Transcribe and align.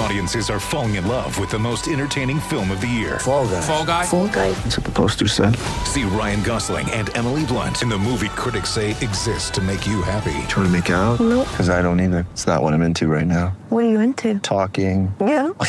Audiences 0.00 0.48
are 0.48 0.58
falling 0.58 0.94
in 0.94 1.06
love 1.06 1.38
with 1.38 1.50
the 1.50 1.58
most 1.58 1.86
entertaining 1.86 2.40
film 2.40 2.70
of 2.70 2.80
the 2.80 2.86
year. 2.86 3.18
Fall 3.18 3.46
guy. 3.46 3.60
Fall 3.60 3.84
guy. 3.84 4.06
Fall 4.06 4.28
guy. 4.28 4.50
That's 4.52 4.78
what 4.78 4.86
the 4.86 4.92
poster 4.92 5.28
said. 5.28 5.54
See 5.84 6.04
Ryan 6.04 6.42
Gosling 6.42 6.90
and 6.92 7.14
Emily 7.14 7.44
Blunt 7.44 7.82
in 7.82 7.90
the 7.90 7.98
movie 7.98 8.30
critics 8.30 8.70
say 8.70 8.92
exists 8.92 9.50
to 9.50 9.60
make 9.60 9.86
you 9.86 10.00
happy. 10.00 10.32
Trying 10.48 10.66
to 10.66 10.70
make 10.70 10.88
it 10.88 10.94
out? 10.94 11.20
Nope. 11.20 11.46
Because 11.50 11.68
I 11.68 11.82
don't 11.82 12.00
either. 12.00 12.26
It's 12.32 12.46
not 12.46 12.62
what 12.62 12.72
I'm 12.72 12.80
into 12.80 13.08
right 13.08 13.26
now. 13.26 13.48
What 13.68 13.84
are 13.84 13.90
you 13.90 14.00
into? 14.00 14.38
Talking. 14.38 15.14
Yeah. 15.20 15.50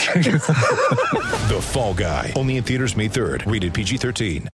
The 1.52 1.59
Fall 1.62 1.93
Guy. 1.93 2.32
Only 2.38 2.55
in 2.55 2.63
theaters 2.63 2.95
May 2.95 3.09
3rd. 3.09 3.52
Rated 3.52 3.73
PG-13. 3.73 4.48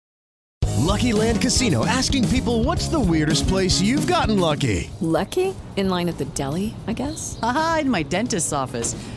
Lucky 0.85 1.13
Land 1.13 1.41
Casino 1.41 1.85
asking 1.87 2.29
people 2.29 2.63
what's 2.63 2.89
the 2.89 3.01
weirdest 3.01 3.49
place 3.49 3.81
you've 3.81 4.07
gotten 4.07 4.39
lucky? 4.39 4.91
Lucky? 5.01 5.55
In 5.77 5.89
line 5.89 6.09
at 6.09 6.19
the 6.19 6.25
deli, 6.27 6.75
I 6.87 6.93
guess? 6.93 7.39
Aha, 7.43 7.79
in 7.81 7.91
my 7.91 8.05
dentist's 8.05 8.53
office. 8.53 8.95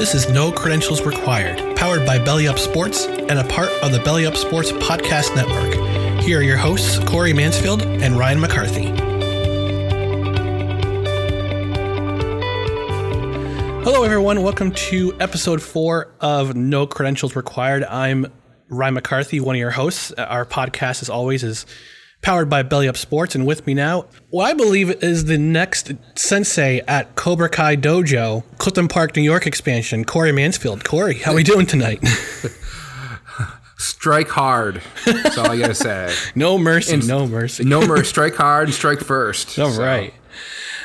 This 0.00 0.14
is 0.14 0.30
No 0.30 0.50
Credentials 0.50 1.02
Required, 1.02 1.76
powered 1.76 2.06
by 2.06 2.18
Belly 2.18 2.48
Up 2.48 2.58
Sports 2.58 3.04
and 3.04 3.32
a 3.32 3.44
part 3.44 3.68
of 3.82 3.92
the 3.92 3.98
Belly 3.98 4.24
Up 4.24 4.34
Sports 4.34 4.72
Podcast 4.72 5.36
Network. 5.36 5.74
Here 6.24 6.38
are 6.38 6.42
your 6.42 6.56
hosts, 6.56 6.98
Corey 7.00 7.34
Mansfield 7.34 7.82
and 7.82 8.18
Ryan 8.18 8.40
McCarthy. 8.40 8.86
Hello, 13.84 14.02
everyone. 14.04 14.42
Welcome 14.42 14.72
to 14.72 15.14
episode 15.20 15.60
four 15.60 16.14
of 16.18 16.56
No 16.56 16.86
Credentials 16.86 17.36
Required. 17.36 17.84
I'm 17.84 18.32
Ryan 18.70 18.94
McCarthy, 18.94 19.38
one 19.38 19.56
of 19.56 19.60
your 19.60 19.72
hosts. 19.72 20.12
Our 20.12 20.46
podcast, 20.46 21.02
as 21.02 21.10
always, 21.10 21.44
is 21.44 21.66
powered 22.22 22.50
by 22.50 22.62
Belly 22.62 22.86
Up 22.88 22.96
Sports, 22.96 23.34
and 23.34 23.46
with 23.46 23.66
me 23.66 23.74
now, 23.74 24.06
what 24.28 24.44
I 24.50 24.54
believe 24.54 24.90
is 25.02 25.24
the 25.24 25.38
next 25.38 25.92
sensei 26.16 26.80
at 26.86 27.14
Cobra 27.16 27.48
Kai 27.48 27.76
Dojo, 27.76 28.44
Clifton 28.58 28.88
Park, 28.88 29.16
New 29.16 29.22
York 29.22 29.46
expansion, 29.46 30.04
Corey 30.04 30.32
Mansfield. 30.32 30.84
Corey, 30.84 31.14
how 31.14 31.32
are 31.32 31.36
we 31.36 31.42
doing 31.42 31.66
tonight? 31.66 32.00
Strike 33.78 34.28
hard. 34.28 34.82
That's 35.06 35.38
all 35.38 35.50
I 35.50 35.58
gotta 35.58 35.74
say. 35.74 36.14
no 36.34 36.58
mercy, 36.58 36.94
And- 36.94 37.08
no 37.08 37.26
mercy. 37.26 37.64
No 37.64 37.86
mercy. 37.86 38.04
Strike 38.10 38.34
hard 38.34 38.68
and 38.68 38.74
strike 38.74 39.00
first. 39.00 39.58
All 39.58 39.70
So, 39.70 39.82
right. 39.82 40.12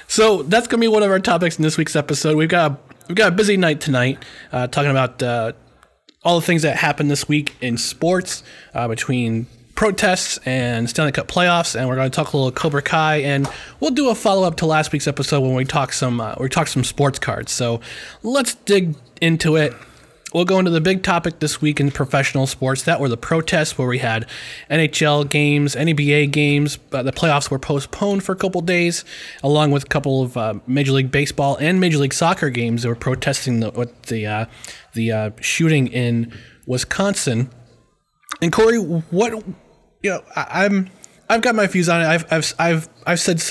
So 0.08 0.44
that's 0.44 0.68
gonna 0.68 0.80
be 0.82 0.88
one 0.88 1.04
of 1.04 1.12
our 1.12 1.20
topics 1.20 1.58
in 1.58 1.64
this 1.64 1.78
week's 1.78 1.96
episode. 1.98 2.38
We've 2.38 2.48
got 2.48 2.72
a, 2.72 2.78
we've 3.10 3.18
got 3.18 3.34
a 3.34 3.36
busy 3.36 3.58
night 3.58 3.82
tonight, 3.82 4.24
uh, 4.54 4.68
talking 4.68 4.92
about 4.92 5.22
uh, 5.22 5.52
all 6.24 6.40
the 6.40 6.46
things 6.46 6.62
that 6.62 6.78
happened 6.78 7.12
this 7.12 7.28
week 7.28 7.56
in 7.60 7.78
sports 7.78 8.44
uh, 8.74 8.88
between 8.88 9.48
protests 9.76 10.40
and 10.46 10.90
Stanley 10.90 11.12
Cup 11.12 11.28
playoffs, 11.28 11.76
and 11.76 11.88
we're 11.88 11.96
going 11.96 12.10
to 12.10 12.16
talk 12.16 12.34
a 12.34 12.38
little 12.38 12.52
Cobra 12.52 12.82
Kai, 12.82 13.18
and 13.18 13.48
we'll 13.80 13.92
do 13.92 14.10
a 14.10 14.16
follow 14.16 14.48
up 14.48 14.56
to 14.58 14.66
last 14.66 14.92
week's 14.92 15.08
episode 15.08 15.42
when 15.42 15.54
we 15.54 15.66
talk 15.66 15.94
some 15.94 16.20
uh, 16.20 16.36
we 16.40 16.50
talk 16.50 16.68
some 16.68 16.84
sports 16.84 17.20
cards. 17.20 17.52
So 17.52 17.82
let's 18.24 18.56
dig 18.56 18.96
into 19.22 19.58
it. 19.58 19.74
We'll 20.34 20.46
go 20.46 20.60
into 20.60 20.72
the 20.72 20.82
big 20.82 21.02
topic 21.02 21.40
this 21.40 21.62
week 21.62 21.80
in 21.80 21.92
professional 21.92 22.46
sports. 22.48 22.84
That 22.84 23.00
were 23.00 23.08
the 23.08 23.18
protests 23.18 23.78
where 23.78 23.88
we 23.88 24.00
had 24.00 24.28
NHL 24.70 25.30
games, 25.30 25.76
NBA 25.76 26.32
games. 26.32 26.78
The 26.90 27.14
playoffs 27.14 27.50
were 27.50 27.60
postponed 27.60 28.24
for 28.24 28.34
a 28.34 28.36
couple 28.36 28.60
days, 28.62 29.06
along 29.44 29.72
with 29.72 29.84
a 29.84 29.88
couple 29.88 30.24
of 30.24 30.36
uh, 30.36 30.56
Major 30.68 30.92
League 30.92 31.12
Baseball 31.12 31.58
and 31.62 31.80
Major 31.80 32.00
League 32.00 32.14
Soccer 32.14 32.50
games 32.50 32.84
that 32.84 32.90
were 32.90 32.96
protesting 32.96 33.60
the 33.60 33.90
the 34.08 34.26
uh, 34.26 34.46
the 34.94 35.12
uh, 35.12 35.32
shooting 35.42 35.88
in 35.88 36.34
Wisconsin. 36.66 37.50
And 38.42 38.52
Corey, 38.52 38.78
what 38.78 39.42
you 40.06 40.12
know, 40.12 40.24
I, 40.36 40.66
I'm 40.66 40.90
I've 41.28 41.42
got 41.42 41.56
my 41.56 41.66
views 41.66 41.90
on 41.90 42.02
it. 42.02 42.06
I've 42.06 42.32
I've 42.32 42.54
I've 42.60 42.90
I've 43.08 43.20
said 43.20 43.42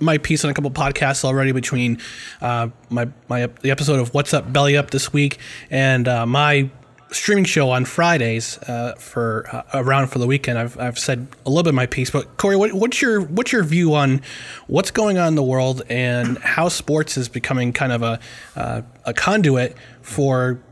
my 0.00 0.16
piece 0.18 0.44
on 0.44 0.50
a 0.50 0.54
couple 0.54 0.70
podcasts 0.70 1.24
already 1.24 1.50
between 1.50 1.98
uh, 2.40 2.68
my 2.88 3.08
my 3.28 3.46
the 3.62 3.72
episode 3.72 3.98
of 3.98 4.14
What's 4.14 4.32
Up 4.32 4.52
Belly 4.52 4.76
Up 4.76 4.90
this 4.90 5.12
week 5.12 5.38
and 5.70 6.06
uh, 6.06 6.24
my 6.24 6.70
streaming 7.10 7.44
show 7.44 7.70
on 7.70 7.84
Fridays 7.84 8.58
uh, 8.58 8.94
for 8.96 9.48
uh, 9.50 9.62
around 9.74 10.06
for 10.06 10.20
the 10.20 10.26
weekend. 10.28 10.56
I've 10.56 10.78
I've 10.78 10.98
said 11.00 11.26
a 11.44 11.50
little 11.50 11.64
bit 11.64 11.70
of 11.70 11.74
my 11.74 11.86
piece, 11.86 12.12
but 12.12 12.36
Corey, 12.36 12.54
what, 12.54 12.72
what's 12.72 13.02
your 13.02 13.20
what's 13.20 13.50
your 13.50 13.64
view 13.64 13.94
on 13.94 14.22
what's 14.68 14.92
going 14.92 15.18
on 15.18 15.28
in 15.28 15.34
the 15.34 15.42
world 15.42 15.82
and 15.90 16.38
how 16.38 16.68
sports 16.68 17.16
is 17.16 17.28
becoming 17.28 17.72
kind 17.72 17.90
of 17.90 18.02
a 18.02 18.20
uh, 18.54 18.82
a 19.04 19.12
conduit 19.12 19.76
for 20.02 20.62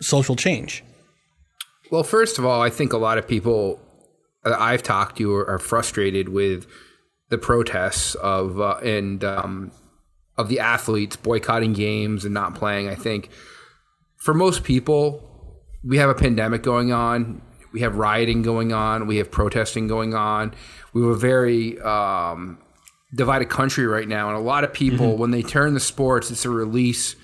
social 0.00 0.34
change? 0.34 0.82
Well, 1.90 2.04
first 2.04 2.38
of 2.38 2.46
all, 2.46 2.62
I 2.62 2.70
think 2.70 2.94
a 2.94 2.98
lot 2.98 3.18
of 3.18 3.28
people 3.28 3.80
I've 4.52 4.82
talked 4.82 5.18
to 5.18 5.34
are, 5.34 5.48
are 5.48 5.58
frustrated 5.58 6.28
with 6.28 6.66
the 7.28 7.38
protests 7.38 8.14
of 8.16 8.60
uh, 8.60 8.78
and 8.82 9.22
um, 9.24 9.72
of 10.36 10.48
the 10.48 10.60
athletes 10.60 11.16
boycotting 11.16 11.72
games 11.72 12.24
and 12.24 12.32
not 12.32 12.54
playing. 12.54 12.88
I 12.88 12.94
think 12.94 13.30
for 14.16 14.34
most 14.34 14.64
people, 14.64 15.24
we 15.84 15.98
have 15.98 16.08
a 16.08 16.14
pandemic 16.14 16.62
going 16.62 16.92
on. 16.92 17.42
We 17.72 17.80
have 17.80 17.96
rioting 17.96 18.42
going 18.42 18.72
on. 18.72 19.06
We 19.06 19.18
have 19.18 19.30
protesting 19.30 19.88
going 19.88 20.14
on. 20.14 20.54
We 20.94 21.02
have 21.02 21.10
a 21.10 21.16
very 21.16 21.78
um, 21.80 22.58
divided 23.14 23.50
country 23.50 23.86
right 23.86 24.08
now, 24.08 24.28
and 24.28 24.36
a 24.36 24.40
lot 24.40 24.64
of 24.64 24.72
people, 24.72 25.16
when 25.18 25.30
they 25.32 25.42
turn 25.42 25.74
to 25.74 25.80
sports, 25.80 26.30
it's 26.30 26.44
a 26.44 26.50
release 26.50 27.14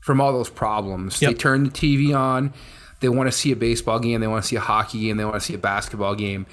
from 0.00 0.20
all 0.20 0.32
those 0.32 0.50
problems. 0.50 1.18
They 1.20 1.34
turn 1.34 1.64
the 1.64 1.70
TV 1.70 2.14
on. 2.14 2.52
They 3.00 3.08
want 3.08 3.28
to 3.28 3.32
see 3.32 3.52
a 3.52 3.56
baseball 3.56 3.98
game. 3.98 4.20
They 4.20 4.26
want 4.26 4.44
to 4.44 4.48
see 4.48 4.56
a 4.56 4.60
hockey 4.60 5.00
game. 5.00 5.16
They 5.16 5.24
want 5.24 5.36
to 5.36 5.40
see 5.40 5.54
a 5.54 5.58
basketball 5.58 6.14
game. 6.14 6.46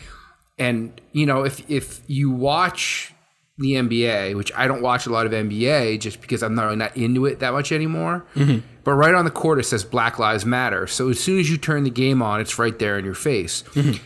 And 0.61 1.01
you 1.11 1.25
know, 1.25 1.43
if 1.43 1.67
if 1.71 2.01
you 2.05 2.29
watch 2.29 3.15
the 3.57 3.73
NBA, 3.73 4.35
which 4.35 4.51
I 4.55 4.67
don't 4.67 4.83
watch 4.83 5.07
a 5.07 5.09
lot 5.09 5.25
of 5.25 5.31
NBA 5.31 5.99
just 5.99 6.21
because 6.21 6.43
I'm 6.43 6.53
not 6.53 6.65
really 6.65 6.75
not 6.75 6.95
into 6.95 7.25
it 7.25 7.39
that 7.39 7.51
much 7.51 7.71
anymore. 7.71 8.23
Mm-hmm. 8.35 8.59
But 8.83 8.93
right 8.93 9.15
on 9.15 9.25
the 9.25 9.31
court 9.31 9.57
it 9.57 9.63
says 9.63 9.83
Black 9.83 10.19
Lives 10.19 10.45
Matter. 10.45 10.85
So 10.85 11.09
as 11.09 11.19
soon 11.19 11.39
as 11.39 11.49
you 11.49 11.57
turn 11.57 11.83
the 11.83 11.89
game 11.89 12.21
on, 12.21 12.39
it's 12.39 12.59
right 12.59 12.77
there 12.77 12.99
in 12.99 13.05
your 13.05 13.15
face. 13.15 13.63
Mm-hmm. 13.73 14.03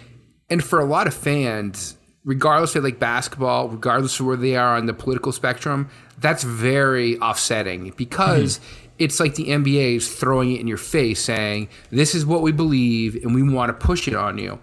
And 0.49 0.63
for 0.63 0.79
a 0.79 0.85
lot 0.85 1.07
of 1.07 1.13
fans, 1.13 1.97
regardless 2.23 2.71
they 2.71 2.79
like 2.79 2.99
basketball, 2.99 3.67
regardless 3.67 4.17
of 4.21 4.25
where 4.25 4.37
they 4.37 4.55
are 4.55 4.77
on 4.77 4.85
the 4.85 4.93
political 4.93 5.33
spectrum, 5.33 5.89
that's 6.19 6.43
very 6.43 7.19
offsetting 7.19 7.93
because 7.97 8.59
mm-hmm. 8.59 8.95
it's 8.99 9.19
like 9.19 9.35
the 9.35 9.49
NBA 9.49 9.97
is 9.97 10.13
throwing 10.13 10.53
it 10.53 10.61
in 10.61 10.67
your 10.67 10.77
face 10.77 11.21
saying, 11.21 11.67
This 11.89 12.15
is 12.15 12.25
what 12.25 12.41
we 12.41 12.53
believe 12.53 13.15
and 13.23 13.35
we 13.35 13.43
want 13.43 13.77
to 13.77 13.85
push 13.85 14.07
it 14.07 14.15
on 14.15 14.37
you. 14.37 14.57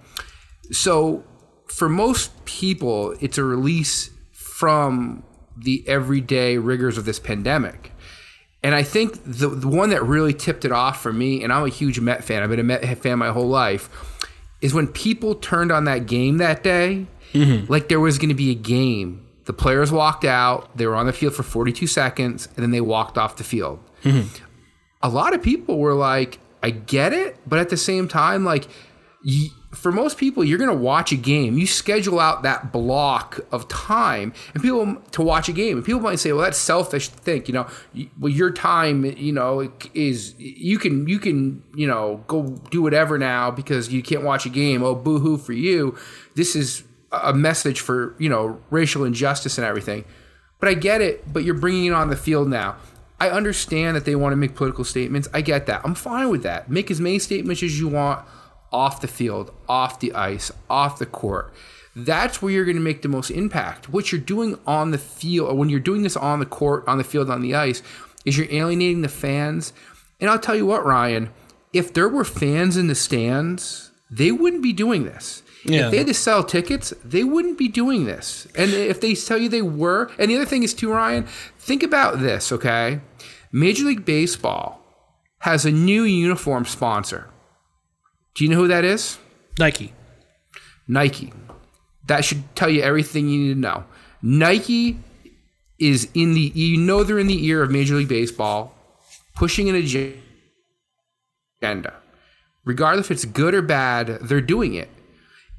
So 0.70 1.24
for 1.72 1.88
most 1.88 2.44
people, 2.44 3.16
it's 3.20 3.38
a 3.38 3.44
release 3.44 4.10
from 4.32 5.22
the 5.56 5.84
everyday 5.86 6.58
rigors 6.58 6.98
of 6.98 7.04
this 7.04 7.18
pandemic. 7.18 7.92
And 8.62 8.74
I 8.74 8.82
think 8.82 9.18
the, 9.24 9.48
the 9.48 9.68
one 9.68 9.90
that 9.90 10.04
really 10.04 10.32
tipped 10.32 10.64
it 10.64 10.72
off 10.72 11.02
for 11.02 11.12
me, 11.12 11.42
and 11.42 11.52
I'm 11.52 11.64
a 11.64 11.68
huge 11.68 11.98
Met 11.98 12.22
fan, 12.22 12.42
I've 12.42 12.50
been 12.50 12.60
a 12.60 12.64
Met 12.64 12.98
fan 12.98 13.18
my 13.18 13.30
whole 13.30 13.48
life, 13.48 13.90
is 14.60 14.72
when 14.72 14.86
people 14.86 15.34
turned 15.34 15.72
on 15.72 15.84
that 15.84 16.06
game 16.06 16.38
that 16.38 16.62
day, 16.62 17.06
mm-hmm. 17.32 17.70
like 17.70 17.88
there 17.88 17.98
was 17.98 18.18
going 18.18 18.28
to 18.28 18.34
be 18.34 18.50
a 18.50 18.54
game 18.54 19.26
the 19.44 19.52
players 19.52 19.90
walked 19.90 20.24
out, 20.24 20.76
they 20.76 20.86
were 20.86 20.94
on 20.94 21.06
the 21.06 21.12
field 21.12 21.34
for 21.34 21.42
42 21.42 21.86
seconds, 21.86 22.46
and 22.56 22.62
then 22.62 22.70
they 22.70 22.80
walked 22.80 23.18
off 23.18 23.36
the 23.36 23.44
field. 23.44 23.80
Mm-hmm. 24.04 24.44
A 25.02 25.08
lot 25.08 25.34
of 25.34 25.42
people 25.42 25.78
were 25.78 25.94
like, 25.94 26.38
I 26.62 26.70
get 26.70 27.12
it, 27.12 27.36
but 27.46 27.58
at 27.58 27.68
the 27.68 27.76
same 27.76 28.06
time, 28.06 28.44
like, 28.44 28.68
y 29.24 29.48
for 29.72 29.90
most 29.90 30.18
people, 30.18 30.44
you're 30.44 30.58
going 30.58 30.70
to 30.70 30.76
watch 30.76 31.12
a 31.12 31.16
game. 31.16 31.56
You 31.56 31.66
schedule 31.66 32.20
out 32.20 32.42
that 32.42 32.72
block 32.72 33.40
of 33.50 33.68
time, 33.68 34.34
and 34.52 34.62
people 34.62 34.96
to 35.12 35.22
watch 35.22 35.48
a 35.48 35.52
game. 35.52 35.78
And 35.78 35.86
people 35.86 36.00
might 36.00 36.18
say, 36.18 36.30
"Well, 36.32 36.42
that's 36.42 36.58
selfish 36.58 37.08
to 37.08 37.16
think." 37.16 37.48
You 37.48 37.54
know, 37.54 37.66
well, 38.20 38.30
your 38.30 38.50
time, 38.50 39.04
you 39.04 39.32
know, 39.32 39.72
is 39.94 40.34
you 40.38 40.78
can 40.78 41.08
you 41.08 41.18
can 41.18 41.62
you 41.74 41.86
know 41.86 42.22
go 42.26 42.60
do 42.70 42.82
whatever 42.82 43.18
now 43.18 43.50
because 43.50 43.90
you 43.90 44.02
can't 44.02 44.22
watch 44.22 44.44
a 44.44 44.50
game. 44.50 44.82
Oh, 44.82 44.94
boo 44.94 45.18
hoo 45.18 45.38
for 45.38 45.54
you. 45.54 45.96
This 46.34 46.54
is 46.54 46.84
a 47.10 47.32
message 47.32 47.80
for 47.80 48.14
you 48.18 48.28
know 48.28 48.60
racial 48.70 49.04
injustice 49.04 49.56
and 49.56 49.66
everything. 49.66 50.04
But 50.60 50.68
I 50.68 50.74
get 50.74 51.00
it. 51.00 51.32
But 51.32 51.44
you're 51.44 51.54
bringing 51.54 51.86
it 51.86 51.92
on 51.92 52.10
the 52.10 52.16
field 52.16 52.48
now. 52.48 52.76
I 53.18 53.30
understand 53.30 53.96
that 53.96 54.04
they 54.04 54.16
want 54.16 54.32
to 54.32 54.36
make 54.36 54.54
political 54.54 54.84
statements. 54.84 55.28
I 55.32 55.40
get 55.40 55.66
that. 55.66 55.80
I'm 55.84 55.94
fine 55.94 56.28
with 56.28 56.42
that. 56.42 56.68
Make 56.68 56.90
as 56.90 57.00
many 57.00 57.20
statements 57.20 57.62
as 57.62 57.78
you 57.78 57.88
want 57.88 58.26
off 58.72 59.00
the 59.00 59.08
field, 59.08 59.52
off 59.68 60.00
the 60.00 60.12
ice, 60.12 60.50
off 60.70 60.98
the 60.98 61.06
court. 61.06 61.52
That's 61.94 62.40
where 62.40 62.52
you're 62.52 62.64
going 62.64 62.76
to 62.76 62.82
make 62.82 63.02
the 63.02 63.08
most 63.08 63.30
impact. 63.30 63.90
What 63.90 64.12
you're 64.12 64.20
doing 64.20 64.58
on 64.66 64.92
the 64.92 64.98
field, 64.98 65.50
or 65.50 65.56
when 65.56 65.68
you're 65.68 65.80
doing 65.80 66.02
this 66.02 66.16
on 66.16 66.38
the 66.38 66.46
court, 66.46 66.84
on 66.86 66.98
the 66.98 67.04
field, 67.04 67.30
on 67.30 67.42
the 67.42 67.54
ice, 67.54 67.82
is 68.24 68.38
you're 68.38 68.50
alienating 68.50 69.02
the 69.02 69.08
fans. 69.08 69.72
And 70.20 70.30
I'll 70.30 70.38
tell 70.38 70.56
you 70.56 70.64
what, 70.64 70.86
Ryan, 70.86 71.30
if 71.72 71.92
there 71.92 72.08
were 72.08 72.24
fans 72.24 72.76
in 72.76 72.86
the 72.86 72.94
stands, 72.94 73.90
they 74.10 74.32
wouldn't 74.32 74.62
be 74.62 74.72
doing 74.72 75.04
this. 75.04 75.42
Yeah. 75.64 75.86
If 75.86 75.90
they 75.90 75.98
had 75.98 76.06
to 76.08 76.14
sell 76.14 76.42
tickets, 76.42 76.92
they 77.04 77.24
wouldn't 77.24 77.58
be 77.58 77.68
doing 77.68 78.04
this. 78.04 78.46
And 78.56 78.72
if 78.72 79.00
they 79.00 79.14
tell 79.14 79.38
you 79.38 79.48
they 79.48 79.62
were, 79.62 80.10
and 80.18 80.30
the 80.30 80.36
other 80.36 80.46
thing 80.46 80.62
is 80.62 80.74
too, 80.74 80.90
Ryan, 80.90 81.24
think 81.58 81.82
about 81.82 82.20
this, 82.20 82.50
okay? 82.52 83.00
Major 83.52 83.84
League 83.84 84.04
Baseball 84.04 84.84
has 85.40 85.64
a 85.64 85.70
new 85.70 86.02
uniform 86.04 86.64
sponsor. 86.64 87.28
Do 88.34 88.44
you 88.44 88.50
know 88.50 88.56
who 88.56 88.68
that 88.68 88.84
is? 88.84 89.18
Nike. 89.58 89.92
Nike. 90.88 91.32
That 92.06 92.24
should 92.24 92.54
tell 92.56 92.68
you 92.68 92.82
everything 92.82 93.28
you 93.28 93.40
need 93.40 93.54
to 93.54 93.60
know. 93.60 93.84
Nike 94.22 94.98
is 95.78 96.08
in 96.14 96.34
the, 96.34 96.52
you 96.54 96.78
know, 96.78 97.02
they're 97.02 97.18
in 97.18 97.26
the 97.26 97.46
ear 97.46 97.62
of 97.62 97.70
Major 97.70 97.96
League 97.96 98.08
Baseball, 98.08 98.74
pushing 99.34 99.68
an 99.68 99.74
agenda. 99.74 101.94
Regardless 102.64 103.06
if 103.06 103.10
it's 103.10 103.24
good 103.24 103.54
or 103.54 103.62
bad, 103.62 104.18
they're 104.22 104.40
doing 104.40 104.74
it. 104.74 104.88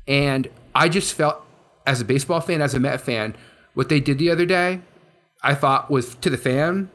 And 0.08 0.50
I 0.74 0.90
just 0.90 1.14
felt, 1.14 1.42
as 1.86 2.02
a 2.02 2.06
baseball 2.06 2.40
fan, 2.40 2.62
as 2.62 2.74
a 2.74 2.80
Met 2.80 3.02
fan, 3.02 3.36
what 3.74 3.90
they 3.90 4.00
did 4.00 4.18
the 4.18 4.30
other 4.30 4.46
day, 4.46 4.82
I 5.42 5.56
thought 5.56 5.92
was 5.92 6.16
to 6.16 6.30
the 6.30 6.38
fan, 6.38 6.90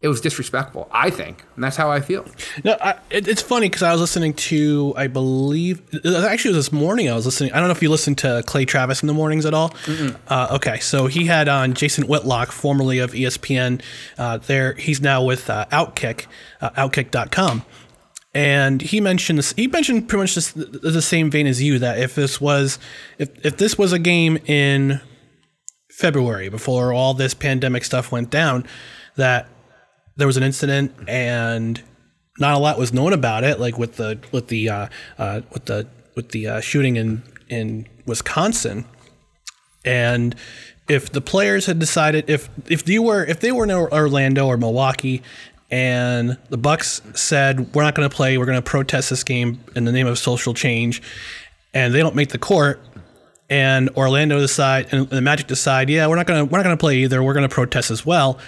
it 0.00 0.06
was 0.06 0.20
disrespectful. 0.20 0.88
I 0.92 1.10
think, 1.10 1.44
and 1.56 1.64
that's 1.64 1.76
how 1.76 1.90
I 1.90 2.00
feel. 2.00 2.24
No, 2.62 2.76
I, 2.80 2.98
it, 3.10 3.26
it's 3.26 3.42
funny 3.42 3.68
because 3.68 3.82
I 3.82 3.90
was 3.90 4.00
listening 4.00 4.32
to, 4.34 4.94
I 4.96 5.08
believe, 5.08 5.82
actually, 6.06 6.54
this 6.54 6.70
morning 6.70 7.10
I 7.10 7.14
was 7.14 7.26
listening. 7.26 7.52
I 7.52 7.58
don't 7.58 7.66
know 7.66 7.72
if 7.72 7.82
you 7.82 7.90
listen 7.90 8.14
to 8.16 8.44
Clay 8.46 8.64
Travis 8.64 9.02
in 9.02 9.08
the 9.08 9.14
mornings 9.14 9.44
at 9.44 9.54
all. 9.54 9.74
Uh, 10.28 10.48
okay, 10.52 10.78
so 10.78 11.08
he 11.08 11.24
had 11.24 11.48
on 11.48 11.74
Jason 11.74 12.06
Whitlock, 12.06 12.52
formerly 12.52 13.00
of 13.00 13.12
ESPN. 13.12 13.82
Uh, 14.16 14.36
there, 14.38 14.74
he's 14.74 15.00
now 15.00 15.24
with 15.24 15.50
uh, 15.50 15.66
Outkick, 15.72 16.26
uh, 16.60 16.70
Outkick.com. 16.70 17.64
And 18.34 18.80
he 18.80 19.00
mentioned 19.00 19.40
this. 19.40 19.52
He 19.54 19.66
mentioned 19.66 20.08
pretty 20.08 20.22
much 20.22 20.36
this, 20.36 20.52
the 20.52 21.02
same 21.02 21.28
vein 21.28 21.48
as 21.48 21.60
you 21.60 21.80
that 21.80 21.98
if 21.98 22.14
this 22.14 22.40
was, 22.40 22.78
if 23.18 23.30
if 23.44 23.56
this 23.56 23.76
was 23.76 23.92
a 23.92 23.98
game 23.98 24.36
in 24.46 25.00
February 25.90 26.48
before 26.48 26.92
all 26.92 27.14
this 27.14 27.34
pandemic 27.34 27.84
stuff 27.84 28.12
went 28.12 28.30
down, 28.30 28.64
that 29.16 29.48
there 30.18 30.26
was 30.26 30.36
an 30.36 30.42
incident 30.42 30.92
and 31.08 31.82
not 32.38 32.54
a 32.54 32.58
lot 32.58 32.78
was 32.78 32.92
known 32.92 33.12
about 33.12 33.44
it, 33.44 33.58
like 33.58 33.78
with 33.78 33.96
the 33.96 34.18
with 34.30 34.48
the 34.48 34.68
uh, 34.68 34.88
uh, 35.16 35.40
with 35.52 35.64
the 35.64 35.86
with 36.14 36.30
the 36.30 36.46
uh, 36.46 36.60
shooting 36.60 36.96
in 36.96 37.22
in 37.48 37.86
Wisconsin. 38.06 38.84
And 39.84 40.34
if 40.88 41.10
the 41.10 41.20
players 41.20 41.66
had 41.66 41.78
decided 41.78 42.28
if 42.28 42.50
if 42.68 42.88
you 42.88 43.02
were 43.02 43.24
if 43.24 43.40
they 43.40 43.52
were 43.52 43.64
in 43.64 43.70
Orlando 43.70 44.46
or 44.46 44.56
Milwaukee 44.56 45.22
and 45.70 46.38
the 46.48 46.58
Bucks 46.58 47.00
said 47.14 47.74
we're 47.74 47.82
not 47.82 47.94
going 47.94 48.08
to 48.08 48.14
play, 48.14 48.38
we're 48.38 48.46
going 48.46 48.58
to 48.58 48.62
protest 48.62 49.10
this 49.10 49.24
game 49.24 49.60
in 49.76 49.84
the 49.84 49.92
name 49.92 50.06
of 50.06 50.18
social 50.18 50.54
change, 50.54 51.02
and 51.74 51.94
they 51.94 52.00
don't 52.00 52.14
make 52.14 52.30
the 52.30 52.38
court, 52.38 52.80
and 53.50 53.88
Orlando 53.90 54.38
decide 54.40 54.88
and 54.92 55.08
the 55.08 55.20
Magic 55.20 55.46
decide, 55.46 55.90
yeah, 55.90 56.06
we're 56.06 56.16
not 56.16 56.26
gonna 56.26 56.44
we're 56.44 56.58
not 56.58 56.64
gonna 56.64 56.76
play 56.76 56.98
either. 56.98 57.22
We're 57.22 57.34
gonna 57.34 57.48
protest 57.48 57.90
as 57.90 58.04
well. 58.04 58.38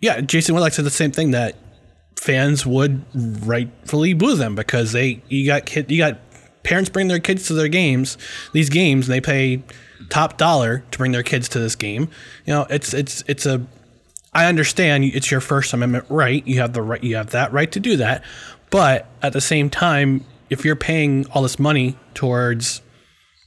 Yeah, 0.00 0.20
Jason 0.20 0.54
Whitlock 0.54 0.72
said 0.72 0.84
the 0.84 0.90
same 0.90 1.10
thing 1.10 1.32
that 1.32 1.56
fans 2.16 2.66
would 2.66 3.04
rightfully 3.46 4.12
boo 4.12 4.34
them 4.34 4.54
because 4.54 4.92
they 4.92 5.22
you 5.28 5.46
got 5.46 5.66
kid 5.66 5.90
you 5.90 5.98
got 5.98 6.18
parents 6.64 6.90
bring 6.90 7.06
their 7.08 7.20
kids 7.20 7.46
to 7.46 7.54
their 7.54 7.68
games 7.68 8.18
these 8.52 8.68
games 8.68 9.08
and 9.08 9.14
they 9.14 9.20
pay 9.20 9.62
top 10.10 10.36
dollar 10.36 10.84
to 10.90 10.98
bring 10.98 11.12
their 11.12 11.22
kids 11.22 11.48
to 11.50 11.58
this 11.58 11.74
game. 11.74 12.08
You 12.44 12.54
know, 12.54 12.66
it's 12.70 12.94
it's 12.94 13.22
it's 13.26 13.46
a 13.46 13.66
I 14.32 14.46
understand 14.46 15.04
it's 15.04 15.30
your 15.30 15.40
First 15.40 15.72
Amendment 15.72 16.06
right. 16.08 16.46
You 16.46 16.60
have 16.60 16.72
the 16.72 16.82
right 16.82 17.02
you 17.02 17.16
have 17.16 17.30
that 17.30 17.52
right 17.52 17.70
to 17.72 17.80
do 17.80 17.96
that. 17.96 18.24
But 18.70 19.06
at 19.22 19.32
the 19.32 19.40
same 19.40 19.70
time, 19.70 20.24
if 20.50 20.64
you're 20.64 20.76
paying 20.76 21.26
all 21.30 21.42
this 21.42 21.58
money 21.58 21.96
towards 22.14 22.82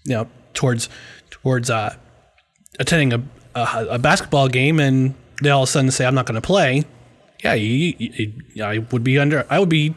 you 0.06 0.16
know, 0.16 0.28
towards 0.54 0.90
towards 1.30 1.70
uh 1.70 1.96
attending 2.80 3.14
a 3.14 3.24
a, 3.60 3.88
a 3.92 4.00
basketball 4.00 4.48
game 4.48 4.80
and 4.80 5.16
they 5.42 5.50
all 5.50 5.64
of 5.64 5.70
a 5.70 5.72
sudden 5.72 5.92
say 5.92 6.06
I'm 6.06 6.16
not 6.16 6.26
going 6.26 6.40
to 6.40 6.46
play, 6.46 6.86
yeah, 7.44 7.54
you, 7.54 7.94
you, 7.98 8.34
you- 8.54 8.64
I 8.64 8.78
would 8.80 9.04
be 9.04 9.18
under. 9.18 9.46
I 9.50 9.60
would 9.60 9.70
be. 9.70 9.96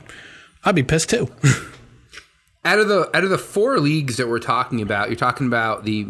I'd 0.65 0.75
be 0.75 0.83
pissed 0.83 1.11
too. 1.11 1.29
out 2.65 2.79
of 2.79 2.89
the 2.89 3.11
out 3.15 3.25
of 3.25 3.31
the 3.31 3.39
four 3.39 3.79
leagues 3.79 4.17
that 4.17 4.29
we're 4.29 4.39
talking 4.39 4.81
about, 4.81 5.09
you're 5.09 5.17
talking 5.17 5.47
about 5.47 5.85
the 5.85 6.07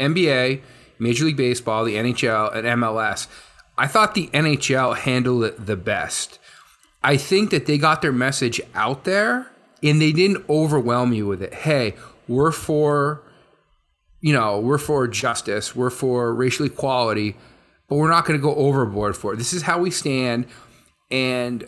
NBA, 0.00 0.62
Major 0.98 1.26
League 1.26 1.36
Baseball, 1.36 1.84
the 1.84 1.94
NHL, 1.94 2.54
and 2.54 2.66
MLS. 2.82 3.26
I 3.76 3.86
thought 3.86 4.14
the 4.14 4.28
NHL 4.28 4.96
handled 4.96 5.44
it 5.44 5.66
the 5.66 5.76
best. 5.76 6.38
I 7.02 7.16
think 7.16 7.50
that 7.50 7.66
they 7.66 7.78
got 7.78 8.02
their 8.02 8.12
message 8.12 8.60
out 8.74 9.04
there 9.04 9.50
and 9.82 10.00
they 10.02 10.10
didn't 10.12 10.44
overwhelm 10.48 11.12
you 11.12 11.26
with 11.26 11.42
it. 11.42 11.54
Hey, 11.54 11.94
we're 12.26 12.50
for 12.50 13.22
you 14.20 14.32
know, 14.32 14.58
we're 14.58 14.78
for 14.78 15.06
justice, 15.06 15.76
we're 15.76 15.90
for 15.90 16.34
racial 16.34 16.66
equality, 16.66 17.36
but 17.88 17.96
we're 17.96 18.10
not 18.10 18.24
going 18.24 18.38
to 18.38 18.42
go 18.42 18.54
overboard 18.54 19.16
for 19.16 19.32
it. 19.32 19.36
This 19.36 19.52
is 19.52 19.62
how 19.62 19.78
we 19.78 19.90
stand 19.90 20.46
and 21.10 21.66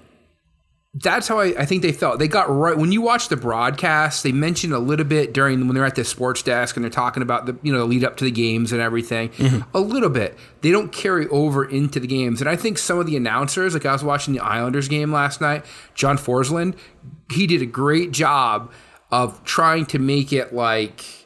that's 0.95 1.29
how 1.29 1.39
I, 1.39 1.55
I 1.57 1.67
think 1.67 1.83
they 1.83 1.93
felt. 1.93 2.19
They 2.19 2.27
got 2.27 2.51
right 2.51 2.77
when 2.77 2.91
you 2.91 3.01
watch 3.01 3.29
the 3.29 3.37
broadcast. 3.37 4.25
They 4.25 4.33
mentioned 4.33 4.73
a 4.73 4.79
little 4.81 5.05
bit 5.05 5.33
during 5.33 5.67
when 5.67 5.75
they're 5.77 5.85
at 5.85 5.95
the 5.95 6.05
sports 6.05 6.43
desk 6.43 6.77
and 6.77 6.83
they're 6.83 6.91
talking 6.91 7.23
about 7.23 7.47
the 7.47 7.57
you 7.63 7.73
know 7.73 7.79
the 7.79 7.85
lead 7.85 8.03
up 8.03 8.17
to 8.17 8.25
the 8.25 8.31
games 8.31 8.73
and 8.73 8.81
everything. 8.81 9.29
Mm-hmm. 9.31 9.77
A 9.77 9.81
little 9.81 10.09
bit. 10.09 10.37
They 10.63 10.73
don't 10.73 10.91
carry 10.91 11.29
over 11.29 11.65
into 11.65 12.01
the 12.01 12.09
games, 12.09 12.41
and 12.41 12.51
I 12.51 12.57
think 12.57 12.77
some 12.77 12.99
of 12.99 13.07
the 13.07 13.17
announcers, 13.17 13.75
like 13.75 13.87
I 13.87 13.93
was 13.93 14.03
watching 14.03 14.35
the 14.35 14.41
Islanders 14.41 14.89
game 14.89 15.13
last 15.13 15.41
night, 15.41 15.65
John 15.95 16.19
Forslund, 16.19 16.77
he 17.31 17.47
did 17.47 17.63
a 17.63 17.67
great 17.67 18.11
job 18.11 18.73
of 19.13 19.43
trying 19.45 19.87
to 19.87 20.01
make 20.01 20.33
it 20.33 20.53
like 20.53 21.20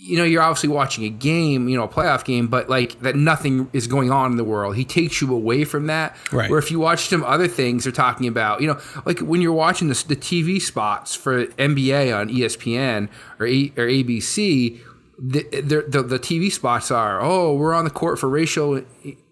you 0.00 0.16
know, 0.16 0.24
you're 0.24 0.42
obviously 0.42 0.68
watching 0.68 1.04
a 1.04 1.08
game, 1.08 1.68
you 1.68 1.76
know, 1.76 1.82
a 1.82 1.88
playoff 1.88 2.24
game, 2.24 2.46
but 2.46 2.70
like 2.70 3.00
that 3.00 3.16
nothing 3.16 3.68
is 3.72 3.88
going 3.88 4.12
on 4.12 4.30
in 4.30 4.36
the 4.36 4.44
world. 4.44 4.76
He 4.76 4.84
takes 4.84 5.20
you 5.20 5.34
away 5.34 5.64
from 5.64 5.88
that. 5.88 6.16
Right. 6.32 6.48
Where 6.48 6.58
if 6.58 6.70
you 6.70 6.78
watch 6.78 7.08
some 7.08 7.24
other 7.24 7.48
things 7.48 7.84
they're 7.84 7.92
talking 7.92 8.28
about, 8.28 8.60
you 8.60 8.68
know, 8.68 8.80
like 9.04 9.18
when 9.18 9.42
you're 9.42 9.52
watching 9.52 9.88
the, 9.88 10.04
the 10.06 10.16
TV 10.16 10.62
spots 10.62 11.16
for 11.16 11.46
NBA 11.46 12.16
on 12.16 12.28
ESPN 12.28 13.08
or, 13.40 13.46
A, 13.46 13.72
or 13.76 13.86
ABC, 13.86 14.78
the, 15.18 15.42
the, 15.50 15.84
the, 15.88 16.02
the 16.02 16.18
TV 16.18 16.52
spots 16.52 16.92
are, 16.92 17.20
oh, 17.20 17.56
we're 17.56 17.74
on 17.74 17.84
the 17.84 17.90
court 17.90 18.20
for 18.20 18.28
racial 18.28 18.82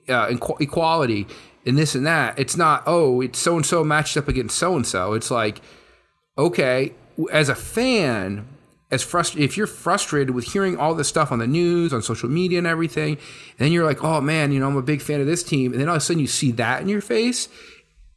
uh, 0.08 0.36
equality 0.58 1.28
and 1.64 1.78
this 1.78 1.94
and 1.94 2.04
that. 2.06 2.38
It's 2.40 2.56
not, 2.56 2.82
oh, 2.86 3.20
it's 3.20 3.38
so 3.38 3.54
and 3.54 3.64
so 3.64 3.84
matched 3.84 4.16
up 4.16 4.26
against 4.26 4.58
so 4.58 4.74
and 4.74 4.84
so. 4.86 5.12
It's 5.12 5.30
like, 5.30 5.60
okay, 6.36 6.92
as 7.30 7.48
a 7.48 7.54
fan, 7.54 8.48
as 8.90 9.04
frust- 9.04 9.38
if 9.38 9.56
you're 9.56 9.66
frustrated 9.66 10.34
with 10.34 10.52
hearing 10.52 10.76
all 10.76 10.94
this 10.94 11.08
stuff 11.08 11.32
on 11.32 11.38
the 11.38 11.46
news, 11.46 11.92
on 11.92 12.02
social 12.02 12.28
media, 12.28 12.58
and 12.58 12.66
everything, 12.66 13.14
and 13.14 13.58
then 13.58 13.72
you're 13.72 13.86
like, 13.86 14.04
oh 14.04 14.20
man, 14.20 14.52
you 14.52 14.60
know, 14.60 14.68
I'm 14.68 14.76
a 14.76 14.82
big 14.82 15.02
fan 15.02 15.20
of 15.20 15.26
this 15.26 15.42
team, 15.42 15.72
and 15.72 15.80
then 15.80 15.88
all 15.88 15.96
of 15.96 16.02
a 16.02 16.04
sudden 16.04 16.20
you 16.20 16.26
see 16.26 16.52
that 16.52 16.82
in 16.82 16.88
your 16.88 17.00
face, 17.00 17.48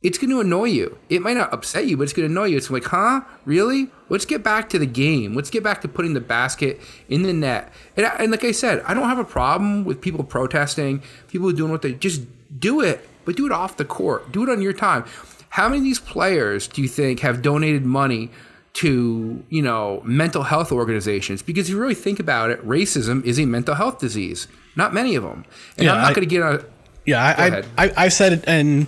it's 0.02 0.18
going 0.18 0.30
to 0.30 0.40
annoy 0.40 0.66
you. 0.66 0.98
It 1.10 1.22
might 1.22 1.36
not 1.36 1.54
upset 1.54 1.88
you, 1.88 1.98
but 1.98 2.04
it's 2.04 2.14
going 2.14 2.28
to 2.28 2.32
annoy 2.32 2.46
you. 2.46 2.58
It's 2.58 2.70
like, 2.70 2.86
huh, 2.86 3.22
really? 3.44 3.90
Let's 4.08 4.26
get 4.26 4.44
back 4.44 4.70
to 4.70 4.80
the 4.80 4.86
game. 4.86 5.36
Let's 5.36 5.50
get 5.50 5.62
back 5.62 5.82
to 5.82 5.90
putting 5.90 6.14
the 6.14 6.22
basket 6.22 6.80
in 7.10 7.24
the 7.24 7.34
net. 7.34 7.74
And, 7.98 8.06
and 8.18 8.32
like 8.32 8.46
I 8.46 8.54
said, 8.54 8.82
I 8.88 8.94
don't 8.94 9.10
have 9.10 9.20
a 9.20 9.26
problem 9.26 9.84
with 9.84 10.00
people 10.00 10.24
protesting, 10.24 11.04
people 11.28 11.52
doing 11.52 11.70
what 11.70 11.82
they 11.82 11.94
just 11.94 12.22
do 12.60 12.80
it, 12.80 13.08
but 13.26 13.36
do 13.36 13.46
it 13.46 13.52
off 13.52 13.76
the 13.76 13.84
court. 13.84 14.32
Do 14.32 14.44
it 14.44 14.50
on 14.50 14.62
your 14.62 14.72
time. 14.72 15.04
How 15.50 15.68
many 15.68 15.80
of 15.80 15.84
these 15.84 16.00
players 16.00 16.68
do 16.68 16.82
you 16.82 16.88
think 16.88 17.20
have 17.20 17.42
donated 17.42 17.84
money 17.84 18.32
to 18.74 19.44
you 19.50 19.62
know 19.62 20.02
mental 20.06 20.44
health 20.44 20.72
organizations 20.72 21.42
because 21.42 21.68
if 21.68 21.74
you 21.74 21.80
really 21.80 21.96
think 21.96 22.20
about 22.20 22.50
it, 22.50 22.66
racism 22.66 23.24
is 23.26 23.40
a 23.40 23.46
mental 23.46 23.76
health 23.76 24.00
disease. 24.00 24.48
Not 24.76 24.94
many 24.94 25.16
of 25.16 25.24
them, 25.24 25.46
and 25.78 25.86
Yeah, 25.86 25.94
I'm 25.94 26.02
not 26.02 26.16
going 26.16 26.28
to 26.28 26.34
get 26.34 26.44
on. 26.44 26.64
Yeah, 27.06 27.24
I. 27.24 27.46
I, 27.48 27.64
I, 27.78 27.94
I've 27.98 28.14
said 28.14 28.34
it, 28.34 28.44
and 28.48 28.88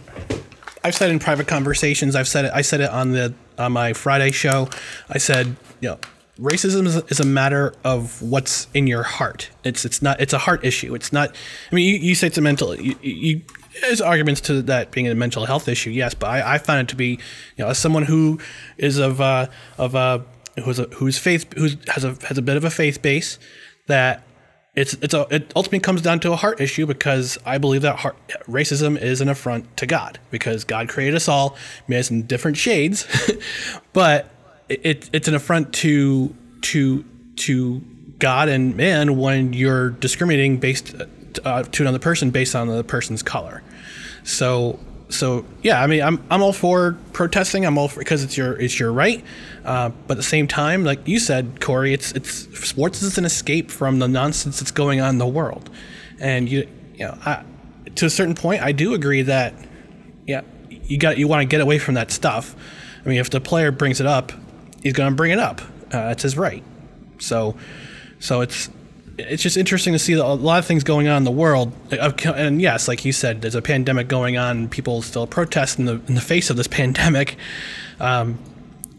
I've 0.83 0.95
said 0.95 1.09
it 1.09 1.13
in 1.13 1.19
private 1.19 1.47
conversations. 1.47 2.15
I've 2.15 2.27
said 2.27 2.45
it. 2.45 2.51
I 2.53 2.61
said 2.61 2.81
it 2.81 2.89
on 2.89 3.11
the 3.11 3.33
on 3.57 3.71
my 3.71 3.93
Friday 3.93 4.31
show. 4.31 4.69
I 5.09 5.17
said, 5.17 5.55
you 5.79 5.89
know, 5.89 5.99
racism 6.39 6.85
is, 6.85 6.97
is 7.09 7.19
a 7.19 7.25
matter 7.25 7.73
of 7.83 8.21
what's 8.21 8.67
in 8.73 8.87
your 8.87 9.03
heart. 9.03 9.49
It's 9.63 9.85
it's 9.85 10.01
not. 10.01 10.19
It's 10.21 10.33
a 10.33 10.39
heart 10.39 10.63
issue. 10.63 10.93
It's 10.95 11.11
not. 11.11 11.35
I 11.71 11.75
mean, 11.75 11.87
you, 11.87 11.99
you 11.99 12.15
say 12.15 12.27
it's 12.27 12.37
a 12.37 12.41
mental. 12.41 12.75
You, 12.75 12.95
you 13.01 13.41
there's 13.81 14.01
arguments 14.01 14.41
to 14.41 14.61
that 14.63 14.91
being 14.91 15.07
a 15.07 15.15
mental 15.15 15.45
health 15.45 15.67
issue. 15.67 15.89
Yes, 15.89 16.13
but 16.13 16.27
I, 16.27 16.55
I 16.55 16.57
it 16.57 16.87
to 16.89 16.95
be, 16.95 17.11
you 17.55 17.63
know, 17.63 17.67
as 17.67 17.77
someone 17.77 18.03
who 18.03 18.39
is 18.77 18.97
of 18.97 19.21
uh, 19.21 19.47
of 19.77 19.95
uh, 19.95 20.19
who's 20.63 20.79
a, 20.79 20.83
who's 20.83 21.17
faith 21.17 21.53
who's 21.53 21.77
has 21.87 22.03
a 22.03 22.17
has 22.27 22.37
a 22.37 22.41
bit 22.41 22.57
of 22.57 22.63
a 22.63 22.69
faith 22.69 23.01
base 23.01 23.39
that 23.87 24.23
it's 24.75 24.93
it's 24.95 25.13
a 25.13 25.27
it 25.29 25.51
ultimately 25.55 25.79
comes 25.79 26.01
down 26.01 26.19
to 26.21 26.31
a 26.31 26.35
heart 26.35 26.61
issue 26.61 26.85
because 26.85 27.37
I 27.45 27.57
believe 27.57 27.81
that 27.81 27.97
heart, 27.97 28.17
racism 28.47 28.99
is 28.99 29.21
an 29.21 29.29
affront 29.29 29.77
to 29.77 29.85
God 29.85 30.19
because 30.29 30.63
God 30.63 30.89
created 30.89 31.15
us 31.15 31.27
all, 31.27 31.55
made 31.87 31.99
us 31.99 32.11
in 32.11 32.25
different 32.25 32.57
shades, 32.57 33.05
but 33.93 34.29
it, 34.69 35.09
it's 35.13 35.27
an 35.27 35.35
affront 35.35 35.73
to 35.75 36.35
to 36.61 37.03
to 37.37 37.81
God 38.19 38.49
and 38.49 38.75
man 38.75 39.17
when 39.17 39.53
you're 39.53 39.89
discriminating 39.89 40.57
based 40.57 40.95
uh, 41.45 41.63
to 41.63 41.83
another 41.83 41.99
person 41.99 42.29
based 42.29 42.55
on 42.55 42.67
the 42.67 42.83
person's 42.83 43.23
color. 43.23 43.63
So 44.23 44.79
so 45.11 45.45
yeah, 45.61 45.81
I 45.81 45.87
mean, 45.87 46.01
I'm 46.01 46.23
I'm 46.29 46.41
all 46.41 46.53
for 46.53 46.97
protesting. 47.13 47.65
I'm 47.65 47.77
all 47.77 47.87
for 47.87 47.99
because 47.99 48.23
it's 48.23 48.37
your 48.37 48.53
it's 48.59 48.79
your 48.79 48.91
right. 48.91 49.23
Uh, 49.63 49.89
but 50.07 50.13
at 50.13 50.17
the 50.17 50.23
same 50.23 50.47
time, 50.47 50.83
like 50.83 51.07
you 51.07 51.19
said, 51.19 51.59
Corey, 51.61 51.93
it's 51.93 52.11
it's 52.13 52.31
sports 52.67 53.01
is 53.01 53.17
an 53.17 53.25
escape 53.25 53.69
from 53.69 53.99
the 53.99 54.07
nonsense 54.07 54.59
that's 54.59 54.71
going 54.71 55.01
on 55.01 55.09
in 55.09 55.17
the 55.17 55.27
world, 55.27 55.69
and 56.19 56.49
you 56.49 56.67
you 56.95 57.05
know, 57.05 57.17
I, 57.25 57.43
to 57.95 58.05
a 58.05 58.09
certain 58.09 58.35
point, 58.35 58.61
I 58.61 58.71
do 58.71 58.93
agree 58.93 59.23
that 59.23 59.53
yeah, 60.25 60.41
you 60.69 60.97
got 60.97 61.17
you 61.17 61.27
want 61.27 61.41
to 61.41 61.45
get 61.45 61.61
away 61.61 61.77
from 61.77 61.95
that 61.95 62.11
stuff. 62.11 62.55
I 63.05 63.09
mean, 63.09 63.19
if 63.19 63.29
the 63.29 63.41
player 63.41 63.71
brings 63.71 63.99
it 63.99 64.07
up, 64.07 64.31
he's 64.81 64.93
going 64.93 65.09
to 65.09 65.15
bring 65.15 65.31
it 65.31 65.39
up. 65.39 65.61
Uh, 65.87 66.07
that's 66.07 66.23
his 66.23 66.37
right. 66.37 66.63
So 67.19 67.55
so 68.19 68.41
it's 68.41 68.69
it's 69.29 69.43
just 69.43 69.57
interesting 69.57 69.93
to 69.93 69.99
see 69.99 70.13
a 70.13 70.25
lot 70.25 70.59
of 70.59 70.65
things 70.65 70.83
going 70.83 71.07
on 71.07 71.17
in 71.17 71.23
the 71.23 71.31
world. 71.31 71.71
And 71.91 72.61
yes, 72.61 72.87
like 72.87 73.05
you 73.05 73.11
said, 73.11 73.41
there's 73.41 73.55
a 73.55 73.61
pandemic 73.61 74.07
going 74.07 74.37
on. 74.37 74.69
People 74.69 75.01
still 75.01 75.27
protest 75.27 75.79
in 75.79 75.85
the 75.85 76.01
in 76.07 76.15
the 76.15 76.21
face 76.21 76.49
of 76.49 76.57
this 76.57 76.67
pandemic. 76.67 77.37
Um, 77.99 78.39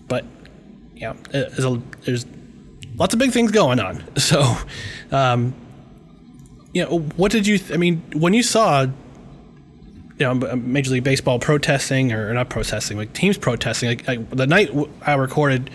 but 0.09 0.25
yeah, 0.95 1.15
there's, 1.31 1.65
a, 1.65 1.83
there's 2.03 2.27
lots 2.97 3.13
of 3.13 3.21
big 3.21 3.33
things 3.33 3.51
going 3.51 3.81
on. 3.81 4.05
So, 4.19 4.57
um, 5.11 5.55
you 6.73 6.85
know, 6.85 7.01
what 7.17 7.33
did 7.33 7.47
you? 7.47 7.59
Th- 7.59 7.73
I 7.73 7.77
mean, 7.77 8.03
when 8.15 8.33
you 8.33 8.43
saw, 8.43 8.83
you 8.83 8.91
know, 10.19 10.35
Major 10.57 10.93
League 10.93 11.05
Baseball 11.05 11.39
protesting 11.39 12.13
or 12.13 12.33
not 12.33 12.49
protesting, 12.49 12.97
like 12.97 13.13
teams 13.13 13.37
protesting, 13.37 13.89
like, 13.89 14.07
like 14.07 14.31
the 14.31 14.47
night 14.47 14.71
I 15.03 15.15
recorded 15.15 15.71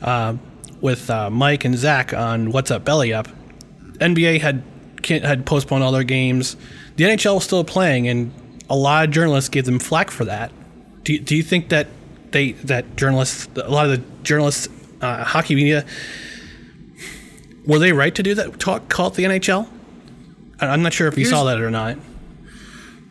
uh, 0.00 0.36
with 0.80 1.10
uh, 1.10 1.30
Mike 1.30 1.64
and 1.64 1.76
Zach 1.76 2.12
on 2.12 2.50
What's 2.50 2.70
Up 2.70 2.84
Belly 2.84 3.12
Up, 3.12 3.28
NBA 3.98 4.40
had 4.40 4.62
had 5.08 5.44
postponed 5.46 5.82
all 5.82 5.92
their 5.92 6.04
games. 6.04 6.56
The 6.96 7.04
NHL 7.04 7.34
was 7.36 7.44
still 7.44 7.64
playing, 7.64 8.08
and 8.08 8.32
a 8.70 8.76
lot 8.76 9.04
of 9.04 9.10
journalists 9.10 9.48
gave 9.48 9.64
them 9.64 9.78
flack 9.78 10.10
for 10.10 10.24
that. 10.24 10.52
Do 11.04 11.14
you, 11.14 11.18
do 11.18 11.36
you 11.36 11.42
think 11.42 11.70
that 11.70 11.88
they 12.30 12.52
that 12.52 12.96
journalists, 12.96 13.48
a 13.56 13.70
lot 13.70 13.90
of 13.90 13.92
the 13.92 14.22
journalists, 14.22 14.68
uh, 15.00 15.24
hockey 15.24 15.54
media, 15.54 15.84
were 17.66 17.78
they 17.78 17.92
right 17.92 18.14
to 18.14 18.22
do 18.22 18.34
that? 18.34 18.58
Talk 18.58 18.88
call 18.88 19.08
it 19.08 19.14
the 19.14 19.24
NHL. 19.24 19.68
I'm 20.60 20.82
not 20.82 20.92
sure 20.92 21.08
if 21.08 21.18
you 21.18 21.24
saw 21.24 21.44
that 21.44 21.60
or 21.60 21.70
not. 21.70 21.98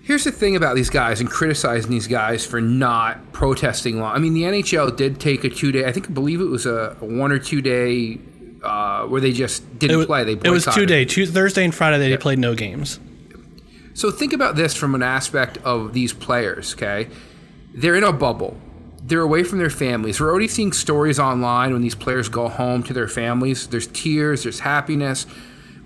Here's 0.04 0.24
the 0.24 0.32
thing 0.32 0.56
about 0.56 0.76
these 0.76 0.90
guys 0.90 1.20
and 1.20 1.30
criticizing 1.30 1.92
these 1.92 2.08
guys 2.08 2.46
for 2.46 2.60
not 2.60 3.34
protesting 3.34 4.00
long. 4.00 4.16
I 4.16 4.20
mean, 4.20 4.34
the 4.34 4.44
NHL 4.44 4.96
did 4.96 5.20
take 5.20 5.44
a 5.44 5.50
two 5.50 5.72
day. 5.72 5.86
I 5.86 5.92
think 5.92 6.10
I 6.10 6.14
believe 6.14 6.42
it 6.42 6.46
was 6.46 6.66
a, 6.66 6.98
a 7.02 7.06
one 7.06 7.32
or 7.32 7.40
two 7.40 7.62
day 7.62 8.20
uh, 8.64 9.06
where 9.06 9.22
they 9.22 9.32
just 9.32 9.80
didn't 9.80 9.98
was, 9.98 10.06
play. 10.06 10.24
They 10.24 10.34
it 10.34 10.52
was 10.52 10.66
two 10.66 10.86
day, 10.86 11.06
Tuesday, 11.06 11.34
Thursday 11.34 11.64
and 11.64 11.74
Friday. 11.74 12.10
They 12.10 12.18
played 12.18 12.40
no 12.40 12.56
games. 12.56 13.00
So 13.94 14.10
think 14.10 14.34
about 14.34 14.56
this 14.56 14.76
from 14.76 14.96
an 14.96 15.04
aspect 15.04 15.58
of 15.60 15.94
these 15.94 16.14
players, 16.14 16.74
okay? 16.74 17.10
They're 17.74 17.96
in 17.96 18.04
a 18.04 18.14
bubble. 18.14 18.58
They're 19.04 19.22
away 19.22 19.44
from 19.44 19.58
their 19.58 19.70
families. 19.70 20.20
We're 20.20 20.30
already 20.30 20.48
seeing 20.48 20.72
stories 20.72 21.20
online 21.20 21.74
when 21.74 21.82
these 21.82 21.96
players 21.96 22.30
go 22.30 22.48
home 22.48 22.84
to 22.84 22.94
their 22.94 23.08
families. 23.08 23.68
There's 23.68 23.88
tears, 23.88 24.44
there's 24.44 24.60
happiness. 24.60 25.26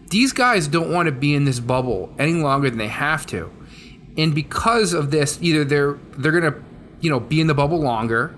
These 0.10 0.34
guys 0.34 0.68
don't 0.68 0.94
want 0.94 1.08
to 1.08 1.12
be 1.12 1.34
in 1.34 1.46
this 1.46 1.60
bubble 1.60 2.14
any 2.20 2.34
longer 2.34 2.70
than 2.70 2.78
they 2.78 2.90
have 2.90 3.26
to. 3.28 3.52
And 4.18 4.36
because 4.36 4.94
of 4.94 5.12
this, 5.12 5.40
either 5.42 5.66
they're 5.66 5.98
they're 6.18 6.32
going 6.40 6.54
to, 6.54 6.62
you 7.02 7.10
know, 7.10 7.20
be 7.20 7.42
in 7.42 7.48
the 7.48 7.54
bubble 7.54 7.80
longer 7.80 8.36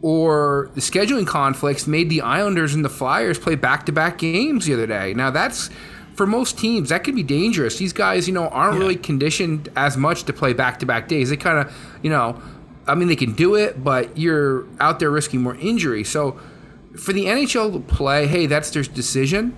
or 0.00 0.70
the 0.74 0.80
scheduling 0.80 1.26
conflicts 1.26 1.86
made 1.86 2.08
the 2.08 2.20
Islanders 2.20 2.74
and 2.74 2.84
the 2.84 2.88
Flyers 2.88 3.38
play 3.38 3.54
back-to-back 3.54 4.18
games 4.18 4.66
the 4.66 4.74
other 4.74 4.86
day. 4.86 5.12
Now 5.14 5.30
that's 5.30 5.70
for 6.14 6.26
most 6.26 6.58
teams 6.58 6.88
that 6.90 7.04
could 7.04 7.14
be 7.14 7.22
dangerous. 7.22 7.78
These 7.78 7.92
guys, 7.92 8.26
you 8.28 8.34
know, 8.34 8.48
aren't 8.48 8.78
really 8.78 8.96
conditioned 8.96 9.68
as 9.76 9.96
much 9.96 10.24
to 10.24 10.32
play 10.32 10.52
back-to-back 10.52 11.08
days. 11.08 11.30
They 11.30 11.36
kind 11.36 11.58
of, 11.58 11.74
you 12.02 12.10
know, 12.10 12.40
I 12.86 12.94
mean 12.94 13.08
they 13.08 13.16
can 13.16 13.32
do 13.32 13.54
it, 13.54 13.82
but 13.82 14.16
you're 14.16 14.66
out 14.80 15.00
there 15.00 15.10
risking 15.10 15.42
more 15.42 15.56
injury. 15.56 16.04
So 16.04 16.38
for 16.96 17.12
the 17.12 17.24
NHL 17.24 17.72
to 17.72 17.80
play, 17.80 18.26
hey, 18.26 18.46
that's 18.46 18.70
their 18.70 18.82
decision. 18.82 19.54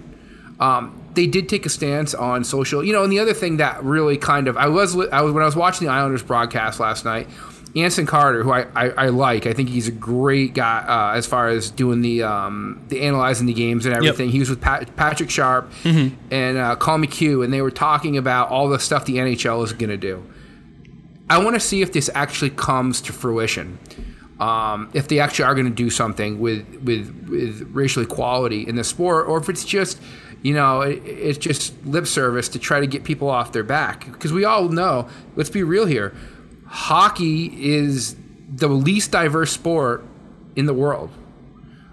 Um, 0.58 0.96
they 1.14 1.26
did 1.26 1.48
take 1.48 1.66
a 1.66 1.68
stance 1.68 2.14
on 2.14 2.44
social, 2.44 2.84
you 2.84 2.92
know, 2.92 3.02
and 3.02 3.12
the 3.12 3.18
other 3.18 3.34
thing 3.34 3.56
that 3.56 3.82
really 3.82 4.16
kind 4.16 4.46
of 4.46 4.56
I 4.56 4.68
was 4.68 4.94
I 4.94 5.22
was 5.22 5.32
when 5.32 5.42
I 5.42 5.46
was 5.46 5.56
watching 5.56 5.86
the 5.86 5.92
Islanders 5.92 6.22
broadcast 6.22 6.80
last 6.80 7.04
night. 7.04 7.28
Anson 7.76 8.04
Carter, 8.04 8.42
who 8.42 8.50
I, 8.50 8.66
I, 8.74 8.88
I 8.90 9.08
like, 9.08 9.46
I 9.46 9.52
think 9.52 9.68
he's 9.68 9.86
a 9.86 9.92
great 9.92 10.54
guy 10.54 10.84
uh, 10.86 11.16
as 11.16 11.26
far 11.26 11.48
as 11.48 11.70
doing 11.70 12.00
the 12.02 12.22
um, 12.24 12.84
the 12.88 13.02
analyzing 13.02 13.46
the 13.46 13.52
games 13.54 13.86
and 13.86 13.94
everything. 13.94 14.30
He 14.30 14.40
was 14.40 14.50
with 14.50 14.60
Pat, 14.60 14.96
Patrick 14.96 15.30
Sharp 15.30 15.70
and 16.30 16.58
uh, 16.58 16.74
Call 16.76 17.00
Q, 17.02 17.42
and 17.42 17.52
they 17.52 17.62
were 17.62 17.70
talking 17.70 18.16
about 18.16 18.48
all 18.50 18.68
the 18.68 18.80
stuff 18.80 19.04
the 19.04 19.16
NHL 19.18 19.62
is 19.64 19.72
going 19.72 19.90
to 19.90 19.96
do. 19.96 20.24
I 21.28 21.38
want 21.38 21.54
to 21.54 21.60
see 21.60 21.80
if 21.80 21.92
this 21.92 22.10
actually 22.14 22.50
comes 22.50 23.00
to 23.02 23.12
fruition. 23.12 23.78
Um, 24.40 24.90
if 24.94 25.06
they 25.06 25.20
actually 25.20 25.44
are 25.44 25.54
going 25.54 25.66
to 25.66 25.72
do 25.72 25.90
something 25.90 26.40
with, 26.40 26.66
with 26.82 27.28
with 27.28 27.68
racial 27.72 28.02
equality 28.02 28.66
in 28.66 28.74
the 28.74 28.84
sport, 28.84 29.28
or 29.28 29.38
if 29.38 29.48
it's 29.48 29.64
just, 29.64 30.00
you 30.42 30.54
know, 30.54 30.80
it, 30.80 31.02
it's 31.04 31.38
just 31.38 31.74
lip 31.84 32.06
service 32.06 32.48
to 32.48 32.58
try 32.58 32.80
to 32.80 32.86
get 32.86 33.04
people 33.04 33.28
off 33.28 33.52
their 33.52 33.62
back. 33.62 34.06
Because 34.06 34.32
we 34.32 34.44
all 34.44 34.68
know, 34.68 35.08
let's 35.36 35.50
be 35.50 35.62
real 35.62 35.84
here, 35.86 36.14
hockey 36.70 37.46
is 37.74 38.16
the 38.48 38.68
least 38.68 39.10
diverse 39.10 39.52
sport 39.52 40.04
in 40.56 40.66
the 40.66 40.74
world. 40.74 41.10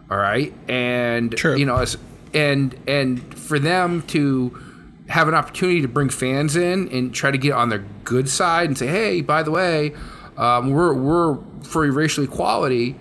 All 0.09 0.17
right, 0.17 0.53
and 0.69 1.37
you 1.43 1.65
know, 1.65 1.83
and 2.33 2.75
and 2.87 3.37
for 3.37 3.59
them 3.59 4.03
to 4.03 4.57
have 5.09 5.27
an 5.27 5.33
opportunity 5.33 5.81
to 5.81 5.87
bring 5.87 6.09
fans 6.09 6.55
in 6.55 6.87
and 6.89 7.13
try 7.13 7.31
to 7.31 7.37
get 7.37 7.53
on 7.53 7.69
their 7.69 7.83
good 8.03 8.29
side 8.29 8.67
and 8.67 8.77
say, 8.77 8.87
hey, 8.87 9.21
by 9.21 9.41
the 9.43 9.51
way, 9.51 9.93
um, 10.37 10.71
we're 10.71 10.93
we're 10.93 11.37
for 11.63 11.89
racial 11.91 12.23
equality. 12.23 12.95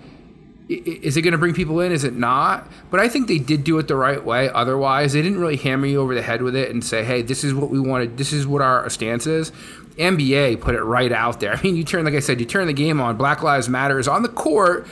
Is 0.69 1.15
it 1.15 1.21
going 1.21 1.31
to 1.31 1.37
bring 1.37 1.53
people 1.53 1.79
in? 1.79 1.93
Is 1.93 2.03
it 2.03 2.13
not? 2.13 2.67
But 2.91 2.99
I 2.99 3.07
think 3.07 3.29
they 3.29 3.37
did 3.37 3.63
do 3.63 3.77
it 3.79 3.87
the 3.87 3.95
right 3.95 4.23
way. 4.23 4.49
Otherwise, 4.49 5.13
they 5.13 5.21
didn't 5.21 5.39
really 5.39 5.55
hammer 5.55 5.85
you 5.85 6.01
over 6.01 6.13
the 6.13 6.21
head 6.21 6.41
with 6.41 6.55
it 6.55 6.71
and 6.71 6.83
say, 6.83 7.05
"Hey, 7.05 7.21
this 7.21 7.43
is 7.45 7.53
what 7.53 7.69
we 7.69 7.79
wanted. 7.79 8.17
This 8.17 8.33
is 8.33 8.45
what 8.45 8.61
our 8.61 8.89
stance 8.89 9.27
is." 9.27 9.51
NBA 9.97 10.59
put 10.59 10.75
it 10.75 10.83
right 10.83 11.11
out 11.11 11.39
there. 11.39 11.53
I 11.57 11.61
mean, 11.61 11.75
you 11.75 11.83
turn, 11.83 12.05
like 12.05 12.13
I 12.13 12.19
said, 12.19 12.39
you 12.39 12.45
turn 12.45 12.67
the 12.67 12.73
game 12.73 12.99
on. 12.99 13.17
Black 13.17 13.43
Lives 13.43 13.69
Matter 13.69 13.97
is 13.97 14.07
on 14.07 14.23
the 14.23 14.29
court, 14.29 14.87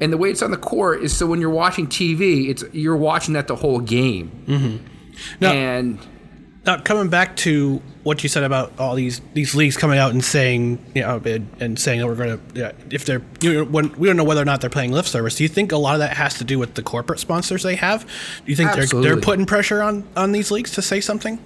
and 0.00 0.12
the 0.12 0.16
way 0.16 0.30
it's 0.30 0.42
on 0.42 0.52
the 0.52 0.56
court 0.56 1.02
is 1.02 1.16
so 1.16 1.26
when 1.26 1.40
you're 1.40 1.50
watching 1.50 1.86
TV, 1.88 2.48
it's 2.48 2.64
you're 2.72 2.96
watching 2.96 3.34
that 3.34 3.48
the 3.48 3.56
whole 3.56 3.80
game. 3.80 4.30
Mm-hmm. 4.46 5.44
and 5.44 5.98
Now, 6.66 6.80
coming 6.80 7.08
back 7.08 7.36
to 7.38 7.80
what 8.02 8.24
you 8.24 8.28
said 8.28 8.42
about 8.42 8.78
all 8.78 8.96
these 8.96 9.20
these 9.34 9.54
leagues 9.54 9.76
coming 9.76 9.98
out 9.98 10.10
and 10.10 10.24
saying, 10.24 10.84
you 10.94 11.02
know, 11.02 11.20
and, 11.60 11.78
saying 11.78 12.00
that 12.00 12.06
we're 12.06 12.16
going 12.16 12.38
to, 12.38 12.58
yeah, 12.58 12.72
if 12.90 13.04
they're, 13.04 13.22
you 13.40 13.54
know, 13.54 13.64
when 13.64 13.92
we 13.92 14.08
don't 14.08 14.16
know 14.16 14.24
whether 14.24 14.42
or 14.42 14.44
not 14.44 14.60
they're 14.60 14.68
playing 14.68 14.90
lift 14.90 15.08
service. 15.08 15.36
Do 15.36 15.44
you 15.44 15.48
think 15.48 15.70
a 15.70 15.76
lot 15.76 15.94
of 15.94 16.00
that 16.00 16.16
has 16.16 16.34
to 16.38 16.44
do 16.44 16.58
with 16.58 16.74
the 16.74 16.82
corporate 16.82 17.20
sponsors 17.20 17.62
they 17.62 17.76
have? 17.76 18.04
Do 18.04 18.50
you 18.50 18.56
think 18.56 18.72
they're 18.72 18.86
they're 18.86 19.20
putting 19.20 19.46
pressure 19.46 19.80
on 19.80 20.08
on 20.16 20.32
these 20.32 20.50
leagues 20.50 20.72
to 20.72 20.82
say 20.82 21.00
something? 21.00 21.38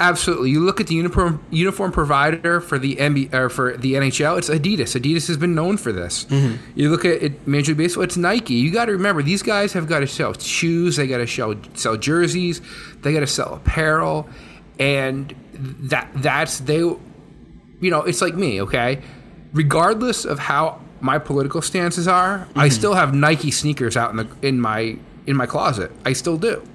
Absolutely. 0.00 0.50
You 0.50 0.60
look 0.60 0.80
at 0.80 0.88
the 0.88 0.94
uniform 0.96 1.44
uniform 1.50 1.92
provider 1.92 2.60
for 2.60 2.80
the 2.80 2.96
NBA 2.96 3.32
or 3.32 3.48
for 3.48 3.76
the 3.76 3.94
NHL. 3.94 4.38
It's 4.38 4.50
Adidas. 4.50 5.00
Adidas 5.00 5.28
has 5.28 5.36
been 5.36 5.54
known 5.54 5.76
for 5.76 5.92
this. 5.92 6.24
Mm-hmm. 6.24 6.56
You 6.74 6.90
look 6.90 7.04
at 7.04 7.22
it, 7.22 7.46
Major 7.46 7.70
League 7.70 7.78
Baseball. 7.78 8.02
It's 8.02 8.16
Nike. 8.16 8.54
You 8.54 8.72
got 8.72 8.86
to 8.86 8.92
remember 8.92 9.22
these 9.22 9.42
guys 9.42 9.72
have 9.74 9.86
got 9.86 10.00
to 10.00 10.08
sell 10.08 10.32
shoes. 10.34 10.96
They 10.96 11.06
got 11.06 11.18
to 11.18 11.28
sell 11.28 11.54
sell 11.74 11.96
jerseys. 11.96 12.60
They 13.02 13.12
got 13.12 13.20
to 13.20 13.26
sell 13.28 13.54
apparel, 13.54 14.28
and 14.78 15.34
that 15.54 16.10
that's 16.16 16.60
they. 16.60 16.78
You 16.78 17.90
know, 17.90 18.02
it's 18.02 18.22
like 18.22 18.34
me. 18.34 18.62
Okay, 18.62 19.02
regardless 19.52 20.24
of 20.24 20.38
how 20.38 20.80
my 21.00 21.18
political 21.18 21.60
stances 21.60 22.08
are, 22.08 22.48
I 22.56 22.66
mm-hmm. 22.66 22.70
still 22.70 22.94
have 22.94 23.14
Nike 23.14 23.50
sneakers 23.50 23.96
out 23.96 24.10
in 24.10 24.16
the 24.16 24.28
in 24.42 24.60
my 24.60 24.96
in 25.26 25.36
my 25.36 25.46
closet. 25.46 25.90
I 26.04 26.12
still 26.12 26.36
do. 26.36 26.66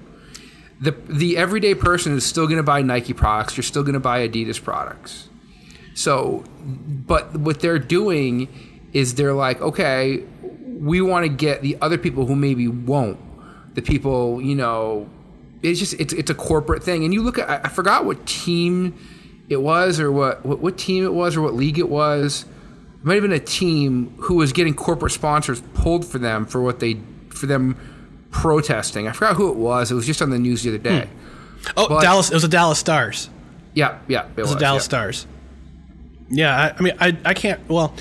The 0.79 0.91
the 1.07 1.37
everyday 1.37 1.75
person 1.75 2.15
is 2.15 2.25
still 2.25 2.45
going 2.45 2.57
to 2.57 2.63
buy 2.63 2.81
Nike 2.81 3.13
products. 3.13 3.57
You're 3.57 3.63
still 3.63 3.83
going 3.83 3.93
to 3.93 3.99
buy 3.99 4.27
Adidas 4.27 4.61
products. 4.63 5.29
So, 5.93 6.45
but 6.61 7.35
what 7.35 7.59
they're 7.59 7.79
doing 7.79 8.47
is 8.93 9.15
they're 9.15 9.33
like, 9.33 9.61
okay, 9.61 10.23
we 10.79 11.01
want 11.01 11.25
to 11.25 11.29
get 11.29 11.61
the 11.61 11.77
other 11.81 11.97
people 11.97 12.25
who 12.25 12.35
maybe 12.35 12.67
won't. 12.67 13.19
The 13.75 13.81
people, 13.81 14.41
you 14.41 14.55
know, 14.55 15.09
it's 15.63 15.79
just 15.79 15.93
it's 15.95 16.13
it's 16.13 16.29
a 16.29 16.35
corporate 16.35 16.83
thing. 16.83 17.03
And 17.03 17.13
you 17.13 17.21
look 17.21 17.37
at 17.37 17.49
I, 17.49 17.61
I 17.65 17.69
forgot 17.69 18.05
what 18.05 18.25
team 18.25 18.97
it 19.49 19.61
was 19.61 19.99
or 19.99 20.11
what, 20.11 20.45
what 20.45 20.59
what 20.59 20.77
team 20.77 21.03
it 21.03 21.13
was 21.13 21.35
or 21.35 21.41
what 21.41 21.53
league 21.55 21.79
it 21.79 21.89
was. 21.89 22.45
It 22.99 23.05
might 23.05 23.13
have 23.15 23.23
been 23.23 23.31
a 23.31 23.39
team 23.39 24.13
who 24.17 24.35
was 24.35 24.51
getting 24.53 24.73
corporate 24.73 25.11
sponsors 25.13 25.61
pulled 25.73 26.05
for 26.05 26.19
them 26.19 26.45
for 26.45 26.61
what 26.61 26.79
they 26.79 26.99
for 27.29 27.45
them 27.45 27.77
protesting. 28.31 29.07
I 29.07 29.11
forgot 29.11 29.35
who 29.35 29.49
it 29.49 29.55
was. 29.57 29.91
It 29.91 29.95
was 29.95 30.05
just 30.05 30.21
on 30.21 30.29
the 30.29 30.39
news 30.39 30.63
the 30.63 30.69
other 30.69 30.77
day. 30.77 31.05
Hmm. 31.05 31.71
Oh, 31.77 31.87
But- 31.89 32.01
Dallas. 32.01 32.29
It 32.29 32.33
was 32.33 32.43
the 32.43 32.47
Dallas 32.49 32.79
Stars. 32.79 33.29
Yeah, 33.73 33.99
yeah, 34.07 34.25
it 34.25 34.29
It 34.31 34.41
was 34.41 34.45
was 34.49 34.53
the 34.55 34.59
Dallas 34.59 34.83
yeah. 34.83 34.85
Stars. 34.85 35.27
Yeah, 36.29 36.55
I, 36.55 36.73
I 36.77 36.81
mean, 36.81 36.93
I, 36.99 37.17
I 37.25 37.33
can't. 37.33 37.59
Well, 37.69 37.93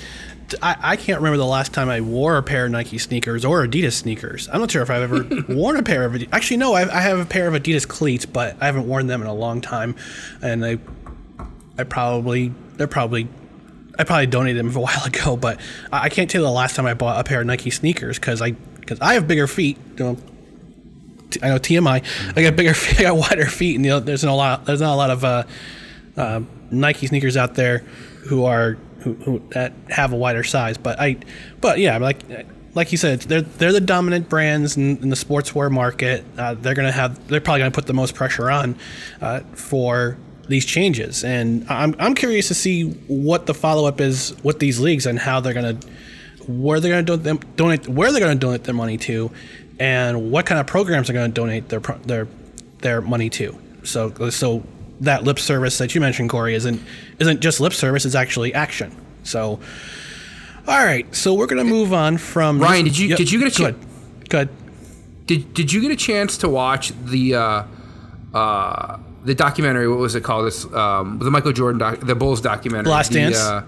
I, 0.63 0.77
I 0.81 0.97
can't 0.97 1.19
remember 1.19 1.37
the 1.37 1.47
last 1.47 1.73
time 1.75 1.89
I 1.89 2.01
wore 2.01 2.37
a 2.39 2.43
pair 2.43 2.67
of 2.67 2.71
Nike 2.73 2.99
sneakers 2.99 3.45
or 3.45 3.67
Adidas 3.67 3.93
sneakers. 3.95 4.49
I'm 4.53 4.61
not 4.61 4.71
sure 4.71 4.83
if 4.83 4.91
I've 4.91 5.03
ever 5.03 5.45
worn 5.55 5.77
a 5.77 5.83
pair 5.83 6.05
of. 6.05 6.15
Adi- 6.15 6.29
Actually, 6.33 6.59
no, 6.59 6.75
I, 6.75 6.83
I 6.97 7.01
have 7.01 7.19
a 7.19 7.25
pair 7.27 7.49
of 7.49 7.55
Adidas 7.55 7.87
cleats, 7.87 8.25
but 8.27 8.57
I 8.61 8.67
haven't 8.67 8.87
worn 8.89 9.07
them 9.07 9.21
in 9.21 9.27
a 9.29 9.35
long 9.35 9.61
time, 9.61 9.95
and 10.43 10.65
I, 10.65 10.79
I 11.77 11.85
probably 11.85 12.53
they're 12.77 12.87
probably. 12.87 13.29
I 14.01 14.05
probably 14.05 14.27
donated 14.27 14.65
them 14.65 14.75
a 14.77 14.81
while 14.81 15.05
ago, 15.05 15.37
but 15.37 15.59
I 15.93 16.05
I 16.05 16.09
can't 16.09 16.31
tell 16.31 16.41
you 16.41 16.47
the 16.47 16.53
last 16.53 16.77
time 16.77 16.87
I 16.87 16.95
bought 16.95 17.21
a 17.21 17.25
pair 17.25 17.41
of 17.41 17.47
Nike 17.47 17.71
sneakers 17.71 18.19
because 18.19 18.41
I 18.41 18.53
because 18.53 19.01
I 19.01 19.15
have 19.15 19.27
bigger 19.27 19.47
feet. 19.49 19.77
You 19.99 20.05
know, 20.05 20.17
T- 21.31 21.41
I 21.43 21.49
know 21.49 21.59
TMI. 21.59 22.05
I 22.37 22.43
got 22.43 22.55
bigger 22.57 22.75
feet. 22.75 23.01
I 23.01 23.03
got 23.11 23.17
wider 23.17 23.47
feet, 23.47 23.77
and 23.77 23.85
you 23.85 23.91
know, 23.91 24.01
there's 24.01 24.23
not 24.25 24.33
a 24.33 24.35
lot. 24.37 24.65
There's 24.67 24.81
not 24.81 24.95
a 24.95 24.97
lot 24.97 25.11
of 25.11 25.25
uh, 25.25 25.43
uh, 26.17 26.41
Nike 26.71 27.07
sneakers 27.09 27.37
out 27.37 27.55
there 27.57 27.79
who 28.29 28.45
are 28.45 28.79
who, 29.01 29.15
who 29.15 29.43
that 29.51 29.73
have 29.89 30.13
a 30.13 30.17
wider 30.17 30.45
size. 30.45 30.79
But 30.79 31.01
I, 31.01 31.17
but 31.61 31.79
yeah, 31.79 31.99
like 31.99 32.19
like 32.75 32.93
you 32.93 32.99
said, 32.99 33.21
they're 33.23 33.43
they're 33.43 33.73
the 33.73 33.81
dominant 33.81 34.29
brands 34.29 34.77
in, 34.77 34.99
in 34.99 35.09
the 35.09 35.17
sportswear 35.17 35.71
market. 35.71 36.25
Uh, 36.37 36.55
they're 36.55 36.75
gonna 36.75 36.93
have. 36.93 37.29
They're 37.29 37.41
probably 37.41 37.61
gonna 37.61 37.71
put 37.71 37.87
the 37.87 37.95
most 37.95 38.15
pressure 38.15 38.51
on 38.51 38.77
uh, 39.21 39.41
for 39.55 40.17
these 40.49 40.65
changes, 40.65 41.25
and 41.25 41.67
I'm 41.69 41.95
I'm 41.99 42.15
curious 42.15 42.49
to 42.49 42.55
see 42.55 42.91
what 43.07 43.47
the 43.47 43.55
follow 43.55 43.87
up 43.87 44.01
is 44.01 44.35
with 44.43 44.59
these 44.59 44.81
leagues 44.81 45.07
and 45.07 45.19
how 45.19 45.41
they're 45.41 45.55
gonna 45.55 45.79
where 46.49 46.81
they're 46.81 46.93
going 46.93 47.05
to 47.05 47.17
don- 47.17 47.23
them- 47.23 47.53
donate 47.57 47.87
where 47.89 48.11
they're 48.11 48.27
to 48.27 48.35
donate 48.35 48.65
their 48.65 48.75
money 48.75 48.97
to, 48.97 49.31
and 49.79 50.33
what 50.33 50.47
kind 50.47 50.59
of 50.59 50.67
programs 50.67 51.11
going 51.11 51.31
to 51.31 51.35
donate 51.35 51.69
their 51.69 51.81
their 51.81 52.27
their 52.79 53.01
money 53.01 53.31
to. 53.31 53.57
So 53.85 54.31
so 54.31 54.65
that 55.01 55.25
lip 55.25 55.39
service 55.39 55.79
that 55.79 55.95
you 55.95 56.01
mentioned, 56.01 56.31
Corey, 56.31 56.55
isn't 56.55 56.83
isn't 57.19 57.41
just 57.41 57.61
lip 57.61 57.73
service; 57.73 58.05
it's 58.05 58.15
actually 58.15 58.55
action. 58.55 58.95
So, 59.25 59.61
all 60.67 60.85
right, 60.85 61.13
so 61.15 61.35
we're 61.35 61.47
going 61.47 61.65
to 61.65 61.71
move 61.71 61.93
on 61.93 62.17
from 62.19 62.61
Ryan, 62.61 62.85
did 62.85 62.99
you- 62.99 63.17
did 63.17 63.31
you 63.31 63.39
get 63.41 63.55
a 63.55 63.63
good? 63.63 63.77
Good. 64.29 64.49
Did 65.27 65.53
Did 65.55 65.73
you 65.73 65.81
get 65.83 65.91
a 65.91 65.97
chance 65.97 66.39
to 66.39 66.49
watch 66.49 66.93
the 67.05 67.35
uh, 67.35 67.63
uh, 68.35 68.99
the 69.25 69.35
documentary? 69.35 69.87
What 69.89 69.99
was 69.99 70.15
it 70.15 70.25
called? 70.25 70.47
This 70.47 70.65
um, 70.73 71.19
the 71.19 71.31
Michael 71.31 71.53
Jordan 71.53 71.79
doc, 71.79 72.01
the 72.01 72.15
Bulls 72.15 72.41
documentary, 72.41 72.91
Last 72.91 73.09
the, 73.09 73.15
Dance? 73.21 73.37
Uh, 73.39 73.67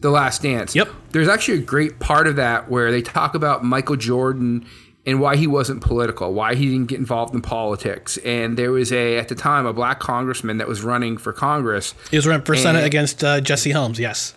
the 0.00 0.10
Last 0.10 0.42
Dance. 0.42 0.74
Yep. 0.74 0.88
There's 1.12 1.28
actually 1.28 1.58
a 1.58 1.62
great 1.62 1.98
part 2.00 2.26
of 2.26 2.36
that 2.36 2.68
where 2.68 2.90
they 2.90 3.02
talk 3.02 3.34
about 3.36 3.64
Michael 3.64 3.96
Jordan 3.96 4.66
and 5.06 5.20
why 5.20 5.36
he 5.36 5.46
wasn't 5.46 5.82
political, 5.82 6.32
why 6.32 6.54
he 6.54 6.70
didn't 6.70 6.86
get 6.86 6.98
involved 6.98 7.34
in 7.34 7.42
politics. 7.42 8.16
And 8.18 8.56
there 8.56 8.72
was 8.72 8.92
a 8.92 9.18
at 9.18 9.28
the 9.28 9.34
time 9.34 9.66
a 9.66 9.72
black 9.72 10.00
congressman 10.00 10.58
that 10.58 10.68
was 10.68 10.82
running 10.82 11.16
for 11.16 11.32
Congress. 11.32 11.94
He 12.10 12.16
was 12.16 12.26
running 12.26 12.44
for 12.44 12.56
Senate 12.56 12.84
against 12.84 13.22
uh, 13.22 13.40
Jesse 13.40 13.70
Helms. 13.70 13.98
Yes. 13.98 14.34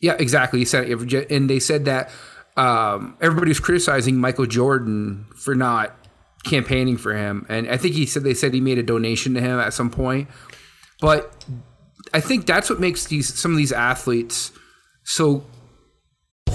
Yeah, 0.00 0.16
exactly. 0.18 0.60
He 0.60 0.64
said, 0.64 0.88
and 0.88 1.50
they 1.50 1.58
said 1.58 1.84
that 1.86 2.10
um, 2.56 3.16
everybody 3.20 3.50
was 3.50 3.60
criticizing 3.60 4.16
Michael 4.16 4.46
Jordan 4.46 5.26
for 5.36 5.54
not 5.54 5.94
campaigning 6.44 6.96
for 6.96 7.14
him, 7.14 7.44
and 7.48 7.68
I 7.68 7.76
think 7.76 7.94
he 7.94 8.06
said 8.06 8.22
they 8.22 8.34
said 8.34 8.54
he 8.54 8.60
made 8.60 8.78
a 8.78 8.82
donation 8.82 9.34
to 9.34 9.40
him 9.40 9.58
at 9.58 9.74
some 9.74 9.90
point. 9.90 10.28
But 11.00 11.44
I 12.12 12.20
think 12.20 12.46
that's 12.46 12.70
what 12.70 12.80
makes 12.80 13.06
these 13.06 13.32
some 13.34 13.50
of 13.50 13.56
these 13.56 13.72
athletes 13.72 14.52
so 15.04 15.44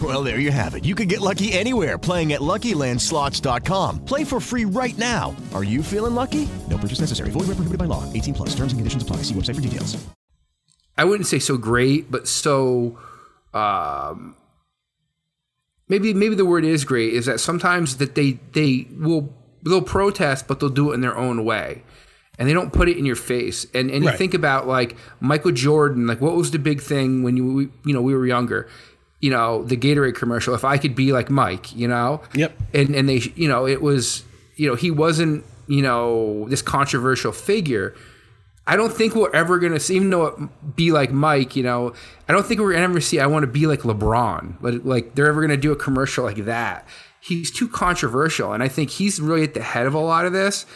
Well, 0.00 0.22
there 0.22 0.38
you 0.38 0.52
have 0.52 0.76
it. 0.76 0.84
You 0.84 0.94
can 0.94 1.08
get 1.08 1.20
lucky 1.20 1.52
anywhere 1.52 1.98
playing 1.98 2.32
at 2.34 2.40
LuckyLandSlots.com. 2.40 4.04
Play 4.04 4.22
for 4.22 4.38
free 4.38 4.64
right 4.64 4.96
now. 4.96 5.34
Are 5.54 5.64
you 5.64 5.82
feeling 5.82 6.14
lucky? 6.14 6.48
No 6.68 6.78
purchase 6.78 7.00
necessary. 7.00 7.30
Void 7.30 7.48
where 7.48 7.56
prohibited 7.56 7.78
by 7.78 7.86
law. 7.86 8.04
18 8.12 8.34
plus. 8.34 8.50
Terms 8.50 8.72
and 8.72 8.78
conditions 8.78 9.02
apply. 9.02 9.22
See 9.22 9.34
website 9.34 9.56
for 9.56 9.60
details. 9.60 9.96
I 10.96 11.04
wouldn't 11.04 11.28
say 11.28 11.38
so 11.38 11.56
great, 11.56 12.10
but 12.10 12.26
so 12.26 12.98
um, 13.54 14.34
maybe 15.88 16.12
maybe 16.12 16.34
the 16.34 16.44
word 16.44 16.64
is 16.64 16.84
great 16.84 17.14
is 17.14 17.26
that 17.26 17.40
sometimes 17.40 17.96
that 17.98 18.16
they 18.16 18.38
they 18.52 18.88
will 18.98 19.32
they'll 19.62 19.80
protest, 19.80 20.48
but 20.48 20.58
they'll 20.58 20.68
do 20.68 20.90
it 20.90 20.94
in 20.94 21.00
their 21.00 21.16
own 21.16 21.44
way, 21.44 21.82
and 22.36 22.48
they 22.48 22.52
don't 22.52 22.72
put 22.72 22.88
it 22.88 22.98
in 22.98 23.06
your 23.06 23.16
face. 23.16 23.64
And 23.74 23.90
and 23.90 24.04
you 24.04 24.10
think 24.10 24.34
about 24.34 24.66
like 24.66 24.96
Michael 25.20 25.52
Jordan, 25.52 26.08
like 26.08 26.20
what 26.20 26.34
was 26.34 26.50
the 26.50 26.58
big 26.58 26.80
thing 26.80 27.22
when 27.22 27.36
you 27.36 27.72
you 27.84 27.94
know 27.94 28.02
we 28.02 28.14
were 28.14 28.26
younger. 28.26 28.68
You 29.20 29.30
know 29.30 29.64
the 29.64 29.76
Gatorade 29.76 30.14
commercial. 30.14 30.54
If 30.54 30.64
I 30.64 30.78
could 30.78 30.94
be 30.94 31.12
like 31.12 31.30
Mike, 31.30 31.74
you 31.74 31.88
know. 31.88 32.22
Yep. 32.34 32.56
And 32.74 32.94
and 32.94 33.08
they 33.08 33.22
you 33.34 33.48
know 33.48 33.66
it 33.66 33.82
was 33.82 34.24
you 34.56 34.68
know 34.68 34.74
he 34.74 34.90
wasn't 34.90 35.44
you 35.66 35.82
know 35.82 36.46
this 36.48 36.62
controversial 36.62 37.32
figure. 37.32 37.94
I 38.66 38.76
don't 38.76 38.92
think 38.92 39.14
we're 39.14 39.34
ever 39.34 39.58
gonna 39.58 39.80
see, 39.80 39.96
even 39.96 40.10
though 40.10 40.26
it 40.26 40.76
be 40.76 40.92
like 40.92 41.10
Mike, 41.10 41.56
you 41.56 41.62
know, 41.62 41.94
I 42.28 42.32
don't 42.34 42.44
think 42.44 42.60
we're 42.60 42.72
gonna 42.72 42.84
ever 42.84 43.00
see. 43.00 43.18
I 43.18 43.26
want 43.26 43.44
to 43.44 43.46
be 43.46 43.66
like 43.66 43.80
LeBron, 43.80 44.56
but 44.60 44.84
like 44.84 45.14
they're 45.14 45.26
ever 45.26 45.40
gonna 45.40 45.56
do 45.56 45.72
a 45.72 45.76
commercial 45.76 46.24
like 46.24 46.44
that. 46.44 46.86
He's 47.20 47.50
too 47.50 47.66
controversial, 47.66 48.52
and 48.52 48.62
I 48.62 48.68
think 48.68 48.90
he's 48.90 49.20
really 49.20 49.42
at 49.42 49.54
the 49.54 49.62
head 49.62 49.86
of 49.86 49.94
a 49.94 49.98
lot 49.98 50.26
of 50.26 50.32
this. 50.32 50.66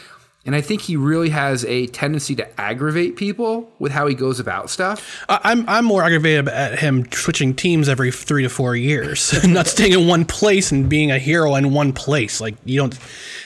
And 0.44 0.56
I 0.56 0.60
think 0.60 0.80
he 0.82 0.96
really 0.96 1.28
has 1.28 1.64
a 1.66 1.86
tendency 1.86 2.34
to 2.34 2.60
aggravate 2.60 3.14
people 3.14 3.70
with 3.78 3.92
how 3.92 4.08
he 4.08 4.14
goes 4.14 4.40
about 4.40 4.70
stuff. 4.70 5.24
I'm 5.28 5.68
I'm 5.68 5.84
more 5.84 6.02
aggravated 6.02 6.48
at 6.48 6.80
him 6.80 7.06
switching 7.12 7.54
teams 7.54 7.88
every 7.88 8.10
three 8.10 8.42
to 8.42 8.48
four 8.48 8.74
years, 8.74 9.32
not 9.48 9.68
staying 9.68 9.92
in 9.92 10.08
one 10.08 10.24
place 10.24 10.72
and 10.72 10.88
being 10.88 11.12
a 11.12 11.18
hero 11.18 11.54
in 11.54 11.72
one 11.72 11.92
place. 11.92 12.40
Like 12.40 12.56
you 12.64 12.80
don't. 12.80 12.98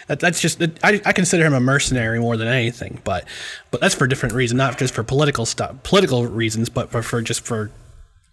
That, 0.07 0.21
that's 0.21 0.41
just 0.41 0.63
I, 0.63 1.03
I 1.05 1.13
consider 1.13 1.45
him 1.45 1.53
a 1.53 1.61
mercenary 1.61 2.19
more 2.19 2.39
than 2.39 2.49
anything, 2.49 3.03
but 3.05 3.27
but 3.71 3.83
that's 3.83 3.95
for 3.95 4.07
different 4.07 4.35
reason, 4.35 4.57
not 4.57 4.79
just 4.79 4.95
for 4.95 5.03
political 5.03 5.45
stuff, 5.45 5.77
political 5.83 6.27
reasons, 6.27 6.71
but 6.71 6.91
for, 6.91 7.03
for 7.03 7.21
just 7.21 7.45
for 7.45 7.71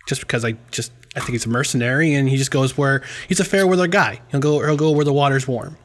just 0.08 0.22
because 0.22 0.46
I 0.46 0.54
just 0.72 0.94
I 1.18 1.20
think 1.20 1.32
he's 1.32 1.46
a 1.46 1.50
mercenary 1.50 2.14
and 2.14 2.30
he 2.30 2.38
just 2.38 2.52
goes 2.52 2.78
where 2.78 3.04
he's 3.28 3.42
a 3.42 3.46
fair 3.46 3.68
weather 3.68 3.88
guy. 3.88 4.22
He'll 4.30 4.40
go 4.40 4.66
he'll 4.66 4.78
go 4.78 4.92
where 4.92 5.04
the 5.04 5.12
water's 5.12 5.50
warm. 5.50 5.76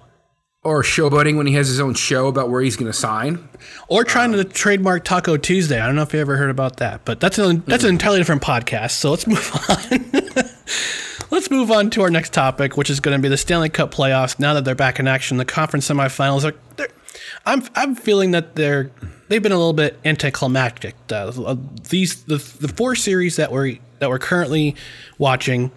Or 0.69 0.83
showboating 0.83 1.37
when 1.39 1.47
he 1.47 1.55
has 1.55 1.67
his 1.69 1.81
own 1.81 1.95
show 1.95 2.27
about 2.27 2.51
where 2.51 2.61
he's 2.61 2.77
going 2.77 2.93
to 2.93 2.97
sign. 2.97 3.49
Or 3.89 4.05
trying 4.05 4.33
to 4.33 4.45
trademark 4.45 5.03
Taco 5.05 5.39
Tuesday. 5.39 5.81
I 5.81 5.87
don't 5.87 5.97
know 5.97 6.03
if 6.03 6.13
you 6.13 6.21
ever 6.21 6.37
heard 6.37 6.51
about 6.51 6.77
that, 6.77 7.07
but 7.07 7.21
that's 7.21 7.39
an 7.39 7.63
that's 7.67 7.85
an 7.85 7.91
entirely 7.91 8.19
different 8.19 8.43
podcast. 8.43 8.91
So 8.91 9.11
let's 9.11 9.27
move 9.27 9.51
on. 9.71 10.51
let's 11.31 11.51
move 11.51 11.71
on 11.71 11.89
to 11.91 12.03
our 12.03 12.11
next 12.11 12.35
topic, 12.35 12.77
which 12.77 12.91
is 12.91 13.01
going 13.01 13.17
to 13.17 13.23
be 13.23 13.29
the 13.29 13.39
Stanley 13.39 13.71
Cup 13.71 13.95
playoffs. 13.95 14.39
Now 14.39 14.53
that 14.55 14.67
they're 14.67 14.75
back 14.75 14.99
in 14.99 15.09
action, 15.09 15.39
the 15.39 15.47
conference 15.47 15.89
semifinals 15.89 16.45
are. 16.45 16.55
I'm 17.47 17.63
I'm 17.75 17.95
feeling 17.95 18.33
that 18.33 18.55
they're 18.55 18.91
they've 19.29 19.43
been 19.43 19.53
a 19.53 19.57
little 19.57 19.73
bit 19.73 19.99
anticlimactic. 20.05 20.97
Uh, 21.11 21.57
these 21.89 22.25
the 22.25 22.37
the 22.61 22.69
four 22.69 22.95
series 22.95 23.37
that 23.37 23.51
we're 23.51 23.79
that 24.01 24.11
we're 24.11 24.19
currently 24.19 24.77
watching 25.17 25.71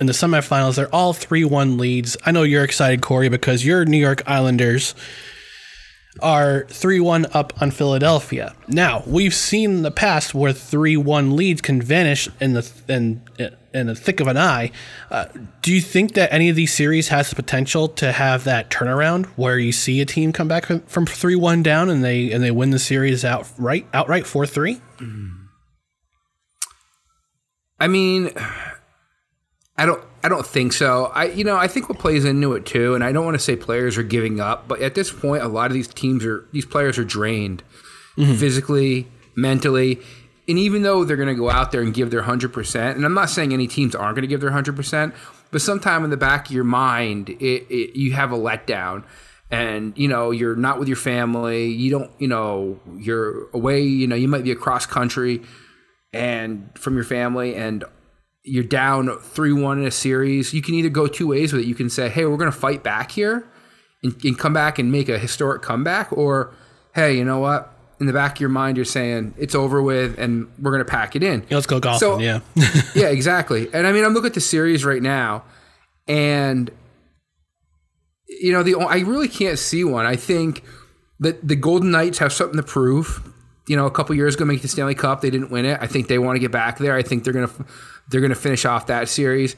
in 0.00 0.06
the 0.06 0.12
semifinals, 0.12 0.76
they're 0.76 0.94
all 0.94 1.12
three 1.12 1.44
one 1.44 1.78
leads. 1.78 2.16
I 2.24 2.32
know 2.32 2.42
you're 2.42 2.64
excited, 2.64 3.00
Corey, 3.02 3.28
because 3.28 3.64
your 3.64 3.84
New 3.84 3.98
York 3.98 4.22
Islanders 4.26 4.94
are 6.20 6.66
3 6.68 7.00
1 7.00 7.26
up 7.32 7.60
on 7.62 7.70
Philadelphia. 7.70 8.54
Now, 8.66 9.02
we've 9.06 9.34
seen 9.34 9.70
in 9.70 9.82
the 9.82 9.90
past 9.90 10.34
where 10.34 10.52
3 10.52 10.96
1 10.96 11.36
leads 11.36 11.60
can 11.60 11.80
vanish 11.80 12.28
in 12.40 12.54
the, 12.54 12.70
in, 12.88 13.22
in 13.72 13.86
the 13.86 13.94
thick 13.94 14.20
of 14.20 14.26
an 14.26 14.36
eye. 14.36 14.72
Uh, 15.10 15.26
do 15.62 15.72
you 15.72 15.80
think 15.80 16.14
that 16.14 16.32
any 16.32 16.48
of 16.48 16.56
these 16.56 16.72
series 16.72 17.08
has 17.08 17.30
the 17.30 17.36
potential 17.36 17.88
to 17.88 18.12
have 18.12 18.44
that 18.44 18.70
turnaround 18.70 19.26
where 19.36 19.58
you 19.58 19.72
see 19.72 20.00
a 20.00 20.06
team 20.06 20.32
come 20.32 20.48
back 20.48 20.66
from 20.86 21.06
3 21.06 21.36
1 21.36 21.62
down 21.62 21.88
and 21.88 22.04
they 22.04 22.32
and 22.32 22.42
they 22.42 22.50
win 22.50 22.70
the 22.70 22.78
series 22.78 23.24
outright, 23.24 23.86
outright 23.92 24.26
4 24.26 24.46
3? 24.46 24.80
I 27.80 27.86
mean, 27.86 28.30
I 29.78 29.86
don't. 29.86 30.02
I 30.22 30.28
don't 30.28 30.44
think 30.44 30.72
so. 30.72 31.06
I, 31.14 31.26
you 31.26 31.44
know, 31.44 31.56
I 31.56 31.68
think 31.68 31.88
what 31.88 32.00
plays 32.00 32.24
into 32.24 32.54
it 32.54 32.66
too, 32.66 32.96
and 32.96 33.04
I 33.04 33.12
don't 33.12 33.24
want 33.24 33.36
to 33.36 33.42
say 33.42 33.54
players 33.54 33.96
are 33.96 34.02
giving 34.02 34.40
up, 34.40 34.66
but 34.66 34.80
at 34.82 34.96
this 34.96 35.12
point, 35.12 35.44
a 35.44 35.48
lot 35.48 35.66
of 35.66 35.74
these 35.74 35.86
teams 35.86 36.24
are, 36.24 36.44
these 36.50 36.66
players 36.66 36.98
are 36.98 37.04
drained 37.04 37.62
mm-hmm. 38.16 38.34
physically, 38.34 39.06
mentally, 39.36 40.00
and 40.48 40.58
even 40.58 40.82
though 40.82 41.04
they're 41.04 41.16
going 41.16 41.28
to 41.28 41.36
go 41.36 41.50
out 41.50 41.70
there 41.70 41.82
and 41.82 41.94
give 41.94 42.10
their 42.10 42.22
hundred 42.22 42.52
percent, 42.52 42.96
and 42.96 43.06
I'm 43.06 43.14
not 43.14 43.30
saying 43.30 43.52
any 43.52 43.68
teams 43.68 43.94
aren't 43.94 44.16
going 44.16 44.22
to 44.22 44.28
give 44.28 44.40
their 44.40 44.50
hundred 44.50 44.74
percent, 44.74 45.14
but 45.52 45.60
sometime 45.60 46.02
in 46.02 46.10
the 46.10 46.16
back 46.16 46.48
of 46.48 46.52
your 46.52 46.64
mind, 46.64 47.30
it, 47.30 47.66
it, 47.70 47.96
you 47.96 48.12
have 48.14 48.32
a 48.32 48.36
letdown, 48.36 49.04
and 49.52 49.96
you 49.96 50.08
know 50.08 50.32
you're 50.32 50.56
not 50.56 50.80
with 50.80 50.88
your 50.88 50.96
family. 50.96 51.68
You 51.68 51.90
don't, 51.92 52.10
you 52.18 52.26
know, 52.26 52.80
you're 52.96 53.48
away. 53.50 53.82
You 53.82 54.08
know, 54.08 54.16
you 54.16 54.26
might 54.26 54.42
be 54.42 54.50
across 54.50 54.84
country, 54.84 55.42
and 56.12 56.70
from 56.76 56.96
your 56.96 57.04
family, 57.04 57.54
and 57.54 57.84
you're 58.44 58.64
down 58.64 59.18
three 59.20 59.52
one 59.52 59.78
in 59.78 59.86
a 59.86 59.90
series. 59.90 60.52
You 60.54 60.62
can 60.62 60.74
either 60.74 60.88
go 60.88 61.06
two 61.06 61.26
ways 61.28 61.52
with 61.52 61.62
it. 61.62 61.66
You 61.66 61.74
can 61.74 61.90
say, 61.90 62.08
"Hey, 62.08 62.24
we're 62.24 62.36
going 62.36 62.50
to 62.50 62.56
fight 62.56 62.82
back 62.82 63.10
here," 63.12 63.46
and, 64.02 64.14
and 64.24 64.38
come 64.38 64.52
back 64.52 64.78
and 64.78 64.90
make 64.90 65.08
a 65.08 65.18
historic 65.18 65.62
comeback, 65.62 66.12
or, 66.12 66.54
"Hey, 66.94 67.16
you 67.16 67.24
know 67.24 67.38
what?" 67.40 67.74
In 68.00 68.06
the 68.06 68.12
back 68.12 68.36
of 68.36 68.40
your 68.40 68.48
mind, 68.48 68.76
you're 68.76 68.84
saying 68.86 69.34
it's 69.38 69.54
over 69.56 69.82
with, 69.82 70.18
and 70.18 70.46
we're 70.58 70.70
going 70.70 70.84
to 70.84 70.90
pack 70.90 71.16
it 71.16 71.22
in. 71.24 71.40
Yeah, 71.48 71.56
let's 71.56 71.66
go 71.66 71.80
golfing. 71.80 71.98
So- 71.98 72.18
yeah. 72.20 72.40
yeah, 72.94 73.06
exactly. 73.08 73.68
And 73.74 73.86
I 73.86 73.92
mean, 73.92 74.04
I'm 74.04 74.14
looking 74.14 74.28
at 74.28 74.34
the 74.34 74.40
series 74.40 74.84
right 74.84 75.02
now, 75.02 75.42
and 76.06 76.70
you 78.28 78.52
know, 78.52 78.62
the 78.62 78.76
I 78.76 79.00
really 79.00 79.28
can't 79.28 79.58
see 79.58 79.84
one. 79.84 80.06
I 80.06 80.16
think 80.16 80.62
that 81.20 81.46
the 81.46 81.56
Golden 81.56 81.90
Knights 81.90 82.18
have 82.18 82.32
something 82.32 82.56
to 82.56 82.62
prove. 82.62 83.22
You 83.66 83.76
know, 83.76 83.84
a 83.84 83.90
couple 83.90 84.14
years 84.14 84.34
ago, 84.34 84.46
make 84.46 84.62
the 84.62 84.68
Stanley 84.68 84.94
Cup, 84.94 85.20
they 85.20 85.28
didn't 85.28 85.50
win 85.50 85.66
it. 85.66 85.78
I 85.80 85.86
think 85.86 86.08
they 86.08 86.18
want 86.18 86.36
to 86.36 86.40
get 86.40 86.50
back 86.50 86.78
there. 86.78 86.94
I 86.96 87.02
think 87.02 87.24
they're 87.24 87.34
gonna 87.34 87.50
they're 88.08 88.20
gonna 88.22 88.34
finish 88.34 88.64
off 88.64 88.86
that 88.86 89.08
series. 89.08 89.54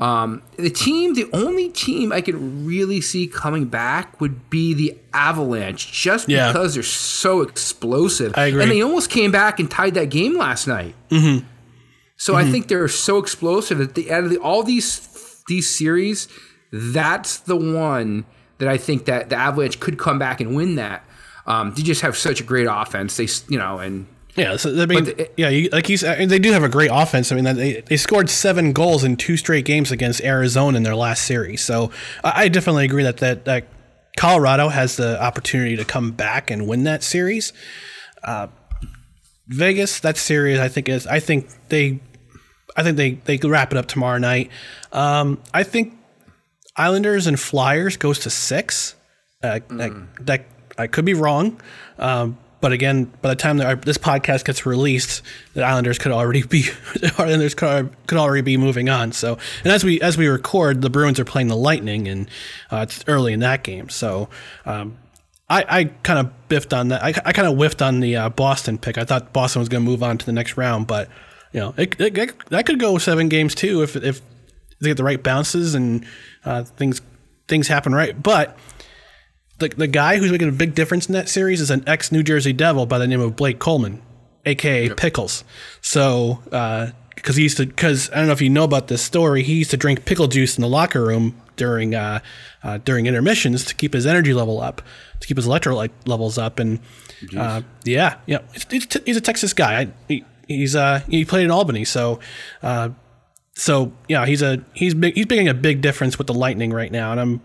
Um, 0.00 0.42
the 0.56 0.70
team, 0.70 1.14
the 1.14 1.26
only 1.32 1.68
team 1.68 2.12
I 2.12 2.20
could 2.20 2.34
really 2.34 3.00
see 3.00 3.26
coming 3.28 3.66
back 3.66 4.20
would 4.20 4.50
be 4.50 4.74
the 4.74 4.96
Avalanche, 5.14 5.92
just 5.92 6.28
Yeah. 6.28 6.48
because 6.52 6.74
they're 6.74 6.82
so 6.82 7.42
explosive. 7.42 8.32
I 8.36 8.46
agree. 8.46 8.62
And 8.62 8.70
they 8.72 8.82
almost 8.82 9.08
came 9.10 9.30
back 9.30 9.60
and 9.60 9.70
tied 9.70 9.94
that 9.94 10.10
game 10.10 10.36
last 10.36 10.66
night. 10.66 10.94
So 12.16 12.36
I 12.36 12.44
think 12.50 12.68
they're 12.68 12.88
so 12.88 13.18
explosive 13.18 13.78
that 13.78 13.94
the 13.94 14.12
out 14.12 14.24
of 14.24 14.30
the, 14.30 14.38
all 14.38 14.62
these 14.62 15.42
these 15.48 15.68
series, 15.76 16.28
that's 16.72 17.38
the 17.38 17.56
one 17.56 18.24
that 18.58 18.68
I 18.68 18.78
think 18.78 19.06
that 19.06 19.28
the 19.28 19.36
Avalanche 19.36 19.80
could 19.80 19.98
come 19.98 20.18
back 20.20 20.40
and 20.40 20.54
win 20.54 20.76
that. 20.76 21.04
Um, 21.46 21.74
they 21.74 21.82
just 21.82 22.02
have 22.02 22.16
such 22.16 22.40
a 22.40 22.44
great 22.44 22.68
offense. 22.70 23.16
They, 23.16 23.26
you 23.48 23.58
know, 23.58 23.80
and 23.80 24.06
Yeah, 24.36 24.56
so 24.56 24.70
I 24.82 24.86
mean, 24.86 25.04
the- 25.04 25.30
yeah, 25.36 25.50
you, 25.50 25.68
like 25.70 25.88
you 25.88 25.96
said, 25.98 26.28
they 26.28 26.38
do 26.38 26.52
have 26.52 26.62
a 26.62 26.68
great 26.68 26.90
offense. 26.92 27.30
I 27.30 27.34
mean, 27.34 27.44
they 27.44 27.82
they 27.82 27.96
scored 27.96 28.30
seven 28.30 28.72
goals 28.72 29.04
in 29.04 29.16
two 29.16 29.36
straight 29.36 29.64
games 29.64 29.90
against 29.90 30.22
Arizona 30.22 30.76
in 30.76 30.82
their 30.82 30.96
last 30.96 31.24
series. 31.24 31.62
So 31.62 31.90
I, 32.24 32.44
I 32.44 32.48
definitely 32.48 32.84
agree 32.86 33.02
that, 33.02 33.18
that 33.18 33.44
that 33.44 33.68
Colorado 34.16 34.68
has 34.68 34.96
the 34.96 35.22
opportunity 35.22 35.76
to 35.76 35.84
come 35.84 36.12
back 36.12 36.50
and 36.50 36.66
win 36.66 36.84
that 36.84 37.02
series. 37.02 37.52
Uh, 38.24 38.46
Vegas, 39.48 40.00
that 40.00 40.16
series, 40.16 40.58
I 40.58 40.68
think 40.68 40.88
is 40.88 41.06
I 41.06 41.20
think 41.20 41.48
they, 41.68 42.00
I 42.76 42.82
think 42.82 42.96
they 42.96 43.36
they 43.36 43.48
wrap 43.48 43.70
it 43.72 43.76
up 43.76 43.86
tomorrow 43.86 44.18
night. 44.18 44.50
Um, 44.92 45.42
I 45.52 45.62
think 45.62 45.94
Islanders 46.76 47.26
and 47.26 47.38
Flyers 47.38 47.98
goes 47.98 48.18
to 48.20 48.30
six. 48.30 48.94
Uh, 49.42 49.58
that, 49.70 49.92
that 50.20 50.46
I 50.78 50.86
could 50.86 51.04
be 51.04 51.14
wrong, 51.14 51.60
um, 51.98 52.38
but 52.62 52.72
again, 52.72 53.12
by 53.20 53.28
the 53.28 53.36
time 53.36 53.58
this 53.58 53.98
podcast 53.98 54.46
gets 54.46 54.64
released, 54.64 55.20
the 55.52 55.62
Islanders 55.62 55.98
could 55.98 56.12
already 56.12 56.42
be 56.44 56.64
Islanders 57.18 57.54
could, 57.54 57.94
could 58.06 58.16
already 58.16 58.40
be 58.40 58.56
moving 58.56 58.88
on. 58.88 59.12
So, 59.12 59.36
and 59.64 59.72
as 59.72 59.84
we 59.84 60.00
as 60.00 60.16
we 60.16 60.28
record, 60.28 60.80
the 60.80 60.88
Bruins 60.88 61.20
are 61.20 61.24
playing 61.26 61.48
the 61.48 61.56
Lightning, 61.56 62.08
and 62.08 62.28
uh, 62.70 62.86
it's 62.88 63.04
early 63.06 63.34
in 63.34 63.40
that 63.40 63.62
game. 63.64 63.90
So, 63.90 64.30
um, 64.64 64.96
I, 65.50 65.64
I 65.68 65.84
kind 66.04 66.18
of 66.26 66.48
biffed 66.48 66.72
on 66.72 66.88
that. 66.88 67.02
I, 67.02 67.08
I 67.26 67.32
kind 67.32 67.46
of 67.46 67.56
whiffed 67.56 67.82
on 67.82 68.00
the 68.00 68.16
uh, 68.16 68.28
Boston 68.30 68.78
pick. 68.78 68.96
I 68.96 69.04
thought 69.04 69.34
Boston 69.34 69.60
was 69.60 69.68
going 69.68 69.84
to 69.84 69.90
move 69.90 70.02
on 70.02 70.16
to 70.16 70.24
the 70.24 70.32
next 70.32 70.56
round, 70.56 70.86
but 70.86 71.08
you 71.52 71.60
know, 71.60 71.74
it, 71.76 72.00
it, 72.00 72.16
it- 72.16 72.48
that 72.48 72.64
could 72.64 72.78
go 72.80 72.96
seven 72.96 73.28
games 73.28 73.54
too 73.54 73.82
if 73.82 73.94
if 73.96 74.22
they 74.80 74.88
get 74.90 74.96
the 74.96 75.04
right 75.04 75.22
bounces 75.22 75.74
and 75.74 76.06
uh, 76.44 76.62
things 76.64 77.02
things 77.48 77.68
happen 77.68 77.92
right. 77.94 78.22
But 78.22 78.56
the 79.58 79.68
the 79.68 79.86
guy 79.86 80.18
who's 80.18 80.30
making 80.32 80.48
a 80.48 80.52
big 80.52 80.74
difference 80.74 81.06
in 81.06 81.12
that 81.14 81.28
series 81.28 81.60
is 81.60 81.70
an 81.70 81.84
ex 81.86 82.12
New 82.12 82.22
Jersey 82.22 82.52
Devil 82.52 82.86
by 82.86 82.98
the 82.98 83.06
name 83.06 83.20
of 83.20 83.36
Blake 83.36 83.58
Coleman, 83.58 84.02
aka 84.44 84.90
Pickles. 84.90 85.44
So. 85.80 86.42
because 87.14 87.36
he 87.36 87.44
used 87.44 87.56
to, 87.58 87.66
because 87.66 88.10
I 88.10 88.16
don't 88.16 88.26
know 88.26 88.32
if 88.32 88.42
you 88.42 88.50
know 88.50 88.64
about 88.64 88.88
this 88.88 89.00
story, 89.00 89.44
he 89.44 89.54
used 89.54 89.70
to 89.70 89.76
drink 89.76 90.04
pickle 90.04 90.26
juice 90.26 90.56
in 90.56 90.62
the 90.62 90.68
locker 90.68 91.04
room 91.04 91.40
during 91.56 91.94
uh, 91.94 92.20
uh, 92.64 92.78
during 92.78 93.06
intermissions 93.06 93.64
to 93.66 93.74
keep 93.74 93.92
his 93.92 94.06
energy 94.06 94.34
level 94.34 94.60
up, 94.60 94.82
to 95.20 95.26
keep 95.28 95.36
his 95.36 95.46
electrolyte 95.46 95.92
levels 96.06 96.38
up, 96.38 96.58
and 96.58 96.80
uh, 97.36 97.62
yeah, 97.84 98.16
yeah, 98.26 98.38
t- 98.68 99.00
he's 99.04 99.16
a 99.16 99.20
Texas 99.20 99.52
guy. 99.52 99.80
I, 99.82 99.88
he, 100.08 100.24
he's 100.48 100.74
uh, 100.74 101.00
he 101.08 101.24
played 101.24 101.44
in 101.44 101.50
Albany, 101.50 101.84
so 101.84 102.18
uh, 102.62 102.90
so 103.54 103.92
yeah, 104.08 104.26
he's 104.26 104.42
a 104.42 104.64
he's 104.74 104.94
big, 104.94 105.14
he's 105.14 105.28
making 105.28 105.48
a 105.48 105.54
big 105.54 105.80
difference 105.80 106.18
with 106.18 106.26
the 106.26 106.34
Lightning 106.34 106.72
right 106.72 106.90
now, 106.90 107.12
and 107.12 107.20
I'm 107.20 107.40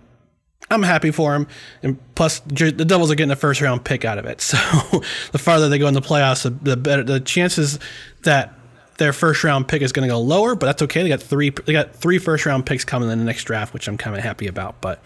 I'm 0.70 0.84
happy 0.84 1.12
for 1.12 1.34
him. 1.34 1.48
And 1.82 1.98
plus, 2.16 2.40
the 2.40 2.72
Devils 2.72 3.12
are 3.12 3.16
getting 3.16 3.32
a 3.32 3.38
first 3.38 3.62
round 3.62 3.86
pick 3.86 4.04
out 4.04 4.18
of 4.18 4.26
it. 4.26 4.42
So 4.58 5.02
the 5.32 5.38
farther 5.38 5.70
they 5.70 5.80
go 5.80 5.88
in 5.88 5.94
the 5.94 6.02
playoffs, 6.02 6.44
the, 6.64 6.76
better 6.76 7.04
the 7.04 7.20
chances 7.20 7.80
that 8.24 8.54
their 8.98 9.14
first 9.14 9.44
round 9.44 9.68
pick 9.68 9.82
is 9.82 9.92
going 9.92 10.08
to 10.08 10.14
go 10.14 10.20
lower. 10.20 10.56
But 10.56 10.66
that's 10.66 10.82
okay. 10.84 11.04
They 11.04 11.10
got 11.10 11.22
three. 11.22 11.52
They 11.52 11.74
got 11.74 11.96
three 11.96 12.18
first 12.18 12.46
round 12.46 12.66
picks 12.66 12.84
coming 12.84 13.10
in 13.10 13.20
the 13.20 13.26
next 13.26 13.46
draft, 13.46 13.74
which 13.74 13.88
I'm 13.88 13.98
kind 13.98 14.16
of 14.16 14.24
happy 14.24 14.48
about. 14.48 14.82
But 14.82 15.02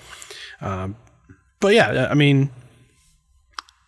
um, 0.62 0.96
but 1.60 1.74
yeah, 1.74 2.08
I 2.10 2.14
mean, 2.14 2.50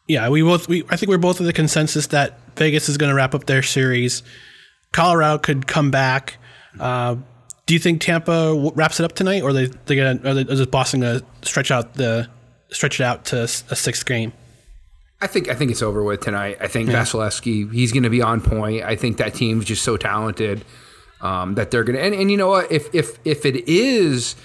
yeah, 0.08 0.30
we 0.30 0.42
both 0.42 0.68
we 0.68 0.84
I 0.90 0.96
think 0.96 1.10
we're 1.10 1.18
both 1.18 1.40
of 1.40 1.46
the 1.46 1.54
consensus 1.54 2.08
that 2.08 2.40
Vegas 2.56 2.90
is 2.90 2.98
going 2.98 3.10
to 3.10 3.16
wrap 3.16 3.34
up 3.34 3.46
their 3.46 3.64
series. 3.64 4.24
Colorado 4.92 5.40
could 5.40 5.68
come 5.68 5.92
back. 5.92 6.38
Uh, 6.80 7.16
do 7.66 7.74
you 7.74 7.80
think 7.80 8.02
Tampa 8.02 8.50
w- 8.50 8.72
wraps 8.76 9.00
it 9.00 9.04
up 9.04 9.14
tonight, 9.14 9.44
or 9.44 9.54
they 9.54 9.68
they 9.86 9.96
gonna 9.96 10.20
or 10.24 10.34
they, 10.34 10.42
is 10.42 10.66
Boston 10.68 11.02
going 11.02 11.20
to 11.20 11.48
stretch 11.48 11.72
out 11.72 11.94
the 11.94 12.28
stretch 12.70 13.00
it 13.00 13.04
out 13.04 13.26
to 13.26 13.44
a 13.44 13.48
sixth 13.48 14.06
game? 14.06 14.34
I 15.22 15.28
think 15.28 15.48
I 15.48 15.56
think 15.56 15.72
it's 15.72 15.82
over 15.82 16.04
with 16.04 16.22
tonight. 16.22 16.58
I 16.60 16.68
think 16.68 16.90
Vasilevskiy, 16.90 17.72
he's 17.72 17.94
going 17.94 18.04
to 18.04 18.10
be 18.10 18.22
on 18.22 18.42
point. 18.42 18.84
I 18.84 18.98
think 18.98 19.18
that 19.18 19.34
team's 19.34 19.64
just 19.64 19.84
so 19.84 19.96
talented 19.96 20.66
um, 21.22 21.56
that 21.56 21.72
they're 21.72 21.86
going 21.86 21.96
to. 21.96 22.04
And, 22.04 22.14
and 22.14 22.30
you 22.30 22.36
know 22.36 22.50
what? 22.50 22.70
If 22.72 22.94
if 22.94 23.18
if 23.24 23.46
it 23.46 23.68
is 23.70 24.36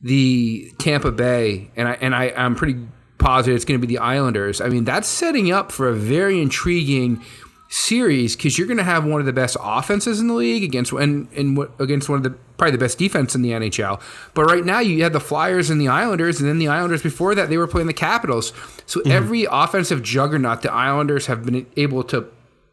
the 0.00 0.70
Tampa 0.78 1.12
Bay, 1.12 1.70
and 1.76 1.88
I 1.88 1.92
and 2.00 2.14
I 2.14 2.30
I'm 2.30 2.54
pretty 2.54 2.78
positive 3.18 3.56
it's 3.56 3.64
going 3.66 3.78
to 3.78 3.86
be 3.86 3.92
the 3.92 4.00
Islanders. 4.00 4.62
I 4.62 4.68
mean, 4.68 4.84
that's 4.84 5.08
setting 5.08 5.52
up 5.52 5.70
for 5.70 5.88
a 5.88 5.94
very 5.94 6.40
intriguing 6.40 7.22
series 7.68 8.36
because 8.36 8.56
you're 8.56 8.66
going 8.66 8.76
to 8.78 8.84
have 8.84 9.04
one 9.04 9.20
of 9.20 9.26
the 9.26 9.32
best 9.32 9.56
offenses 9.60 10.20
in 10.20 10.28
the 10.28 10.34
league 10.34 10.62
against 10.62 10.92
and 10.92 11.28
and 11.32 11.58
against 11.78 12.08
one 12.08 12.16
of 12.16 12.22
the 12.22 12.38
probably 12.56 12.72
the 12.72 12.84
best 12.84 12.98
defense 12.98 13.34
in 13.34 13.42
the 13.42 13.50
NHL. 13.50 14.00
But 14.34 14.44
right 14.44 14.64
now 14.64 14.80
you 14.80 15.02
had 15.02 15.12
the 15.12 15.20
Flyers 15.20 15.70
and 15.70 15.80
the 15.80 15.88
Islanders, 15.88 16.40
and 16.40 16.48
then 16.48 16.58
the 16.58 16.68
Islanders 16.68 17.02
before 17.02 17.34
that 17.34 17.48
they 17.48 17.56
were 17.56 17.66
playing 17.66 17.86
the 17.86 17.92
Capitals. 17.92 18.52
So 18.86 19.00
mhm. 19.00 19.10
every 19.10 19.46
offensive 19.50 20.02
juggernaut 20.02 20.62
the 20.62 20.72
Islanders 20.72 21.26
have 21.26 21.44
been 21.44 21.66
able 21.76 22.02
to 22.04 22.26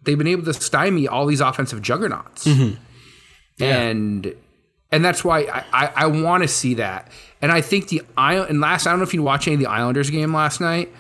they've 0.04 0.18
been 0.18 0.28
able 0.28 0.44
to 0.44 0.54
stymie 0.54 1.08
all 1.08 1.26
these 1.26 1.42
offensive 1.42 1.82
juggernauts. 1.82 2.46
Mm-hmm. 2.46 3.64
And 3.64 4.36
and 4.92 5.04
that's 5.04 5.24
why 5.24 5.40
I, 5.42 5.64
I, 5.74 5.92
I 5.96 6.06
want 6.08 6.44
to 6.44 6.48
see 6.48 6.76
that. 6.76 7.12
And 7.42 7.52
I 7.52 7.62
think 7.62 7.90
the 7.90 8.04
Island 8.18 8.50
and 8.50 8.62
last 8.62 8.88
I 8.88 8.92
don't 8.92 9.00
know 9.00 9.04
if 9.04 9.14
you 9.14 9.24
watched 9.24 9.48
any 9.48 9.56
of 9.56 9.60
the 9.60 9.70
Islanders 9.70 10.10
game 10.10 10.34
last 10.34 10.62
night, 10.62 10.94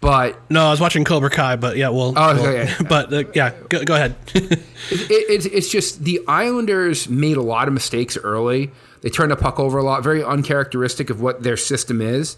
but 0.00 0.50
No, 0.50 0.66
I 0.66 0.70
was 0.70 0.80
watching 0.80 1.04
Cobra 1.04 1.30
Kai, 1.30 1.56
but 1.56 1.76
yeah, 1.76 1.90
well, 1.90 2.14
Oh, 2.16 2.34
well, 2.34 2.46
okay. 2.46 2.72
but 2.88 3.12
uh, 3.12 3.24
yeah, 3.34 3.52
go, 3.68 3.84
go 3.84 3.94
ahead. 3.94 4.16
it, 4.34 4.60
it's 4.90 5.46
it's 5.46 5.68
just 5.68 6.04
the 6.04 6.20
Islanders 6.26 7.08
made 7.08 7.36
a 7.36 7.42
lot 7.42 7.68
of 7.68 7.74
mistakes 7.74 8.16
early. 8.16 8.70
They 9.02 9.10
turned 9.10 9.30
the 9.30 9.36
puck 9.36 9.58
over 9.58 9.78
a 9.78 9.82
lot, 9.82 10.02
very 10.02 10.22
uncharacteristic 10.22 11.10
of 11.10 11.20
what 11.20 11.42
their 11.42 11.56
system 11.56 12.00
is, 12.00 12.36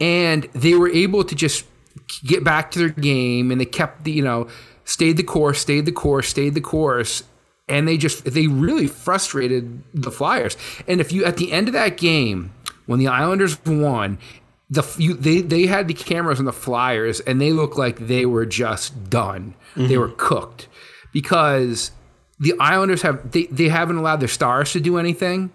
and 0.00 0.44
they 0.54 0.74
were 0.74 0.90
able 0.90 1.24
to 1.24 1.34
just 1.34 1.66
get 2.24 2.44
back 2.44 2.70
to 2.72 2.78
their 2.78 2.88
game, 2.88 3.50
and 3.50 3.60
they 3.60 3.66
kept 3.66 4.04
the 4.04 4.12
you 4.12 4.22
know 4.22 4.48
stayed 4.84 5.16
the 5.16 5.22
course, 5.22 5.60
stayed 5.60 5.86
the 5.86 5.92
course, 5.92 6.28
stayed 6.28 6.54
the 6.54 6.60
course, 6.60 7.24
and 7.68 7.86
they 7.86 7.96
just 7.96 8.24
they 8.24 8.46
really 8.46 8.86
frustrated 8.86 9.82
the 9.92 10.10
Flyers. 10.10 10.56
And 10.88 11.00
if 11.00 11.12
you 11.12 11.24
at 11.24 11.36
the 11.36 11.52
end 11.52 11.68
of 11.68 11.74
that 11.74 11.96
game 11.96 12.52
when 12.90 12.98
the 12.98 13.06
Islanders 13.06 13.64
won. 13.64 14.18
The 14.70 14.88
you, 14.98 15.14
they 15.14 15.40
they 15.40 15.66
had 15.66 15.88
the 15.88 15.94
cameras 15.94 16.38
on 16.38 16.44
the 16.44 16.52
Flyers 16.52 17.20
and 17.20 17.40
they 17.40 17.52
looked 17.52 17.76
like 17.76 18.06
they 18.06 18.24
were 18.24 18.46
just 18.46 19.10
done. 19.10 19.54
They 19.74 19.82
mm-hmm. 19.82 19.98
were 19.98 20.14
cooked 20.16 20.68
because 21.12 21.90
the 22.38 22.54
Islanders 22.58 23.02
have 23.02 23.32
they, 23.32 23.46
they 23.46 23.68
haven't 23.68 23.96
allowed 23.96 24.20
their 24.20 24.28
stars 24.28 24.72
to 24.72 24.80
do 24.80 24.96
anything. 24.96 25.50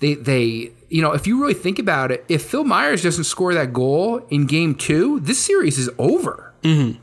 They 0.00 0.14
they 0.14 0.72
you 0.88 1.02
know 1.02 1.12
if 1.12 1.26
you 1.26 1.40
really 1.40 1.54
think 1.54 1.78
about 1.78 2.10
it, 2.10 2.24
if 2.28 2.44
Phil 2.44 2.64
Myers 2.64 3.02
doesn't 3.02 3.24
score 3.24 3.54
that 3.54 3.72
goal 3.72 4.26
in 4.30 4.46
Game 4.46 4.74
Two, 4.74 5.20
this 5.20 5.38
series 5.38 5.78
is 5.78 5.90
over. 5.98 6.54
Mm-hmm. 6.62 7.02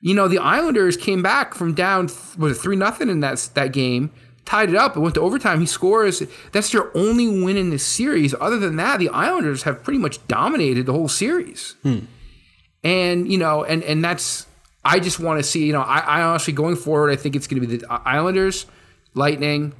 You 0.00 0.14
know 0.14 0.28
the 0.28 0.38
Islanders 0.38 0.96
came 0.96 1.22
back 1.22 1.54
from 1.54 1.74
down 1.74 2.08
was 2.38 2.56
it 2.56 2.60
three 2.60 2.76
nothing 2.76 3.08
in 3.08 3.20
that 3.20 3.50
that 3.54 3.72
game 3.72 4.10
tied 4.48 4.70
it 4.70 4.74
up. 4.74 4.96
It 4.96 5.00
went 5.00 5.14
to 5.16 5.20
overtime. 5.20 5.60
He 5.60 5.66
scores. 5.66 6.22
That's 6.52 6.72
their 6.72 6.96
only 6.96 7.28
win 7.28 7.58
in 7.58 7.68
this 7.68 7.84
series. 7.84 8.34
Other 8.40 8.58
than 8.58 8.76
that, 8.76 8.98
the 8.98 9.10
Islanders 9.10 9.64
have 9.64 9.82
pretty 9.82 9.98
much 9.98 10.26
dominated 10.26 10.86
the 10.86 10.92
whole 10.92 11.08
series. 11.08 11.76
Hmm. 11.82 11.98
And 12.82 13.30
you 13.30 13.36
know, 13.36 13.62
and 13.62 13.82
and 13.84 14.02
that's 14.02 14.46
I 14.84 15.00
just 15.00 15.20
want 15.20 15.38
to 15.38 15.42
see. 15.42 15.66
You 15.66 15.74
know, 15.74 15.82
I, 15.82 15.98
I 15.98 16.22
honestly 16.22 16.54
going 16.54 16.76
forward, 16.76 17.10
I 17.10 17.16
think 17.16 17.36
it's 17.36 17.46
going 17.46 17.60
to 17.60 17.68
be 17.68 17.76
the 17.76 17.92
Islanders, 17.92 18.64
Lightning. 19.14 19.74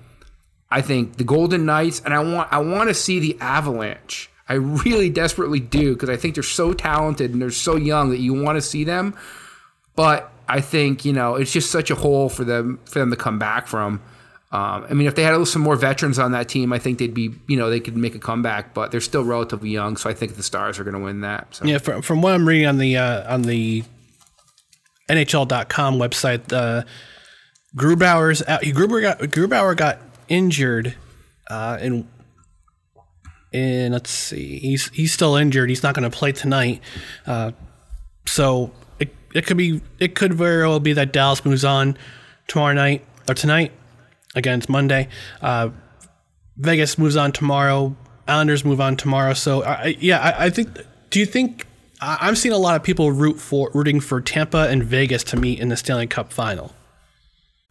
I 0.71 0.83
think 0.83 1.17
the 1.17 1.25
Golden 1.25 1.65
Knights, 1.65 2.03
and 2.05 2.13
I 2.13 2.19
want 2.19 2.53
I 2.53 2.59
want 2.59 2.91
to 2.91 2.95
see 2.95 3.19
the 3.19 3.39
Avalanche. 3.41 4.29
I 4.51 4.55
really 4.55 5.09
desperately 5.09 5.61
do 5.61 5.95
because 5.95 6.11
I 6.11 6.17
think 6.17 6.35
they're 6.35 6.43
so 6.43 6.75
talented 6.75 7.33
and 7.33 7.41
they're 7.41 7.51
so 7.51 7.77
young 7.77 8.11
that 8.11 8.19
you 8.19 8.35
want 8.35 8.57
to 8.57 8.63
see 8.63 8.85
them. 8.85 9.17
But 9.97 10.31
I 10.47 10.61
think 10.61 11.07
you 11.07 11.15
know 11.15 11.37
it's 11.37 11.53
just 11.53 11.71
such 11.71 11.91
a 11.91 11.95
hole 11.95 12.29
for 12.29 12.45
them 12.45 12.81
for 12.85 12.99
them 12.99 13.11
to 13.11 13.17
come 13.17 13.39
back 13.39 13.67
from. 13.67 14.03
Um, 14.51 14.87
I 14.89 14.95
mean, 14.95 15.07
if 15.07 15.15
they 15.15 15.23
had 15.23 15.47
some 15.47 15.61
more 15.61 15.77
veterans 15.77 16.19
on 16.19 16.33
that 16.33 16.49
team, 16.49 16.73
I 16.73 16.79
think 16.79 16.99
they'd 16.99 17.13
be 17.13 17.35
you 17.49 17.57
know 17.57 17.69
they 17.69 17.81
could 17.81 17.97
make 17.97 18.15
a 18.15 18.19
comeback. 18.19 18.73
But 18.73 18.91
they're 18.91 19.01
still 19.01 19.25
relatively 19.25 19.69
young, 19.69 19.97
so 19.97 20.09
I 20.09 20.15
think 20.15 20.37
the 20.37 20.43
Stars 20.43 20.79
are 20.79 20.85
going 20.85 20.95
to 20.95 21.01
win 21.01 21.21
that. 21.21 21.55
So. 21.55 21.67
Yeah, 21.67 21.79
from, 21.79 22.01
from 22.01 22.23
what 22.23 22.35
I'm 22.35 22.49
reading 22.49 22.67
on 22.67 22.79
the 22.79 22.97
uh, 22.97 23.35
on 23.35 23.43
the 23.43 23.85
NHL.com 25.11 25.99
website, 25.99 26.51
uh, 26.53 26.85
Grubauer's 27.77 28.43
out. 28.49 28.63
Grubauer 28.63 29.03
got 29.03 29.19
Grubauer 29.19 29.77
got 29.77 29.99
injured, 30.29 30.95
uh, 31.51 31.79
in 31.81 32.09
in 33.53 33.93
let's 33.93 34.11
see, 34.11 34.59
he's 34.59 34.89
he's 34.91 35.13
still 35.13 35.37
injured. 35.37 35.69
He's 35.69 35.83
not 35.83 35.95
going 35.95 36.11
to 36.11 36.17
play 36.17 36.33
tonight. 36.33 36.81
Uh, 37.27 37.53
so 38.27 38.73
it 38.99 39.15
it 39.35 39.47
could 39.47 39.57
be 39.57 39.81
it 39.99 40.15
could 40.15 40.35
very 40.35 40.67
well 40.67 40.81
be 40.81 40.93
that 40.95 41.13
Dallas 41.13 41.45
moves 41.45 41.65
on 41.65 41.97
tomorrow 42.47 42.75
night 42.75 43.05
or 43.29 43.35
tonight. 43.35 43.73
Again, 44.35 44.59
it's 44.59 44.69
Monday. 44.69 45.09
Uh, 45.41 45.71
Vegas 46.57 46.99
moves 46.99 47.17
on 47.17 47.33
tomorrow. 47.33 47.97
Islanders 48.27 48.65
move 48.65 48.81
on 48.81 48.97
tomorrow. 48.97 49.35
So 49.35 49.65
I, 49.65 49.97
yeah, 49.99 50.21
I, 50.21 50.47
I 50.47 50.51
think. 50.51 50.71
Do 51.11 51.19
you 51.19 51.27
think 51.27 51.67
I'm 52.01 52.37
seeing 52.37 52.55
a 52.55 52.59
lot 52.59 52.77
of 52.77 52.83
people 52.83 53.11
root 53.13 53.41
for 53.41 53.71
rooting 53.73 54.01
for 54.01 54.21
Tampa 54.21 54.69
and 54.69 54.85
Vegas 54.85 55.25
to 55.25 55.37
meet 55.37 55.59
in 55.59 55.69
the 55.69 55.77
Stanley 55.77 56.07
Cup 56.07 56.33
final? 56.33 56.75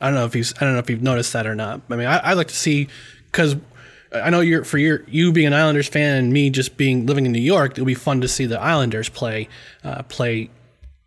I 0.00 0.06
don't 0.06 0.14
know 0.14 0.24
if 0.24 0.34
he's 0.34 0.52
I 0.56 0.64
don't 0.64 0.72
know 0.72 0.80
if 0.80 0.90
you've 0.90 1.02
noticed 1.02 1.32
that 1.32 1.46
or 1.46 1.54
not. 1.54 1.80
I 1.88 1.96
mean, 1.96 2.08
I, 2.08 2.32
like 2.32 2.48
to 2.48 2.56
see 2.56 2.88
because 3.26 3.56
I 4.12 4.30
know 4.30 4.40
you're 4.40 4.64
for 4.64 4.78
your 4.78 5.04
you 5.06 5.32
being 5.32 5.46
an 5.46 5.54
Islanders 5.54 5.88
fan 5.88 6.16
and 6.16 6.32
me 6.32 6.50
just 6.50 6.76
being 6.76 7.06
living 7.06 7.24
in 7.24 7.32
New 7.32 7.40
York. 7.40 7.72
It'll 7.72 7.84
be 7.84 7.94
fun 7.94 8.20
to 8.20 8.28
see 8.28 8.46
the 8.46 8.60
Islanders 8.60 9.08
play 9.08 9.48
uh, 9.84 10.02
play 10.02 10.50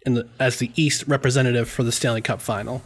in 0.06 0.14
the 0.14 0.28
as 0.40 0.60
the 0.60 0.72
East 0.76 1.04
representative 1.08 1.70
for 1.70 1.84
the 1.84 1.92
Stanley 1.92 2.22
Cup 2.22 2.42
final. 2.42 2.84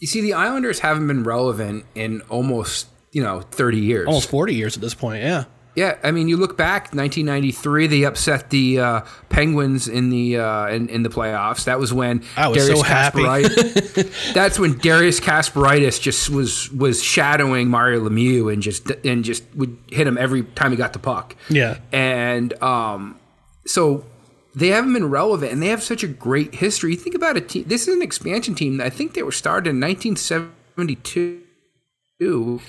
You 0.00 0.06
see, 0.06 0.20
the 0.20 0.34
Islanders 0.34 0.80
haven't 0.80 1.06
been 1.06 1.24
relevant 1.24 1.84
in 1.94 2.20
almost 2.22 2.88
you 3.12 3.22
know 3.22 3.40
thirty 3.40 3.80
years, 3.80 4.06
almost 4.06 4.30
forty 4.30 4.54
years 4.54 4.76
at 4.76 4.82
this 4.82 4.94
point. 4.94 5.22
Yeah. 5.22 5.44
Yeah, 5.74 5.98
I 6.04 6.12
mean, 6.12 6.28
you 6.28 6.36
look 6.36 6.56
back, 6.56 6.94
1993, 6.94 7.88
they 7.88 8.04
upset 8.04 8.50
the 8.50 8.78
uh, 8.78 9.00
Penguins 9.28 9.88
in 9.88 10.08
the 10.08 10.38
uh, 10.38 10.68
in, 10.68 10.88
in 10.88 11.02
the 11.02 11.08
playoffs. 11.08 11.64
That 11.64 11.80
was 11.80 11.92
when 11.92 12.22
I 12.36 12.46
was 12.48 12.64
so 12.64 12.82
happy. 12.82 13.22
that's 14.34 14.58
when 14.58 14.78
Darius 14.78 15.18
Kasparaitis 15.18 16.00
just 16.00 16.30
was 16.30 16.70
was 16.70 17.02
shadowing 17.02 17.68
Mario 17.68 18.08
Lemieux 18.08 18.52
and 18.52 18.62
just 18.62 18.88
and 19.04 19.24
just 19.24 19.42
would 19.56 19.76
hit 19.90 20.06
him 20.06 20.16
every 20.16 20.44
time 20.44 20.70
he 20.70 20.76
got 20.76 20.92
the 20.92 21.00
puck. 21.00 21.34
Yeah, 21.50 21.78
and 21.90 22.52
um, 22.62 23.18
so 23.66 24.06
they 24.54 24.68
haven't 24.68 24.92
been 24.92 25.10
relevant, 25.10 25.50
and 25.50 25.60
they 25.60 25.68
have 25.68 25.82
such 25.82 26.04
a 26.04 26.08
great 26.08 26.54
history. 26.54 26.92
You 26.92 26.96
think 26.96 27.16
about 27.16 27.36
a 27.36 27.40
team. 27.40 27.64
This 27.66 27.88
is 27.88 27.96
an 27.96 28.02
expansion 28.02 28.54
team. 28.54 28.80
I 28.80 28.90
think 28.90 29.14
they 29.14 29.24
were 29.24 29.32
started 29.32 29.70
in 29.70 29.80
1972 29.80 32.60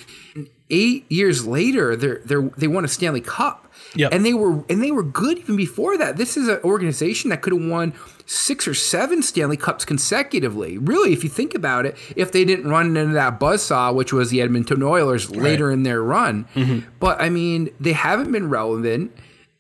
eight 0.70 1.10
years 1.12 1.46
later, 1.46 1.96
they're 1.96 2.22
they 2.26 2.36
they 2.58 2.68
won 2.68 2.86
a 2.86 2.88
Stanley 2.88 3.22
Cup. 3.22 3.62
Yep. 3.98 4.12
and 4.14 4.26
they 4.26 4.34
were 4.34 4.64
and 4.70 4.84
they 4.84 4.92
were 4.92 5.04
good 5.04 5.38
even 5.38 5.56
before 5.56 5.98
that. 5.98 6.18
This 6.18 6.36
is 6.36 6.50
an 6.50 6.60
organization 6.66 7.30
that 7.30 7.42
could 7.42 7.54
have 7.54 7.64
won 7.66 7.94
six 8.26 8.68
or 8.68 8.74
seven 8.74 9.22
Stanley 9.24 9.56
Cups 9.56 9.86
consecutively. 9.86 10.78
Really, 10.78 11.14
if 11.14 11.24
you 11.24 11.30
think 11.30 11.56
about 11.56 11.86
it, 11.86 11.96
if 12.16 12.32
they 12.34 12.44
didn't 12.44 12.68
run 12.70 12.98
into 12.98 13.14
that 13.14 13.40
buzzsaw, 13.40 13.94
which 13.96 14.12
was 14.12 14.32
the 14.32 14.42
Edmonton 14.42 14.84
Oilers 14.84 15.30
later 15.34 15.68
Right. 15.68 15.74
in 15.74 15.84
their 15.84 16.02
run. 16.04 16.46
Mhm. 16.56 16.84
But 17.00 17.22
I 17.22 17.30
mean, 17.30 17.70
they 17.80 17.94
haven't 17.94 18.32
been 18.34 18.50
relevant. 18.50 19.12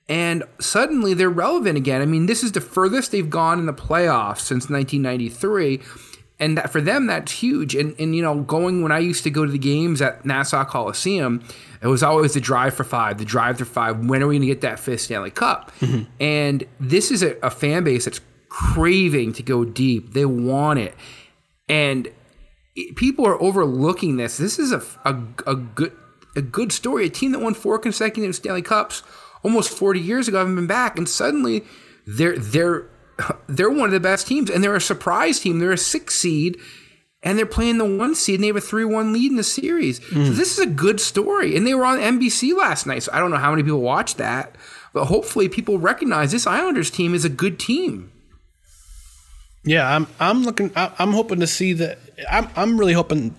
And 0.09 0.43
suddenly 0.59 1.13
they're 1.15 1.29
relevant 1.31 1.77
again. 1.77 2.01
I 2.01 2.05
mean, 2.05 2.25
this 2.27 2.43
is 2.43 2.51
the 2.51 2.61
furthest 2.61 3.11
they've 3.11 3.29
gone 3.29 3.57
in 3.59 3.65
the 3.67 3.73
playoffs 3.73 4.41
since 4.41 4.69
1993 4.69 5.79
and 6.39 6.57
that 6.57 6.71
for 6.71 6.81
them 6.81 7.07
that's 7.07 7.31
huge. 7.31 7.75
And 7.75 7.95
and 7.99 8.15
you 8.15 8.21
know 8.21 8.41
going 8.41 8.81
when 8.83 8.91
i 8.91 8.99
used 8.99 9.23
to 9.23 9.29
go 9.29 9.45
to 9.45 9.51
the 9.51 9.57
games 9.57 10.01
at 10.01 10.25
nassau 10.25 10.65
coliseum 10.65 11.43
it 11.81 11.87
was 11.87 12.03
always 12.03 12.33
the 12.33 12.41
drive 12.41 12.73
for 12.73 12.83
five 12.83 13.17
the 13.17 13.25
drive 13.25 13.57
for 13.57 13.65
five 13.65 14.05
when 14.05 14.21
are 14.23 14.27
we 14.27 14.35
going 14.35 14.41
to 14.41 14.47
get 14.47 14.61
that 14.61 14.79
fifth 14.79 15.01
stanley 15.01 15.31
cup? 15.31 15.71
Mm-hmm. 15.79 16.03
And 16.19 16.63
this 16.79 17.11
is 17.11 17.23
a, 17.23 17.37
a 17.43 17.49
fan 17.49 17.83
base 17.83 18.05
that's 18.05 18.21
craving 18.49 19.33
to 19.33 19.43
go 19.43 19.65
deep. 19.65 20.13
They 20.13 20.25
want 20.25 20.79
it. 20.79 20.95
And 21.67 22.07
it- 22.75 22.95
people 22.95 23.27
are 23.27 23.41
overlooking 23.41 24.17
this. 24.17 24.37
This 24.37 24.57
is 24.57 24.71
a, 24.71 24.81
a, 25.03 25.15
a 25.45 25.55
good 25.55 25.91
a 26.35 26.41
good 26.41 26.71
story. 26.71 27.05
A 27.05 27.09
team 27.09 27.31
that 27.33 27.39
won 27.39 27.53
four 27.53 27.77
consecutive 27.79 28.35
stanley 28.35 28.61
cups 28.61 29.03
almost 29.43 29.69
40 29.69 29.99
years 29.99 30.27
ago 30.27 30.39
haven't 30.39 30.55
been 30.55 30.67
back. 30.67 30.97
And 30.97 31.07
suddenly 31.07 31.63
they're 32.07 32.37
they're 32.37 32.89
they're 33.47 33.69
one 33.69 33.85
of 33.85 33.91
the 33.91 33.99
best 33.99 34.27
teams 34.27 34.49
and 34.49 34.63
they're 34.63 34.75
a 34.75 34.81
surprise 34.81 35.39
team. 35.39 35.59
They're 35.59 35.71
a 35.71 35.77
six 35.77 36.15
seed 36.15 36.57
and 37.23 37.37
they're 37.37 37.45
playing 37.45 37.77
the 37.77 37.85
one 37.85 38.15
seed 38.15 38.35
and 38.35 38.43
they 38.43 38.47
have 38.47 38.55
a 38.55 38.59
3-1 38.59 39.13
lead 39.13 39.31
in 39.31 39.37
the 39.37 39.43
series. 39.43 40.05
So 40.09 40.31
this 40.31 40.51
is 40.51 40.59
a 40.59 40.65
good 40.65 40.99
story 40.99 41.55
and 41.55 41.65
they 41.65 41.73
were 41.73 41.85
on 41.85 41.97
nbc 41.97 42.55
last 42.55 42.85
night 42.85 43.03
so 43.03 43.11
i 43.13 43.19
don't 43.19 43.31
know 43.31 43.37
how 43.37 43.49
many 43.49 43.63
people 43.63 43.81
watched 43.81 44.17
that 44.17 44.55
but 44.95 45.05
hopefully 45.05 45.49
people 45.49 45.77
recognize 45.77 46.31
this 46.31 46.47
islanders 46.47 46.89
team 46.89 47.13
is 47.13 47.25
a 47.25 47.29
good 47.29 47.59
team. 47.59 48.13
Yeah, 49.65 49.93
I'm 49.93 50.07
I'm 50.21 50.43
looking 50.43 50.71
I'm 50.75 51.11
hoping 51.11 51.41
to 51.41 51.47
see 51.47 51.73
that 51.73 51.99
I'm 52.31 52.47
I'm 52.55 52.79
really 52.79 52.93
hoping 52.93 53.35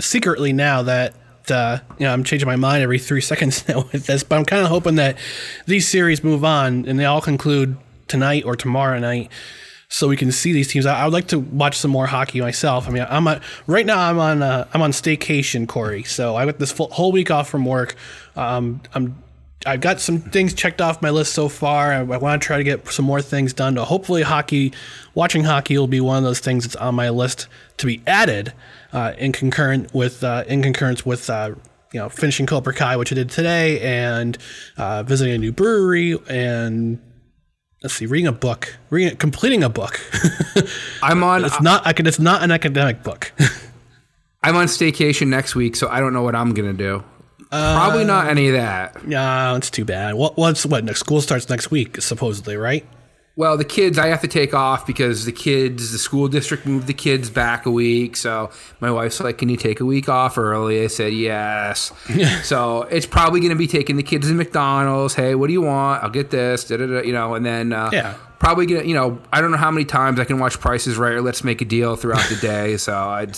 secretly 0.00 0.52
now 0.52 0.82
that 0.82 1.14
uh, 1.48 1.78
you 1.98 2.04
know 2.04 2.12
I'm 2.12 2.24
changing 2.24 2.48
my 2.48 2.56
mind 2.56 2.82
every 2.82 2.98
3 2.98 3.20
seconds 3.32 3.66
now 3.68 3.84
with 3.92 4.06
this, 4.06 4.24
but 4.24 4.38
I'm 4.40 4.44
kind 4.44 4.62
of 4.62 4.70
hoping 4.70 4.96
that 4.96 5.18
these 5.66 5.86
series 5.86 6.24
move 6.24 6.44
on 6.44 6.84
and 6.84 6.98
they 6.98 7.04
all 7.04 7.20
conclude 7.20 7.76
tonight 8.08 8.44
or 8.44 8.56
tomorrow 8.56 8.98
night 8.98 9.30
so 9.88 10.08
we 10.08 10.16
can 10.16 10.30
see 10.30 10.52
these 10.52 10.68
teams. 10.68 10.86
I, 10.86 11.00
I 11.00 11.04
would 11.04 11.12
like 11.12 11.28
to 11.28 11.38
watch 11.38 11.78
some 11.78 11.90
more 11.90 12.06
hockey 12.06 12.40
myself. 12.40 12.88
I 12.88 12.90
mean, 12.90 13.06
I'm 13.08 13.40
right 13.66 13.86
now. 13.86 13.98
I'm 13.98 14.18
on 14.18 14.42
uh, 14.42 14.68
I'm 14.72 14.82
on 14.82 14.92
staycation, 14.92 15.66
Corey. 15.66 16.02
So 16.02 16.36
I 16.36 16.44
got 16.44 16.58
this 16.58 16.72
full, 16.72 16.90
whole 16.90 17.12
week 17.12 17.30
off 17.30 17.48
from 17.48 17.64
work. 17.64 17.94
Um, 18.36 18.82
I'm 18.94 19.22
I've 19.66 19.80
got 19.80 20.00
some 20.00 20.20
things 20.20 20.54
checked 20.54 20.80
off 20.80 21.02
my 21.02 21.10
list 21.10 21.32
so 21.32 21.48
far. 21.48 21.92
I, 21.92 21.98
I 21.98 22.02
want 22.02 22.40
to 22.40 22.46
try 22.46 22.58
to 22.58 22.64
get 22.64 22.86
some 22.88 23.04
more 23.04 23.20
things 23.20 23.52
done. 23.52 23.74
To 23.74 23.84
hopefully, 23.84 24.22
hockey, 24.22 24.72
watching 25.14 25.44
hockey 25.44 25.76
will 25.76 25.88
be 25.88 26.00
one 26.00 26.18
of 26.18 26.24
those 26.24 26.40
things 26.40 26.64
that's 26.64 26.76
on 26.76 26.94
my 26.94 27.10
list 27.10 27.48
to 27.78 27.86
be 27.86 28.02
added 28.06 28.52
uh, 28.92 29.14
in 29.18 29.32
concurrent 29.32 29.92
with 29.94 30.22
uh, 30.22 30.44
in 30.46 30.62
concurrence 30.62 31.04
with. 31.04 31.28
Uh, 31.30 31.54
you 31.90 31.98
know, 31.98 32.10
finishing 32.10 32.44
Cobra 32.44 32.74
Kai, 32.74 32.98
which 32.98 33.10
I 33.12 33.14
did 33.14 33.30
today, 33.30 33.80
and 33.80 34.36
uh, 34.76 35.02
visiting 35.04 35.34
a 35.34 35.38
new 35.38 35.52
brewery, 35.52 36.18
and 36.28 37.00
let's 37.82 37.94
see, 37.94 38.06
reading 38.06 38.26
a 38.26 38.32
book, 38.32 38.76
reading, 38.90 39.16
completing 39.16 39.62
a 39.62 39.68
book. 39.68 40.00
I'm 41.02 41.22
on. 41.22 41.44
It's 41.44 41.60
not. 41.60 41.86
I 41.86 41.92
can. 41.92 42.06
It's 42.06 42.18
not 42.18 42.42
an 42.42 42.50
academic 42.50 43.02
book. 43.02 43.32
i'm 44.40 44.54
on 44.54 44.66
staycation 44.66 45.26
next 45.26 45.56
week 45.56 45.74
so 45.74 45.88
i 45.88 45.98
don't 45.98 46.12
know 46.12 46.22
what 46.22 46.36
i'm 46.36 46.54
gonna 46.54 46.72
do 46.72 47.02
probably 47.50 48.04
not 48.04 48.26
uh, 48.26 48.30
any 48.30 48.46
of 48.46 48.52
that 48.54 49.04
No, 49.04 49.56
it's 49.56 49.68
too 49.70 49.84
bad. 49.84 50.14
What? 50.14 50.36
What's 50.36 50.64
what? 50.66 50.84
Next 50.84 51.00
school 51.00 51.20
starts 51.20 51.48
next 51.48 51.70
week, 51.70 52.00
supposedly, 52.00 52.56
right? 52.56 52.86
Well, 53.38 53.56
the 53.56 53.64
kids, 53.64 53.98
I 53.98 54.08
have 54.08 54.20
to 54.22 54.26
take 54.26 54.52
off 54.52 54.84
because 54.84 55.24
the 55.24 55.30
kids, 55.30 55.92
the 55.92 55.98
school 55.98 56.26
district 56.26 56.66
moved 56.66 56.88
the 56.88 56.92
kids 56.92 57.30
back 57.30 57.66
a 57.66 57.70
week. 57.70 58.16
So 58.16 58.50
my 58.80 58.90
wife's 58.90 59.20
like, 59.20 59.38
"Can 59.38 59.48
you 59.48 59.56
take 59.56 59.78
a 59.78 59.84
week 59.84 60.08
off 60.08 60.36
early?" 60.36 60.82
I 60.82 60.88
said, 60.88 61.12
"Yes." 61.14 61.92
so 62.42 62.82
it's 62.90 63.06
probably 63.06 63.38
going 63.38 63.52
to 63.52 63.56
be 63.56 63.68
taking 63.68 63.94
the 63.94 64.02
kids 64.02 64.26
to 64.26 64.34
McDonald's. 64.34 65.14
Hey, 65.14 65.36
what 65.36 65.46
do 65.46 65.52
you 65.52 65.62
want? 65.62 66.02
I'll 66.02 66.10
get 66.10 66.30
this. 66.30 66.64
Da, 66.64 66.78
da, 66.78 66.86
da, 66.86 67.02
you 67.02 67.12
know, 67.12 67.36
and 67.36 67.46
then 67.46 67.72
uh, 67.72 67.90
Yeah. 67.92 68.14
probably 68.40 68.66
gonna, 68.66 68.82
you 68.82 68.94
know, 68.94 69.20
I 69.32 69.40
don't 69.40 69.52
know 69.52 69.56
how 69.56 69.70
many 69.70 69.84
times 69.84 70.18
I 70.18 70.24
can 70.24 70.40
watch 70.40 70.58
Prices 70.58 70.96
Right 70.98 71.12
or 71.12 71.22
Let's 71.22 71.44
Make 71.44 71.60
a 71.60 71.64
Deal 71.64 71.94
throughout 71.94 72.28
the 72.28 72.36
day. 72.42 72.76
So 72.76 72.92
I'd. 72.92 73.36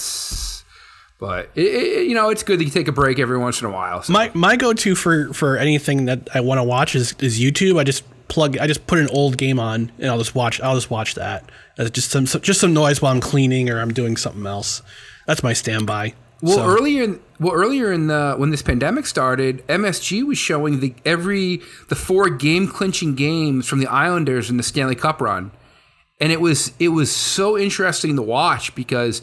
But 1.20 1.50
it, 1.54 1.66
it, 1.66 2.06
you 2.09 2.14
know, 2.14 2.30
it's 2.30 2.42
good 2.42 2.59
that 2.59 2.64
you 2.64 2.70
take 2.70 2.88
a 2.88 2.92
break 2.92 3.18
every 3.18 3.37
once 3.37 3.61
in 3.61 3.66
a 3.66 3.70
while. 3.70 4.02
So. 4.02 4.12
My 4.12 4.30
my 4.33 4.56
go 4.56 4.72
to 4.72 4.94
for 4.94 5.33
for 5.35 5.59
anything 5.59 6.06
that 6.06 6.28
I 6.35 6.40
want 6.40 6.59
to 6.59 6.64
watch 6.64 6.94
is 6.94 7.14
is 7.20 7.38
YouTube. 7.38 7.78
I 7.78 7.85
just 7.85 8.04
plug 8.28 8.56
I 8.59 8.66
just 8.66 8.87
put 8.87 8.98
an 8.98 9.09
old 9.09 9.37
game 9.37 9.61
on 9.61 9.92
and 9.98 10.11
I'll 10.11 10.18
just 10.18 10.35
watch 10.35 10.61
I'll 10.62 10.74
just 10.76 10.90
watch 10.90 11.14
that. 11.16 11.44
As 11.76 11.90
just 11.90 12.11
some 12.11 12.24
just 12.24 12.59
some 12.61 12.72
noise 12.72 13.02
while 13.02 13.12
I'm 13.12 13.20
cleaning 13.20 13.68
or 13.68 13.80
I'm 13.80 13.92
doing 13.92 14.16
something 14.16 14.46
else. 14.46 14.80
That's 15.26 15.42
my 15.42 15.52
standby. 15.52 16.14
Well, 16.42 16.56
So- 16.56 16.66
earlier, 16.66 17.02
in, 17.02 17.20
well, 17.38 17.52
earlier 17.52 17.92
in 17.92 18.06
the 18.06 18.35
when 18.38 18.48
this 18.50 18.62
pandemic 18.62 19.06
started, 19.06 19.62
MSG 19.68 20.26
was 20.26 20.38
showing 20.38 20.80
the 20.80 20.94
every 21.04 21.61
the 21.90 21.94
four 21.96 22.30
game 22.30 22.66
clinching 22.66 23.14
games 23.14 23.66
from 23.66 23.80
the 23.80 23.87
Islanders 23.87 24.48
in 24.48 24.56
the 24.56 24.62
Stanley 24.62 24.94
Cup 24.94 25.20
run, 25.20 25.50
and 26.18 26.33
it 26.33 26.40
was 26.40 26.72
it 26.78 26.88
was 26.88 27.12
so 27.12 27.59
interesting 27.59 28.16
to 28.16 28.22
watch 28.22 28.74
because 28.74 29.20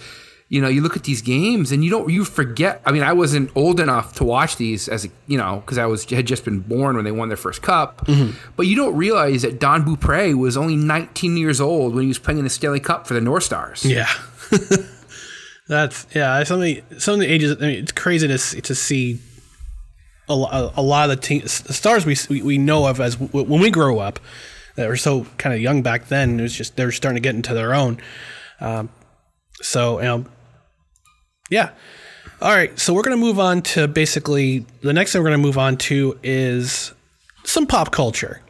you 0.49 0.61
know 0.61 0.67
you 0.69 0.81
look 0.81 0.95
at 0.95 1.03
these 1.03 1.21
games 1.21 1.71
and 1.71 1.83
you 1.83 1.89
don't 1.89 2.09
you 2.09 2.23
forget. 2.23 2.81
I 2.85 2.91
mean, 2.91 3.03
I 3.03 3.13
wasn't 3.13 3.51
old 3.55 3.79
enough 3.79 4.13
to 4.15 4.23
watch 4.23 4.55
these 4.57 4.87
as 4.87 5.05
a 5.05 5.09
you 5.27 5.37
know 5.37 5.57
because 5.57 5.77
I 5.77 5.85
was 5.85 6.05
had 6.05 6.25
just 6.25 6.45
been 6.45 6.59
born 6.59 6.95
when 6.95 7.05
they 7.05 7.11
won 7.11 7.27
their 7.27 7.37
first 7.37 7.61
cup, 7.61 8.07
but 8.55 8.67
you 8.67 8.75
don't 8.75 8.95
realize 8.95 9.41
that 9.41 9.59
Don 9.59 9.83
Beaupre 9.83 10.33
was 10.35 10.55
only 10.55 10.75
19 10.75 11.37
years 11.37 11.59
old 11.59 11.93
when 11.95 12.03
he 12.03 12.07
was 12.07 12.19
playing 12.19 12.39
in 12.39 12.43
the 12.45 12.49
Stanley 12.49 12.79
Cup 12.79 13.07
for 13.07 13.13
the 13.13 13.21
North 13.21 13.43
Stars. 13.43 13.83
Yeah. 13.85 14.09
That's 15.67 16.07
yeah. 16.15 16.43
Some 16.43 16.61
of 16.61 16.63
the 16.63 16.83
some 16.97 17.15
of 17.15 17.19
the 17.19 17.27
ages. 17.27 17.51
I 17.57 17.59
mean, 17.59 17.79
it's 17.79 17.91
crazy 17.91 18.27
to 18.27 18.37
to 18.37 18.75
see 18.75 19.19
a, 20.29 20.35
lo- 20.35 20.71
a 20.75 20.81
lot 20.81 21.09
of 21.09 21.17
the, 21.17 21.21
te- 21.21 21.47
stars 21.47 22.05
we, 22.05 22.15
we 22.29 22.41
we 22.41 22.57
know 22.57 22.87
of 22.87 22.99
as 22.99 23.19
when 23.19 23.61
we 23.61 23.69
grow 23.69 23.99
up 23.99 24.19
that 24.75 24.87
were 24.87 24.97
so 24.97 25.25
kind 25.37 25.53
of 25.53 25.59
young 25.61 25.81
back 25.81 26.07
then. 26.07 26.39
It 26.39 26.43
was 26.43 26.53
just 26.53 26.77
they're 26.77 26.91
starting 26.91 27.21
to 27.21 27.21
get 27.21 27.35
into 27.35 27.53
their 27.53 27.73
own. 27.73 27.99
Um, 28.61 28.89
so 29.61 29.99
you 29.99 30.05
know, 30.05 30.25
yeah. 31.49 31.71
All 32.41 32.51
right. 32.51 32.77
So 32.79 32.93
we're 32.93 33.03
gonna 33.03 33.17
move 33.17 33.39
on 33.39 33.61
to 33.63 33.87
basically 33.87 34.65
the 34.81 34.93
next 34.93 35.11
thing 35.11 35.21
we're 35.21 35.29
gonna 35.29 35.37
move 35.39 35.57
on 35.57 35.77
to 35.77 36.19
is 36.23 36.93
some 37.43 37.65
pop 37.65 37.91
culture, 37.91 38.41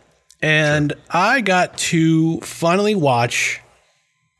and 0.41 0.93
I 1.10 1.41
got 1.41 1.77
to 1.77 2.39
finally 2.41 2.95
watch 2.95 3.62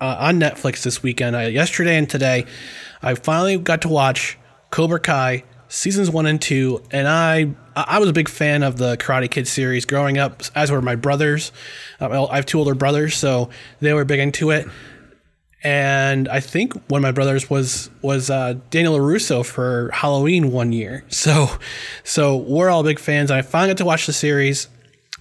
uh, 0.02 0.18
on 0.20 0.40
Netflix 0.40 0.84
this 0.84 1.02
weekend. 1.02 1.36
I, 1.36 1.48
yesterday 1.48 1.98
and 1.98 2.10
today, 2.10 2.46
I 3.02 3.16
finally 3.16 3.58
got 3.58 3.84
to 3.84 3.88
watch 3.88 4.38
Cobra 4.70 5.00
Kai 5.00 5.44
seasons 5.70 6.10
one 6.10 6.26
and 6.26 6.42
two, 6.42 6.82
and 6.92 7.08
I 7.08 7.56
I 7.76 8.00
was 8.00 8.10
a 8.10 8.14
big 8.14 8.30
fan 8.30 8.64
of 8.64 8.78
the 8.78 8.98
Karate 8.98 9.30
Kid 9.30 9.48
series 9.48 9.86
growing 9.86 10.18
up, 10.18 10.42
as 10.56 10.72
were 10.72 10.82
my 10.82 10.96
brothers. 10.96 11.52
Um, 12.00 12.12
I 12.12 12.36
have 12.36 12.46
two 12.46 12.60
older 12.60 12.76
brothers, 12.76 13.16
so 13.16 13.50
they 13.80 13.94
were 13.94 14.06
big 14.06 14.20
into 14.20 14.52
it. 14.52 14.68
And 15.64 16.28
I 16.30 16.40
think 16.40 16.74
one 16.88 17.00
of 17.00 17.04
my 17.04 17.12
brothers 17.12 17.50
was 17.50 17.90
was 18.02 18.30
uh, 18.30 18.56
Daniel 18.70 18.98
Larusso 18.98 19.44
for 19.46 19.90
Halloween 19.94 20.52
one 20.52 20.72
year. 20.72 21.04
So 21.10 21.50
so 22.04 22.38
we're 22.38 22.70
all 22.70 22.84
big 22.84 23.00
fans. 23.00 23.32
I 23.32 23.42
finally 23.42 23.70
got 23.70 23.78
to 23.78 23.86
watch 23.86 24.06
the 24.06 24.14
series. 24.14 24.68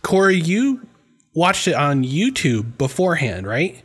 Corey, 0.02 0.36
you 0.36 0.86
watched 1.34 1.66
it 1.68 1.74
on 1.74 2.04
YouTube 2.04 2.76
beforehand, 2.78 3.46
right? 3.46 3.82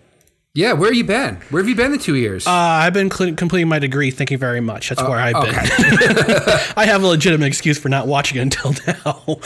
Yeah, 0.53 0.73
where 0.73 0.89
have 0.89 0.97
you 0.97 1.05
been? 1.05 1.37
Where 1.49 1.63
have 1.63 1.69
you 1.69 1.75
been 1.75 1.93
the 1.93 1.97
two 1.97 2.15
years? 2.17 2.45
Uh, 2.45 2.51
I've 2.51 2.91
been 2.93 3.09
cl- 3.09 3.33
completing 3.35 3.69
my 3.69 3.79
degree. 3.79 4.11
Thank 4.11 4.31
you 4.31 4.37
very 4.37 4.59
much. 4.59 4.89
That's 4.89 5.01
Oh, 5.01 5.09
where 5.09 5.17
I've 5.19 5.35
okay. 5.35 5.61
been. 5.77 5.97
I 6.75 6.85
have 6.85 7.03
a 7.03 7.07
legitimate 7.07 7.45
excuse 7.45 7.79
for 7.79 7.87
not 7.87 8.05
watching 8.05 8.37
it 8.37 8.41
until 8.41 8.73
now. 8.85 9.39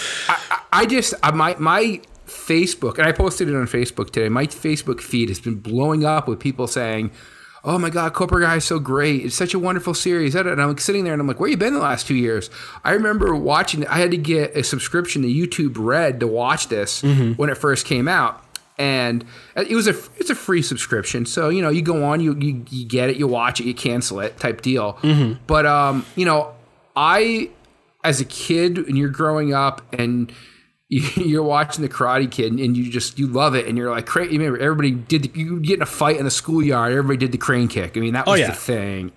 I 0.73 0.87
just 0.87 1.13
uh, 1.21 1.31
my 1.31 1.55
my 1.59 2.01
Facebook 2.25 2.97
and 2.97 3.07
I 3.07 3.11
posted 3.11 3.49
it 3.49 3.55
on 3.55 3.67
Facebook 3.67 4.11
today. 4.11 4.29
My 4.29 4.45
Facebook 4.47 5.01
feed 5.01 5.29
has 5.29 5.39
been 5.39 5.55
blowing 5.55 6.05
up 6.05 6.27
with 6.27 6.39
people 6.39 6.67
saying, 6.67 7.11
"Oh 7.63 7.77
my 7.77 7.89
God, 7.89 8.13
Cobra 8.13 8.43
Kai 8.45 8.57
is 8.57 8.65
so 8.65 8.79
great! 8.79 9.25
It's 9.25 9.35
such 9.35 9.53
a 9.53 9.59
wonderful 9.59 9.93
series." 9.93 10.35
And 10.35 10.49
I'm 10.49 10.67
like, 10.69 10.79
sitting 10.79 11.03
there 11.03 11.13
and 11.13 11.21
I'm 11.21 11.27
like, 11.27 11.39
"Where 11.39 11.49
you 11.49 11.57
been 11.57 11.73
the 11.73 11.79
last 11.79 12.07
two 12.07 12.15
years?" 12.15 12.49
I 12.83 12.91
remember 12.93 13.35
watching. 13.35 13.85
I 13.87 13.97
had 13.99 14.11
to 14.11 14.17
get 14.17 14.55
a 14.55 14.63
subscription 14.63 15.21
to 15.23 15.27
YouTube 15.27 15.73
Red 15.77 16.19
to 16.19 16.27
watch 16.27 16.67
this 16.69 17.01
Mhm. 17.01 17.37
when 17.37 17.49
it 17.49 17.57
first 17.57 17.85
came 17.85 18.07
out. 18.07 18.41
And 18.77 19.23
it 19.55 19.73
was 19.73 19.87
a 19.87 19.95
it's 20.17 20.29
a 20.29 20.35
free 20.35 20.61
subscription, 20.61 21.25
so 21.25 21.47
you 21.47 21.61
know 21.61 21.69
you 21.69 21.81
go 21.81 22.03
on, 22.03 22.19
you 22.19 22.35
you, 22.39 22.65
you 22.69 22.85
get 22.85 23.09
it, 23.09 23.15
you 23.15 23.25
watch 23.25 23.61
it, 23.61 23.65
you 23.65 23.73
cancel 23.73 24.19
it, 24.19 24.37
type 24.37 24.61
deal. 24.61 24.97
Mhm. 25.01 25.37
But 25.47 25.65
um, 25.65 26.05
you 26.17 26.25
know, 26.25 26.49
I 26.95 27.49
as 28.03 28.19
a 28.19 28.25
kid 28.25 28.77
and 28.77 28.97
you're 28.97 29.07
growing 29.09 29.53
up 29.53 29.81
and 29.93 30.29
you're 30.89 31.43
watching 31.43 31.81
the 31.81 31.89
Karate 31.89 32.29
Kid 32.29 32.53
and 32.53 32.77
you 32.77 32.91
just 32.91 33.17
you 33.17 33.27
love 33.27 33.55
it 33.55 33.67
and 33.67 33.77
you're 33.77 33.89
like 33.89 34.05
cra 34.05 34.25
You 34.25 34.37
remember 34.39 34.59
everybody 34.59 34.91
did 34.91 35.23
the, 35.23 35.39
you 35.39 35.59
get 35.59 35.77
in 35.77 35.81
a 35.81 35.85
fight 35.87 36.17
in 36.17 36.25
the 36.25 36.31
schoolyard. 36.31 36.91
Everybody 36.91 37.17
did 37.17 37.31
the 37.31 37.37
crane 37.39 37.67
kick. 37.67 37.97
I 37.97 37.99
mean 37.99 38.13
that 38.13 38.27
Oh, 38.27 38.31
was 38.31 38.41
yeah. 38.41 38.47
the 38.51 38.55
thing. 38.55 39.11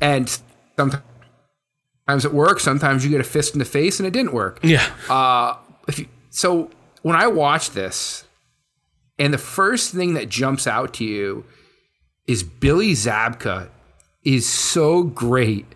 And 0.00 0.28
sometimes 0.76 2.24
it 2.24 2.32
worked. 2.32 2.60
Sometimes 2.60 3.04
you 3.04 3.10
get 3.10 3.20
a 3.20 3.24
fist 3.24 3.54
in 3.54 3.58
the 3.58 3.64
face 3.64 3.98
and 4.00 4.06
it 4.06 4.12
didn't 4.12 4.32
work. 4.32 4.60
Yeah. 4.62 4.86
Uh, 5.08 5.56
if 5.88 5.98
you, 5.98 6.06
so 6.30 6.70
when 7.02 7.16
I 7.16 7.26
watch 7.26 7.70
this, 7.70 8.24
and 9.18 9.34
the 9.34 9.38
first 9.38 9.92
thing 9.92 10.14
that 10.14 10.28
jumps 10.28 10.66
out 10.66 10.94
to 10.94 11.04
you 11.04 11.44
is 12.26 12.42
Billy 12.42 12.92
Zabka 12.92 13.68
is 14.24 14.48
so 14.48 15.02
great 15.02 15.66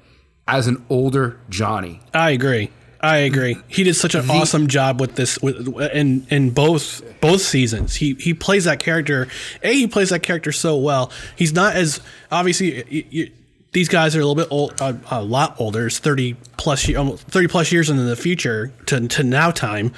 as 0.47 0.67
an 0.67 0.85
older 0.89 1.41
Johnny. 1.51 2.01
I 2.15 2.31
agree. 2.31 2.71
I 3.05 3.19
agree. 3.19 3.59
He 3.69 3.85
did 3.85 3.95
such 3.97 4.15
an 4.15 4.31
awesome 4.31 4.67
job 4.67 4.99
with 4.99 5.15
this 5.15 5.39
with 5.43 5.69
in 5.93 6.27
in 6.31 6.51
both 6.51 7.03
both 7.21 7.43
seasons. 7.43 7.97
He 7.97 8.15
he 8.15 8.33
plays 8.33 8.65
that 8.65 8.81
character. 8.81 9.29
A 9.63 9.75
he 9.75 9.87
plays 9.87 10.09
that 10.09 10.23
character 10.23 10.53
so 10.53 10.79
well. 10.79 11.13
He's 11.37 11.53
not 11.53 11.77
as 11.77 12.01
obviously 12.33 12.83
y- 12.91 13.05
y- 13.13 13.31
these 13.73 13.91
guys 13.91 14.17
are 14.17 14.21
a 14.21 14.25
little 14.25 14.43
bit 14.43 14.49
old, 14.51 14.81
uh, 14.81 14.95
a 15.11 15.23
lot 15.23 15.55
older. 15.59 15.87
It's 15.87 15.99
thirty 15.99 16.35
plus 16.57 16.93
almost 16.95 17.27
thirty 17.27 17.47
plus 17.47 17.71
years 17.73 17.91
into 17.91 18.05
the 18.05 18.17
future 18.17 18.73
to 18.87 19.07
to 19.07 19.23
now 19.23 19.51
time, 19.51 19.93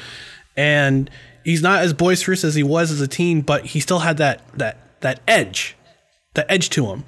and 0.57 1.09
he's 1.45 1.63
not 1.63 1.83
as 1.83 1.93
boisterous 1.93 2.43
as 2.43 2.57
he 2.57 2.65
was 2.65 2.91
as 2.91 3.01
a 3.01 3.07
teen. 3.07 3.41
But 3.41 3.67
he 3.67 3.79
still 3.79 4.01
had 4.01 4.17
that 4.17 4.43
that 4.59 5.01
that 5.03 5.21
edge, 5.29 5.77
that 6.35 6.47
edge 6.49 6.71
to 6.71 6.87
him 6.87 7.05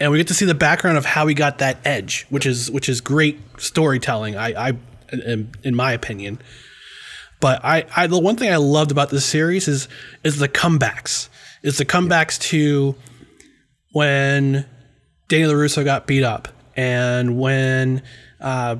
and 0.00 0.10
we 0.10 0.18
get 0.18 0.28
to 0.28 0.34
see 0.34 0.46
the 0.46 0.54
background 0.54 0.96
of 0.96 1.04
how 1.04 1.26
he 1.26 1.34
got 1.34 1.58
that 1.58 1.78
edge, 1.84 2.26
which 2.30 2.46
is 2.46 2.70
which 2.70 2.88
is 2.88 3.00
great 3.00 3.38
storytelling. 3.58 4.36
I, 4.36 4.68
I 4.68 4.72
in, 5.12 5.52
in 5.62 5.74
my 5.74 5.92
opinion. 5.92 6.40
But 7.38 7.64
I, 7.64 7.86
I 7.94 8.06
the 8.06 8.18
one 8.18 8.36
thing 8.36 8.52
I 8.52 8.56
loved 8.56 8.90
about 8.90 9.10
this 9.10 9.24
series 9.24 9.68
is 9.68 9.88
is 10.24 10.38
the 10.38 10.48
comebacks. 10.48 11.28
Is 11.62 11.76
the 11.76 11.84
comebacks 11.84 12.38
to 12.48 12.96
when 13.92 14.66
Daniel 15.28 15.52
LaRusso 15.52 15.84
got 15.84 16.06
beat 16.06 16.24
up 16.24 16.48
and 16.74 17.38
when 17.38 18.02
uh, 18.40 18.76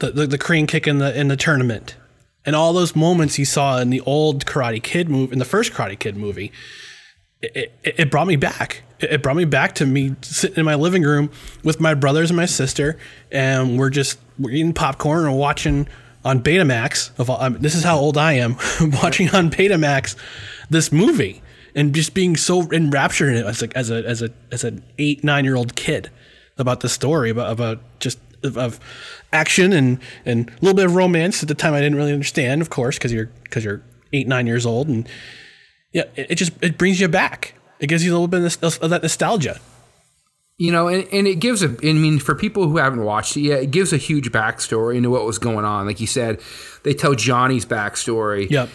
the, 0.00 0.10
the 0.10 0.26
the 0.26 0.38
crane 0.38 0.66
kick 0.66 0.88
in 0.88 0.98
the 0.98 1.18
in 1.18 1.28
the 1.28 1.36
tournament 1.36 1.96
and 2.44 2.56
all 2.56 2.72
those 2.72 2.96
moments 2.96 3.38
you 3.38 3.44
saw 3.44 3.78
in 3.78 3.90
the 3.90 4.00
old 4.00 4.46
Karate 4.46 4.82
Kid 4.82 5.08
movie 5.08 5.32
in 5.32 5.38
the 5.38 5.44
first 5.44 5.72
Karate 5.72 5.98
Kid 5.98 6.16
movie 6.16 6.50
it, 7.42 7.72
it, 7.82 7.94
it 7.98 8.10
brought 8.10 8.26
me 8.26 8.36
back. 8.36 8.82
It, 9.02 9.22
brought 9.22 9.36
me 9.36 9.44
back 9.44 9.74
to 9.76 9.86
me 9.86 10.14
sitting 10.22 10.58
in 10.58 10.64
my 10.64 10.74
living 10.74 11.02
room 11.02 11.30
with 11.62 11.80
my 11.80 11.94
brothers 11.94 12.30
and 12.30 12.36
my 12.36 12.46
sister, 12.46 12.98
and 13.30 13.78
we're 13.78 13.90
just 13.90 14.18
we're 14.38 14.50
eating 14.50 14.72
popcorn 14.72 15.26
and 15.26 15.36
watching 15.38 15.88
on 16.24 16.42
Betamax. 16.42 17.18
Of 17.18 17.30
all, 17.30 17.40
um, 17.40 17.58
this 17.58 17.74
is 17.74 17.84
how 17.84 17.98
old 17.98 18.16
I 18.16 18.34
am, 18.34 18.56
watching 19.02 19.30
on 19.30 19.50
Betamax 19.50 20.16
this 20.70 20.92
movie 20.92 21.42
and 21.74 21.94
just 21.94 22.14
being 22.14 22.36
so 22.36 22.70
enraptured 22.70 23.30
in 23.30 23.36
it 23.36 23.46
as 23.46 23.62
a 23.62 23.76
as 23.76 23.90
a 23.90 24.06
as 24.06 24.22
a 24.22 24.30
as 24.50 24.64
an 24.64 24.82
eight 24.98 25.24
nine 25.24 25.44
year 25.44 25.56
old 25.56 25.74
kid 25.74 26.10
about 26.58 26.80
the 26.80 26.88
story 26.88 27.30
about 27.30 27.50
about 27.50 27.80
just 27.98 28.18
of, 28.44 28.80
action 29.32 29.72
and 29.72 29.98
and 30.26 30.48
a 30.50 30.52
little 30.60 30.74
bit 30.74 30.84
of 30.86 30.94
romance. 30.94 31.42
At 31.42 31.48
the 31.48 31.54
time, 31.54 31.74
I 31.74 31.80
didn't 31.80 31.96
really 31.96 32.12
understand, 32.12 32.60
of 32.60 32.70
course, 32.70 32.98
because 32.98 33.12
you're 33.12 33.30
because 33.44 33.64
you're 33.64 33.82
eight 34.12 34.28
nine 34.28 34.46
years 34.46 34.66
old 34.66 34.88
and 34.88 35.08
yeah, 35.92 36.04
it 36.16 36.34
just 36.36 36.52
it 36.62 36.78
brings 36.78 37.00
you 37.00 37.08
back. 37.08 37.54
It 37.82 37.88
gives 37.88 38.04
you 38.04 38.12
a 38.12 38.14
little 38.14 38.28
bit 38.28 38.62
of, 38.62 38.90
that 38.90 39.02
nostalgia. 39.02 39.60
You 40.56 40.70
know, 40.70 40.86
and, 40.86 41.08
and 41.12 41.26
it 41.26 41.40
gives 41.40 41.64
a, 41.64 41.76
I 41.82 41.92
mean, 41.92 42.20
for 42.20 42.36
people 42.36 42.68
who 42.68 42.76
haven't 42.76 43.02
watched 43.02 43.36
it 43.36 43.40
yet, 43.40 43.64
it 43.64 43.70
gives 43.72 43.92
a 43.92 43.96
huge 43.96 44.30
backstory 44.30 44.96
into 44.96 45.10
what 45.10 45.26
was 45.26 45.38
going 45.38 45.64
on. 45.64 45.86
Like 45.86 45.98
you 46.00 46.06
said, 46.06 46.40
they 46.84 46.94
tell 46.94 47.14
Johnny's 47.14 47.66
backstory. 47.66 48.48
Yep. 48.48 48.68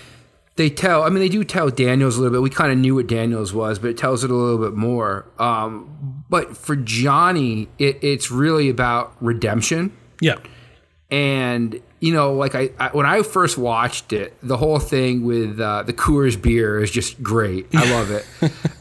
They 0.58 0.70
tell, 0.70 1.04
I 1.04 1.10
mean, 1.10 1.20
they 1.20 1.30
do 1.30 1.46
tell 1.46 1.70
Daniels 1.70 2.18
a 2.18 2.22
little 2.22 2.36
bit. 2.36 2.42
We 2.42 2.50
kind 2.50 2.72
of 2.72 2.80
knew 2.80 2.96
what 2.96 3.08
Daniels 3.08 3.54
was, 3.54 3.80
but 3.80 3.92
it 3.92 3.98
tells 3.98 4.26
it 4.26 4.32
a 4.32 4.36
little 4.36 4.58
bit 4.58 4.74
more. 4.76 5.26
Um, 5.40 6.26
but 6.30 6.58
for 6.58 6.76
Johnny, 6.76 7.70
it, 7.80 8.04
it's 8.04 8.30
really 8.30 8.68
about 8.70 9.16
redemption. 9.22 9.96
Yeah. 10.20 10.40
And, 11.10 11.80
you 12.00 12.14
know, 12.14 12.34
like 12.34 12.54
I, 12.56 12.70
I 12.80 12.90
when 12.90 13.06
I 13.06 13.24
first 13.24 13.58
watched 13.58 14.14
it, 14.14 14.38
the 14.44 14.58
whole 14.58 14.80
thing 14.80 15.24
with 15.24 15.60
uh, 15.60 15.84
the 15.84 15.94
Coors 15.94 16.40
beer 16.40 16.80
is 16.82 16.92
just 16.92 17.22
great. 17.24 17.68
I 17.74 17.92
love 17.98 18.12
it. 18.12 18.26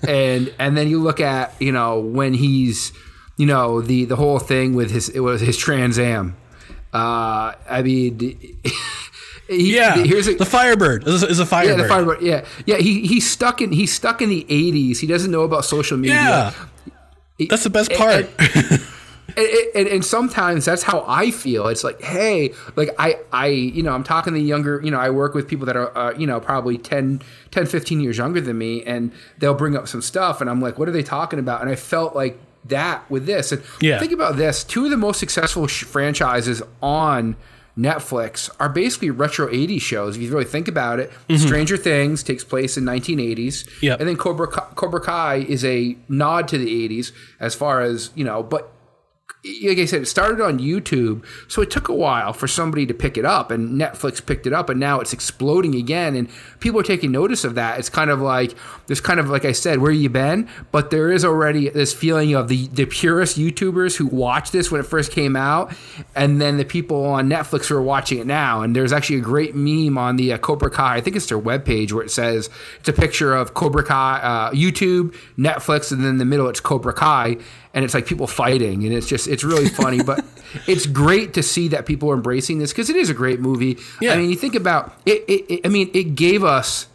and 0.09 0.53
and 0.59 0.77
then 0.77 0.89
you 0.89 1.03
look 1.03 1.21
at, 1.21 1.55
you 1.61 1.73
know, 1.73 2.01
when 2.01 2.35
he's, 2.35 2.93
you 3.37 3.47
know, 3.47 3.81
the 3.81 4.05
the 4.05 4.17
whole 4.17 4.39
thing 4.39 4.75
with 4.75 4.91
his 4.91 5.09
it 5.09 5.21
was 5.21 5.41
his 5.41 5.57
Trans 5.57 5.99
Am. 5.99 6.37
Uh, 6.93 7.53
I 7.69 7.83
mean, 7.83 8.19
he, 9.49 9.75
Yeah, 9.77 9.97
here's 9.97 10.29
a, 10.29 10.35
the 10.35 10.45
Firebird 10.45 11.07
is 11.09 11.23
a, 11.23 11.27
is 11.29 11.39
a 11.41 11.47
Firebird. 11.47 11.77
yeah, 11.79 11.83
the 11.83 11.89
Firebird. 11.89 12.23
Yeah, 12.23 12.45
yeah. 12.67 12.77
He 12.77 13.07
he's 13.07 13.29
stuck 13.31 13.61
in 13.63 13.73
he's 13.73 13.93
stuck 13.95 14.21
in 14.21 14.29
the 14.29 14.45
'80s. 14.49 14.99
He 14.99 15.07
doesn't 15.07 15.31
know 15.31 15.43
about 15.43 15.65
social 15.65 15.97
media. 15.97 16.15
Yeah. 16.15 16.53
That's 17.51 17.65
the 17.65 17.71
best 17.71 17.93
part. 17.93 18.31
and, 18.39 18.55
and, 18.55 18.81
and 19.37 20.05
sometimes 20.05 20.65
that's 20.65 20.83
how 20.83 21.05
I 21.07 21.31
feel. 21.31 21.69
It's 21.69 21.85
like, 21.85 22.01
hey, 22.01 22.55
like 22.75 22.91
I, 22.99 23.17
I, 23.33 23.47
you 23.49 23.83
know, 23.83 23.93
I'm 23.93 24.05
talking 24.05 24.33
to 24.35 24.41
younger, 24.41 24.81
you 24.83 24.91
know, 24.91 24.99
I 24.99 25.11
work 25.11 25.35
with 25.35 25.47
people 25.47 25.67
that 25.67 25.77
are, 25.77 25.97
uh, 25.97 26.15
you 26.17 26.27
know, 26.27 26.41
probably 26.41 26.79
10, 26.79 27.21
10, 27.51 27.67
15 27.67 28.01
years 28.01 28.17
younger 28.19 28.41
than 28.41 28.57
me, 28.59 28.83
and 28.85 29.13
they'll 29.39 29.55
bring 29.55 29.77
up 29.77 29.89
some 29.89 30.01
stuff, 30.03 30.41
and 30.41 30.49
I'm 30.49 30.61
like, 30.61 30.79
what 30.79 30.89
are 30.89 30.93
they 30.93 31.03
talking 31.03 31.39
about? 31.39 31.61
And 31.61 31.71
I 31.71 31.75
felt 31.77 32.15
like 32.17 32.39
that 32.65 33.09
with 33.11 33.27
this. 33.27 33.53
And 33.53 33.63
Yeah. 33.81 33.99
think 34.01 34.13
about 34.13 34.37
this: 34.37 34.65
two 34.65 34.85
of 34.87 34.91
the 34.91 34.97
most 34.97 35.21
successful 35.21 35.67
sh- 35.67 35.85
franchises 35.85 36.63
on 36.83 37.37
Netflix 37.79 38.49
are 38.59 38.69
basically 38.71 39.11
retro 39.11 39.49
80s 39.49 39.83
shows. 39.83 40.17
If 40.17 40.23
you 40.23 40.31
really 40.33 40.45
think 40.47 40.67
about 40.67 40.99
it, 40.99 41.13
Mhm. 41.29 41.39
Stranger 41.39 41.77
Things 41.77 42.23
takes 42.23 42.43
place 42.43 42.77
in 42.79 42.85
1980s, 42.85 43.65
Yep. 43.83 44.01
and 44.01 44.09
then 44.09 44.17
Cobra 44.17 44.47
Cobra 44.49 45.01
Kai 45.01 45.45
is 45.49 45.65
a 45.65 45.97
nod 46.09 46.49
to 46.49 46.59
the 46.59 46.69
80s 46.85 47.13
as 47.39 47.55
far 47.55 47.83
as 47.83 48.11
you 48.15 48.25
know, 48.25 48.43
but 48.43 48.73
fuck 49.29 49.36
like 49.63 49.79
I 49.79 49.85
said, 49.85 50.03
it 50.03 50.07
started 50.07 50.41
on 50.41 50.59
YouTube, 50.59 51.25
so 51.49 51.63
it 51.63 51.71
took 51.71 51.89
a 51.89 51.95
while 51.95 52.33
for 52.33 52.49
somebody 52.49 52.87
to 52.87 52.95
pick 52.95 53.17
it 53.17 53.25
up, 53.25 53.51
and 53.51 53.81
Netflix 53.81 54.25
picked 54.25 54.47
it 54.47 54.53
up, 54.53 54.69
and 54.69 54.81
now 54.81 55.01
it's 55.01 55.13
exploding 55.13 55.75
again, 55.75 56.15
and 56.15 56.29
people 56.61 56.81
are 56.81 56.85
taking 56.85 57.13
notice 57.13 57.45
of 57.45 57.55
that. 57.55 57.79
It's 57.79 57.89
kind 57.89 58.11
of 58.11 58.21
like 58.21 58.55
there's 58.87 59.01
kind 59.01 59.21
of 59.21 59.29
like 59.29 59.45
I 59.45 59.53
said, 59.53 59.79
where 59.79 59.93
you 59.93 60.09
been, 60.09 60.49
but 60.73 60.91
there 60.91 61.11
is 61.11 61.25
already 61.25 61.69
this 61.69 61.93
feeling 61.93 62.35
of 62.35 62.49
the 62.49 62.69
the 62.69 62.87
purest 62.87 63.39
YouTubers 63.39 63.97
who 63.97 64.07
watched 64.07 64.53
this 64.53 64.71
when 64.71 64.81
it 64.81 64.85
first 64.85 65.13
came 65.13 65.37
out, 65.37 65.73
and 66.15 66.41
then 66.41 66.57
the 66.57 66.65
people 66.65 67.05
on 67.05 67.29
Netflix 67.29 67.67
who 67.67 67.77
are 67.77 67.83
watching 67.83 68.19
it 68.19 68.27
now. 68.27 68.63
And 68.63 68.75
there's 68.75 68.93
actually 68.93 69.19
a 69.19 69.23
great 69.23 69.55
meme 69.55 69.99
on 69.99 70.17
the 70.17 70.33
uh, 70.33 70.39
Cobra 70.39 70.71
Kai, 70.71 70.97
I 70.97 71.01
think 71.01 71.17
it's 71.17 71.27
their 71.27 71.41
webpage, 71.41 71.93
where 71.93 72.05
it 72.05 72.11
says 72.11 72.51
it's 72.81 72.89
a 72.89 72.93
picture 72.93 73.35
of 73.35 73.55
Cobra 73.55 73.85
Kai, 73.85 74.21
uh, 74.23 74.51
YouTube, 74.53 75.15
Netflix, 75.39 75.93
and 75.93 76.03
then 76.03 76.11
in 76.11 76.19
the 76.19 76.25
middle 76.25 76.49
it's 76.49 76.61
Cobra 76.61 76.93
Kai 76.93 77.37
and 77.77 77.85
it's 77.85 77.93
like 77.93 78.07
people 78.07 78.27
fighting 78.27 78.85
and 78.85 78.95
it's 78.95 79.07
just 79.07 79.29
really 79.45 79.69
funny 79.69 80.03
but 80.03 80.25
it's 80.67 80.87
great 80.87 81.35
to 81.35 81.43
see 81.43 81.69
that 81.69 81.87
people 81.87 82.11
are 82.11 82.15
embracing 82.15 82.59
this 82.59 82.73
because 82.73 82.91
it 82.91 82.97
is 82.97 83.11
a 83.11 83.15
great 83.15 83.41
movie 83.41 83.77
i 84.15 84.17
mean 84.17 84.31
you 84.31 84.37
think 84.37 84.55
about 84.55 84.95
it, 85.07 85.25
it, 85.29 85.53
it 85.53 85.61
i 85.65 85.69
mean 85.69 85.91
it 85.95 86.15
gave 86.15 86.45
us 86.45 86.87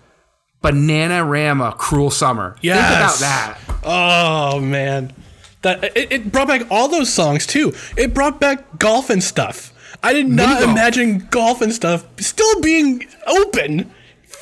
Bananarama 0.64 1.76
cruel 1.78 2.12
summer 2.12 2.56
think 2.76 2.98
about 2.98 3.20
that 3.20 3.58
Oh 3.84 4.60
man, 4.60 5.14
that 5.62 5.84
it, 5.84 6.12
it 6.12 6.32
brought 6.32 6.48
back 6.48 6.70
all 6.70 6.88
those 6.88 7.12
songs 7.12 7.48
too. 7.48 7.74
It 7.98 8.14
brought 8.14 8.40
back 8.40 8.78
Golf 8.78 9.10
N' 9.10 9.22
Stuff. 9.22 9.74
I 10.04 10.14
did 10.14 10.28
not 10.28 10.64
imagine 10.64 11.28
Golf 11.30 11.62
N' 11.62 11.72
Stuff 11.72 12.06
still 12.20 12.62
being 12.62 13.06
open. 13.28 13.92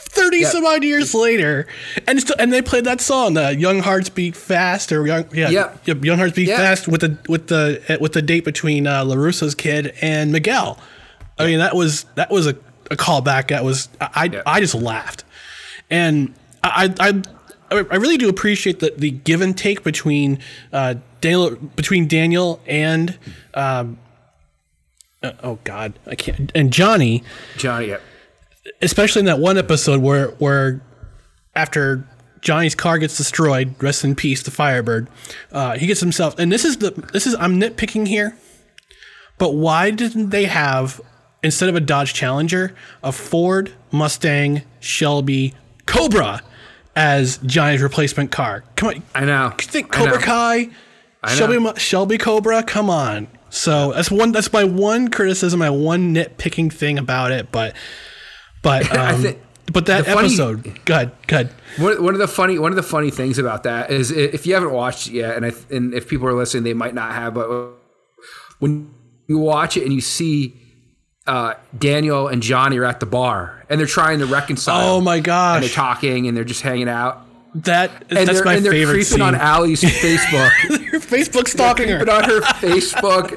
Thirty 0.10 0.44
some 0.44 0.66
odd 0.66 0.84
years 0.84 1.14
later, 1.14 1.68
and 2.08 2.20
still, 2.20 2.36
and 2.40 2.52
they 2.52 2.62
played 2.64 2.84
that 2.86 3.00
song, 3.00 3.38
uh, 3.38 3.50
"Young 3.50 3.80
Hearts 3.80 4.10
Beat 4.10 4.36
Fast," 4.36 4.92
or 4.92 5.06
young, 5.06 5.26
yeah, 5.32 5.50
Yep. 5.50 5.82
yep, 5.86 6.04
"Young 6.04 6.18
Hearts 6.18 6.34
Beat 6.36 6.48
Yeah. 6.48 6.58
Fast" 6.58 6.88
with 6.88 7.02
the 7.02 7.18
with 7.28 7.48
the 7.48 7.82
uh, 7.88 7.98
with 8.02 8.14
the 8.14 8.22
date 8.24 8.44
between 8.44 8.88
uh, 8.88 9.04
Larusso's 9.06 9.54
kid 9.54 9.94
and 10.02 10.32
Miguel. 10.32 10.80
I 11.38 11.46
mean, 11.46 11.60
that 11.60 11.76
was 11.76 12.06
that 12.16 12.32
was 12.32 12.48
a, 12.48 12.56
a 12.90 12.96
callback. 12.96 13.50
That 13.50 13.64
was 13.64 13.88
I 14.02 14.42
I, 14.46 14.60
just 14.60 14.74
laughed, 14.76 15.24
and 15.92 16.34
I 16.64 16.94
I 17.00 17.22
I 17.72 17.96
really 17.96 18.18
do 18.18 18.30
appreciate 18.30 18.80
the, 18.80 18.94
the 18.98 19.12
give 19.12 19.42
and 19.42 19.56
take 19.56 19.84
between 19.84 20.40
uh, 20.74 20.96
Daniel 21.22 21.56
between 21.56 22.08
Daniel 22.08 22.60
and 22.66 23.18
um, 23.54 24.00
uh, 25.22 25.34
oh 25.44 25.60
God 25.64 25.94
I 26.08 26.16
can't 26.16 26.52
and 26.56 26.74
Johnny 26.74 27.24
johnny 27.58 27.90
yeah. 27.90 28.00
Especially 28.82 29.22
in 29.22 29.26
that 29.26 29.40
one 29.40 29.58
episode 29.58 30.02
where 30.02 30.30
where 30.32 30.82
after 31.56 32.08
Johnny's 32.42 32.76
car 32.76 32.98
gets 32.98 33.18
destroyed, 33.18 33.76
rest 33.82 34.04
in 34.04 34.16
peace, 34.16 34.44
the 34.44 34.52
Firebird. 34.52 35.08
Uh, 35.52 35.78
he 35.78 35.88
gets 35.88 36.00
himself, 36.00 36.38
and 36.40 36.52
this 36.52 36.66
is 36.66 36.78
the 36.78 36.92
this 37.14 37.28
is 37.28 37.36
I'm 37.36 37.60
nitpicking 37.60 38.08
here, 38.08 38.38
but 39.38 39.54
why 39.56 39.92
didn't 39.92 40.30
they 40.30 40.46
have 40.46 41.02
instead 41.44 41.70
of 41.70 41.76
a 41.76 41.80
Dodge 41.80 42.14
Challenger 42.14 42.76
a 43.04 43.12
Ford 43.12 43.74
Mustang 43.92 44.64
Shelby 44.80 45.54
Cobra 45.86 46.42
as 46.96 47.38
Johnny's 47.40 47.82
replacement 47.82 48.32
car? 48.32 48.64
Come 48.76 48.90
on, 48.90 49.04
i 49.16 49.26
know 49.26 49.54
think 49.58 49.96
I 49.96 50.00
Cobra 50.00 50.20
know. 50.20 50.26
Kai, 50.26 50.70
I 51.24 51.30
know. 51.30 51.36
Shelby 51.36 51.80
Shelby 51.80 52.18
Cobra. 52.18 52.64
Come 52.64 52.90
on. 52.90 53.28
So 53.50 53.94
that's 53.94 54.12
one. 54.12 54.32
That's 54.32 54.54
my 54.54 54.64
one 54.64 55.10
criticism. 55.10 55.60
My 55.60 55.70
one 55.70 56.14
nitpicking 56.14 56.72
thing 56.72 56.98
about 56.98 57.32
it. 57.32 57.52
But 57.52 57.76
but 58.62 58.92
I 58.96 59.14
um, 59.14 59.22
think 59.22 59.42
but 59.72 59.86
that 59.86 60.06
funny- 60.06 60.28
episode. 60.28 60.80
Good. 60.86 61.12
Good. 61.28 61.50
One, 61.78 62.04
one 62.04 62.14
of 62.14 62.20
the 62.20 62.28
funny 62.28 62.58
one 62.60 62.72
of 62.72 62.76
the 62.76 62.84
funny 62.84 63.12
things 63.12 63.38
about 63.38 63.64
that 63.64 63.92
is 63.92 64.12
if 64.12 64.46
you 64.48 64.54
haven't 64.54 64.72
watched 64.72 65.08
it 65.08 65.14
yet, 65.14 65.36
and 65.38 65.46
I, 65.46 65.52
and 65.70 65.94
if 65.94 66.08
people 66.08 66.28
are 66.28 66.34
listening, 66.34 66.64
they 66.64 66.74
might 66.74 66.94
not 66.94 67.14
have, 67.14 67.34
but 67.34 67.50
when 68.60 68.94
you 69.28 69.38
watch 69.38 69.78
it 69.78 69.84
and 69.84 69.94
you 69.94 70.02
see 70.02 70.56
uh, 71.28 71.54
Daniel 71.78 72.28
and 72.28 72.42
Johnny 72.42 72.78
are 72.78 72.86
at 72.86 73.00
the 73.00 73.06
bar 73.06 73.64
and 73.70 73.80
they're 73.80 73.88
trying 73.88 74.20
to 74.20 74.26
reconcile. 74.26 74.96
Oh 74.96 75.02
my 75.02 75.20
gosh. 75.20 75.58
And 75.58 75.64
they're 75.64 75.70
talking 75.70 76.28
and 76.28 76.36
they're 76.36 76.44
just 76.44 76.62
hanging 76.62 76.90
out. 76.90 77.22
That 77.56 78.06
and 78.10 78.28
that's 78.28 78.34
they're, 78.34 78.46
my 78.46 78.56
and 78.56 78.66
they're 78.66 78.72
favorite 78.72 79.06
creeping 79.06 79.22
on 79.22 79.34
scene. 79.34 79.42
Allie's 79.42 79.82
Facebook. 79.84 80.50
Her 80.92 81.00
Facebook 81.00 81.48
stalking 81.48 81.90
her. 81.90 81.98
Creeping 81.98 82.14
on 82.14 82.24
her 82.26 82.42
Facebook, 82.42 83.32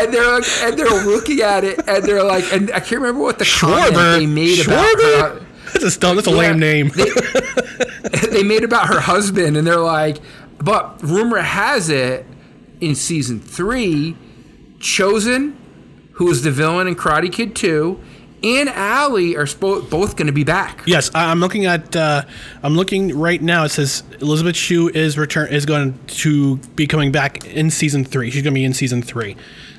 and 0.00 0.14
they're 0.14 0.32
like, 0.32 0.44
and 0.62 0.78
they're 0.78 1.04
looking 1.04 1.40
at 1.40 1.62
it, 1.62 1.86
and 1.86 2.04
they're 2.04 2.24
like, 2.24 2.50
and 2.52 2.70
I 2.70 2.80
can't 2.80 3.02
remember 3.02 3.20
what 3.20 3.38
the 3.38 3.44
comment 3.44 3.94
Schwarber. 3.94 4.18
they 4.18 4.26
made 4.26 4.64
about 4.64 5.00
her. 5.00 5.46
That's 5.74 5.84
a 5.84 5.90
stump. 5.90 6.16
That's 6.16 6.26
a 6.26 6.30
lame 6.30 6.58
name. 6.58 6.88
they 8.30 8.42
made 8.42 8.64
about 8.64 8.86
her 8.86 9.00
husband, 9.00 9.56
and 9.58 9.66
they're 9.66 9.76
like, 9.76 10.18
but 10.58 11.02
rumor 11.02 11.38
has 11.38 11.90
it 11.90 12.24
in 12.80 12.94
season 12.94 13.40
three, 13.40 14.16
Chozen, 14.78 15.54
who 16.12 16.30
is 16.30 16.42
the 16.42 16.50
villain 16.50 16.86
in 16.86 16.94
Karate 16.94 17.30
Kid 17.32 17.54
2, 17.56 18.00
and 18.44 18.68
Allie 18.68 19.36
are 19.36 19.46
spo- 19.46 19.88
both 19.88 20.16
going 20.16 20.26
to 20.26 20.32
be 20.32 20.44
back. 20.44 20.82
Yes, 20.86 21.10
I'm 21.14 21.40
looking 21.40 21.64
at. 21.64 21.96
Uh, 21.96 22.22
I'm 22.62 22.76
looking 22.76 23.18
right 23.18 23.40
now. 23.40 23.64
It 23.64 23.70
says 23.70 24.02
Elizabeth 24.20 24.54
Shue 24.56 24.90
is 24.90 25.16
return 25.16 25.48
is 25.52 25.64
going 25.64 25.98
to 26.06 26.58
be 26.76 26.86
coming 26.86 27.10
back 27.10 27.46
in 27.46 27.70
season 27.70 28.04
three. 28.04 28.30
She's 28.30 28.42
going 28.42 28.52
to 28.52 28.58
be 28.60 28.64
in 28.64 28.74
season 28.74 29.00
three, 29.02 29.36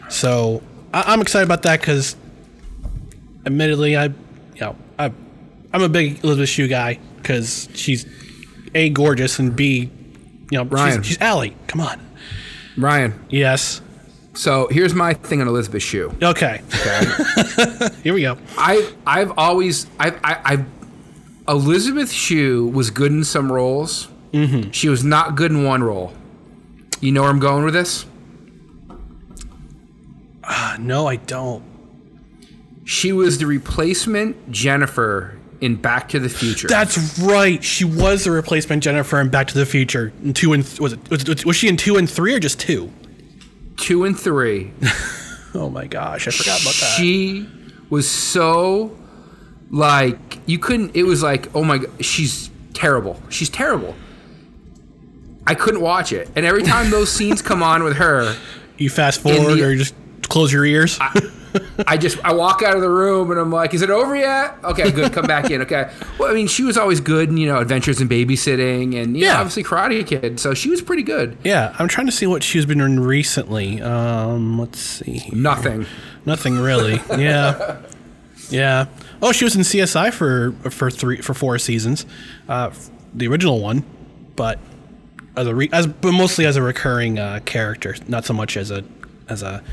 so 0.09 0.63
I, 0.93 1.13
I'm 1.13 1.21
excited 1.21 1.45
about 1.45 1.61
that 1.63 1.79
because, 1.79 2.15
admittedly, 3.45 3.95
I, 3.95 4.05
you 4.05 4.61
know, 4.61 4.75
I, 4.97 5.11
I'm 5.71 5.83
a 5.83 5.89
big 5.89 6.23
Elizabeth 6.23 6.49
Shue 6.49 6.67
guy 6.67 6.99
because 7.17 7.69
she's 7.73 8.05
a 8.73 8.89
gorgeous 8.89 9.37
and 9.39 9.55
b, 9.55 9.91
you 10.49 10.57
know, 10.57 10.65
Ryan. 10.65 11.03
she's, 11.03 11.13
she's 11.13 11.21
Allie. 11.21 11.55
Come 11.67 11.81
on, 11.81 11.99
Ryan. 12.77 13.23
Yes. 13.29 13.81
So 14.35 14.67
here's 14.69 14.93
my 14.93 15.13
thing 15.13 15.41
on 15.41 15.47
Elizabeth 15.47 15.81
Shue. 15.81 16.13
Okay. 16.21 16.61
Here 18.03 18.13
we 18.13 18.21
go. 18.21 18.37
I 18.57 18.91
I've 19.07 19.31
always 19.37 19.87
I've 19.97 20.19
I, 20.23 20.41
I've 20.43 20.65
Elizabeth 21.47 22.11
Shue 22.11 22.67
was 22.67 22.89
good 22.89 23.11
in 23.11 23.23
some 23.23 23.51
roles. 23.51 24.09
Mm-hmm. 24.33 24.71
She 24.71 24.89
was 24.89 25.03
not 25.03 25.35
good 25.35 25.51
in 25.51 25.63
one 25.63 25.83
role. 25.83 26.13
You 26.99 27.11
know 27.11 27.21
where 27.21 27.29
I'm 27.29 27.39
going 27.39 27.63
with 27.63 27.73
this? 27.73 28.05
Uh, 30.43 30.77
no, 30.79 31.07
I 31.07 31.15
don't. 31.15 31.63
She 32.83 33.11
was 33.11 33.39
the 33.39 33.45
replacement 33.45 34.51
Jennifer 34.51 35.39
in 35.61 35.75
Back 35.75 36.09
to 36.09 36.19
the 36.19 36.29
Future. 36.29 36.67
That's 36.67 37.17
right. 37.19 37.63
She 37.63 37.83
was 37.85 38.25
the 38.25 38.31
replacement 38.31 38.83
Jennifer 38.83 39.19
in 39.19 39.29
Back 39.29 39.47
to 39.47 39.57
the 39.57 39.65
Future. 39.65 40.13
In 40.23 40.33
two 40.33 40.53
and 40.53 40.65
th- 40.65 40.79
was 40.79 40.93
it 40.93 41.09
was, 41.09 41.45
was 41.45 41.55
she 41.55 41.67
in 41.67 41.77
two 41.77 41.95
and 41.95 42.09
three 42.09 42.33
or 42.33 42.39
just 42.39 42.59
two? 42.59 42.91
Two 43.77 44.03
and 44.05 44.17
three. 44.19 44.71
oh 45.53 45.69
my 45.69 45.87
gosh, 45.87 46.27
I 46.27 46.31
forgot 46.31 46.61
about 46.61 46.73
that. 46.75 46.95
She 46.97 47.47
was 47.89 48.09
so 48.09 48.97
like 49.69 50.39
you 50.45 50.59
couldn't. 50.59 50.95
It 50.95 51.03
was 51.03 51.21
like 51.23 51.53
oh 51.55 51.63
my 51.63 51.79
she's 52.01 52.49
terrible. 52.73 53.21
She's 53.29 53.49
terrible. 53.49 53.95
I 55.47 55.53
couldn't 55.53 55.81
watch 55.81 56.11
it, 56.11 56.29
and 56.35 56.45
every 56.45 56.63
time 56.63 56.89
those 56.89 57.11
scenes 57.11 57.41
come 57.41 57.61
on 57.61 57.83
with 57.83 57.97
her, 57.97 58.35
You 58.77 58.89
fast 58.89 59.21
forward 59.21 59.55
the- 59.57 59.63
or 59.63 59.71
you 59.71 59.77
just 59.77 59.93
close 60.23 60.51
your 60.51 60.65
ears. 60.65 60.97
I 60.99 61.11
just 61.97 62.17
I 62.23 62.33
walk 62.33 62.61
out 62.63 62.75
of 62.75 62.81
the 62.81 62.89
room 62.89 63.31
and 63.31 63.39
I'm 63.39 63.51
like, 63.51 63.73
is 63.73 63.81
it 63.81 63.89
over 63.89 64.15
yet? 64.15 64.55
Okay, 64.63 64.91
good. 64.91 65.13
Come 65.13 65.25
back 65.25 65.49
in. 65.51 65.61
Okay. 65.61 65.91
Well, 66.17 66.31
I 66.31 66.33
mean, 66.33 66.47
she 66.47 66.63
was 66.63 66.77
always 66.77 67.01
good 67.01 67.27
in 67.29 67.35
you 67.37 67.45
know 67.47 67.59
Adventures 67.59 67.99
in 67.99 68.07
Babysitting 68.07 68.95
and 69.01 69.17
yeah, 69.17 69.33
Yeah. 69.33 69.37
obviously 69.39 69.63
Karate 69.63 70.07
Kid. 70.07 70.39
So 70.39 70.53
she 70.53 70.69
was 70.69 70.81
pretty 70.81 71.03
good. 71.03 71.37
yeah, 71.43 71.75
I'm 71.77 71.87
trying 71.89 72.05
to 72.07 72.11
see 72.13 72.25
what 72.25 72.41
she's 72.41 72.65
been 72.65 72.77
doing 72.77 72.99
recently. 73.01 73.81
Um, 73.81 74.57
let's 74.57 74.79
see. 74.79 75.17
here. 75.19 75.35
Nothing. 75.35 75.85
Nothing 76.25 76.57
really. 76.57 77.01
Yeah. 77.17 77.77
Yeah. 78.49 78.85
Oh, 79.21 79.31
she 79.31 79.43
was 79.43 79.55
in 79.55 79.61
CSI 79.63 80.13
for 80.13 80.53
for 80.69 80.89
three 80.91 81.17
for 81.21 81.33
four 81.33 81.57
seasons, 81.57 82.05
uh, 82.47 82.71
the 83.13 83.27
original 83.27 83.59
one, 83.59 83.83
but 84.35 84.59
as 85.35 85.47
a 85.47 85.55
re, 85.55 85.69
as 85.73 85.87
but 85.87 86.11
mostly 86.11 86.45
as 86.45 86.55
a 86.55 86.61
recurring 86.61 87.17
uh, 87.19 87.39
character, 87.45 87.95
not 88.07 88.23
so 88.25 88.33
much 88.33 88.55
as 88.55 88.71
a 88.71 88.83
as 89.27 89.41
a 89.43 89.63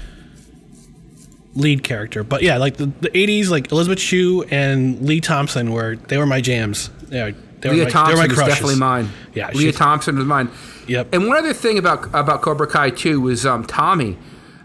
lead 1.54 1.82
character. 1.84 2.24
But 2.24 2.42
yeah, 2.42 2.56
like 2.56 2.76
the, 2.76 2.86
the 2.86 3.10
'80s, 3.10 3.48
like 3.50 3.70
Elizabeth 3.72 4.00
Shue 4.00 4.44
and 4.50 5.00
Lee 5.02 5.20
Thompson 5.20 5.70
were 5.72 5.96
they 5.96 6.16
were 6.18 6.26
my 6.26 6.40
jams. 6.40 6.90
Yeah, 7.10 7.30
They 7.60 7.68
were 7.70 7.74
my- 7.74 7.78
they 7.78 7.84
were 7.84 7.90
Thompson 7.90 8.18
my 8.18 8.26
crushes. 8.28 8.46
definitely 8.54 8.76
mine. 8.76 9.08
Yeah, 9.34 9.50
Lea 9.54 9.72
Thompson 9.72 10.16
was 10.16 10.24
mine. 10.24 10.50
Yep. 10.88 11.14
And 11.14 11.28
one 11.28 11.36
other 11.36 11.52
thing 11.54 11.78
about 11.78 12.06
about 12.14 12.42
Cobra 12.42 12.66
Kai 12.66 12.90
too 12.90 13.20
was 13.20 13.44
um, 13.46 13.64
Tommy. 13.64 14.18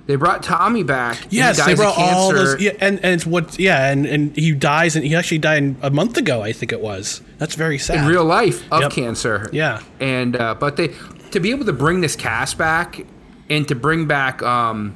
They 0.07 0.15
brought 0.15 0.41
Tommy 0.41 0.83
back. 0.83 1.17
Yes, 1.29 1.63
they 1.65 1.75
brought 1.75 1.97
all 1.97 2.31
those. 2.31 2.61
Yeah, 2.61 2.71
and 2.79 2.95
and 3.03 3.13
it's 3.13 3.25
what? 3.25 3.59
Yeah, 3.59 3.91
and 3.91 4.05
and 4.05 4.33
he 4.37 4.53
dies, 4.53 4.95
and 4.95 5.03
he 5.05 5.13
actually 5.15 5.39
died 5.39 5.75
a 5.81 5.89
month 5.89 6.15
ago, 6.15 6.41
I 6.41 6.53
think 6.53 6.71
it 6.71 6.79
was. 6.79 7.21
That's 7.39 7.55
very 7.55 7.77
sad. 7.77 7.97
in 7.97 8.05
real 8.07 8.23
life 8.23 8.63
of 8.71 8.83
Yep. 8.83 8.91
cancer. 8.93 9.49
Yeah. 9.51 9.81
And 9.99 10.37
uh, 10.37 10.55
but 10.55 10.77
they 10.77 10.93
to 11.31 11.41
be 11.41 11.51
able 11.51 11.65
to 11.65 11.73
bring 11.73 11.99
this 11.99 12.15
cast 12.15 12.57
back 12.57 13.01
and 13.49 13.67
to 13.67 13.75
bring 13.75 14.07
back 14.07 14.41
um 14.43 14.95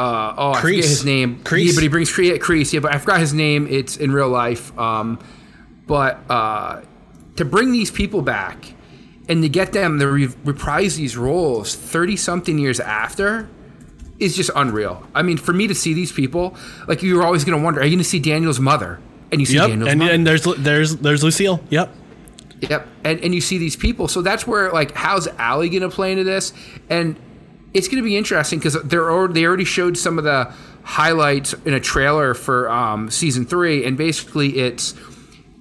uh 0.00 0.34
oh 0.38 0.52
I 0.52 0.60
forget 0.62 0.84
his 0.84 1.04
name. 1.04 1.40
Kreese. 1.44 1.66
Yeah, 1.66 1.72
but 1.74 1.82
he 1.82 1.88
brings 1.88 2.10
Kreese, 2.10 2.38
Kreese. 2.38 2.72
Yeah, 2.72 2.80
but 2.80 2.94
I 2.94 2.98
forgot 2.98 3.20
his 3.20 3.34
name. 3.34 3.66
It's 3.68 3.96
in 3.96 4.10
real 4.12 4.28
life. 4.28 4.76
Um, 4.78 5.18
but 5.86 6.20
uh, 6.30 6.82
to 7.36 7.44
bring 7.44 7.72
these 7.72 7.90
people 7.90 8.22
back 8.22 8.74
and 9.28 9.42
to 9.42 9.48
get 9.48 9.72
them 9.72 9.98
to 9.98 10.06
re- 10.06 10.34
reprise 10.44 10.96
these 10.96 11.16
roles 11.16 11.74
thirty 11.74 12.16
something 12.16 12.58
years 12.58 12.80
after. 12.80 13.48
Is 14.18 14.36
just 14.36 14.50
unreal. 14.54 15.02
I 15.14 15.22
mean, 15.22 15.38
for 15.38 15.54
me 15.54 15.66
to 15.66 15.74
see 15.74 15.94
these 15.94 16.12
people, 16.12 16.54
like 16.86 17.02
you're 17.02 17.22
always 17.24 17.42
going 17.42 17.56
to 17.58 17.64
wonder, 17.64 17.80
are 17.80 17.84
you 17.84 17.92
going 17.96 18.04
to 18.04 18.04
see 18.04 18.18
Daniel's 18.20 18.60
mother? 18.60 19.00
And 19.32 19.40
you 19.40 19.46
see 19.46 19.54
Yep, 19.54 19.68
Daniel's 19.70 19.90
and, 19.90 19.98
mother. 19.98 20.12
and 20.12 20.26
there's 20.26 20.44
there's 20.58 20.96
there's 20.96 21.24
Lucille. 21.24 21.58
Yep. 21.70 21.88
Yep. 22.60 22.86
And 23.04 23.20
and 23.20 23.34
you 23.34 23.40
see 23.40 23.56
these 23.56 23.76
people. 23.76 24.08
So 24.08 24.20
that's 24.20 24.46
where 24.46 24.70
like 24.72 24.94
how's 24.94 25.26
Allie 25.38 25.70
gonna 25.70 25.88
play 25.88 26.12
into 26.12 26.24
this? 26.24 26.52
And 26.90 27.16
it's 27.72 27.88
gonna 27.88 28.02
be 28.02 28.16
interesting 28.16 28.58
because 28.58 28.74
they're 28.82 29.10
already, 29.10 29.34
they 29.34 29.44
already 29.46 29.64
showed 29.64 29.96
some 29.96 30.18
of 30.18 30.24
the 30.24 30.52
highlights 30.82 31.52
in 31.64 31.74
a 31.74 31.80
trailer 31.80 32.34
for 32.34 32.70
um, 32.70 33.10
season 33.10 33.44
three, 33.44 33.84
and 33.84 33.96
basically 33.96 34.58
it's 34.58 34.94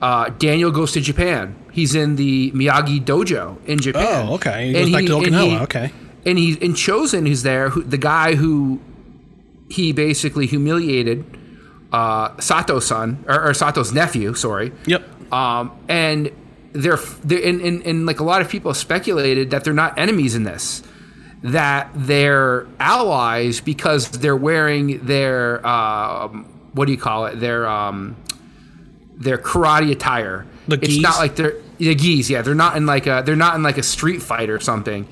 uh, 0.01 0.29
Daniel 0.29 0.71
goes 0.71 0.91
to 0.93 1.01
Japan. 1.01 1.55
He's 1.71 1.93
in 1.93 2.15
the 2.15 2.51
Miyagi 2.51 3.03
dojo 3.03 3.63
in 3.65 3.79
Japan. 3.79 4.27
Oh, 4.27 4.35
okay. 4.35 4.67
He 4.67 4.73
goes 4.73 4.91
back 4.91 5.05
to 5.05 5.17
and 5.17 5.25
Okinawa, 5.25 5.61
okay. 5.63 5.91
And 6.25 6.37
he's 6.37 6.57
and 6.57 6.75
Chozen, 6.75 7.27
who's 7.27 7.43
there, 7.43 7.69
who, 7.69 7.83
the 7.83 7.97
guy 7.97 8.35
who 8.35 8.79
he 9.69 9.93
basically 9.93 10.47
humiliated 10.47 11.25
uh, 11.93 12.35
Sato's 12.37 12.87
son 12.87 13.23
or, 13.27 13.49
or 13.49 13.53
Sato's 13.53 13.93
nephew. 13.93 14.33
Sorry. 14.33 14.71
Yep. 14.85 15.33
Um, 15.33 15.71
and 15.87 16.31
they're, 16.73 16.97
they're 17.23 17.47
and, 17.47 17.61
and, 17.61 17.85
and 17.85 18.05
like 18.05 18.19
a 18.19 18.23
lot 18.23 18.41
of 18.41 18.49
people 18.49 18.73
speculated 18.73 19.51
that 19.51 19.63
they're 19.63 19.73
not 19.73 19.97
enemies 19.97 20.35
in 20.35 20.43
this, 20.43 20.81
that 21.43 21.89
they're 21.95 22.67
allies 22.79 23.61
because 23.61 24.09
they're 24.09 24.35
wearing 24.35 25.05
their 25.05 25.65
um, 25.65 26.45
what 26.73 26.85
do 26.85 26.91
you 26.91 26.97
call 26.97 27.25
it? 27.25 27.39
Their 27.39 27.67
um, 27.67 28.15
their 29.15 29.37
karate 29.37 29.91
attire. 29.91 30.45
The 30.67 30.75
it's 30.75 30.87
gis? 30.87 31.01
not 31.01 31.17
like 31.17 31.35
they're 31.35 31.55
the 31.77 31.95
geese. 31.95 32.29
Yeah, 32.29 32.41
they're 32.41 32.55
not 32.55 32.77
in 32.77 32.85
like 32.85 33.07
a 33.07 33.23
they're 33.25 33.35
not 33.35 33.55
in 33.55 33.63
like 33.63 33.77
a 33.77 33.83
street 33.83 34.21
fight 34.21 34.49
or 34.49 34.59
something. 34.59 35.07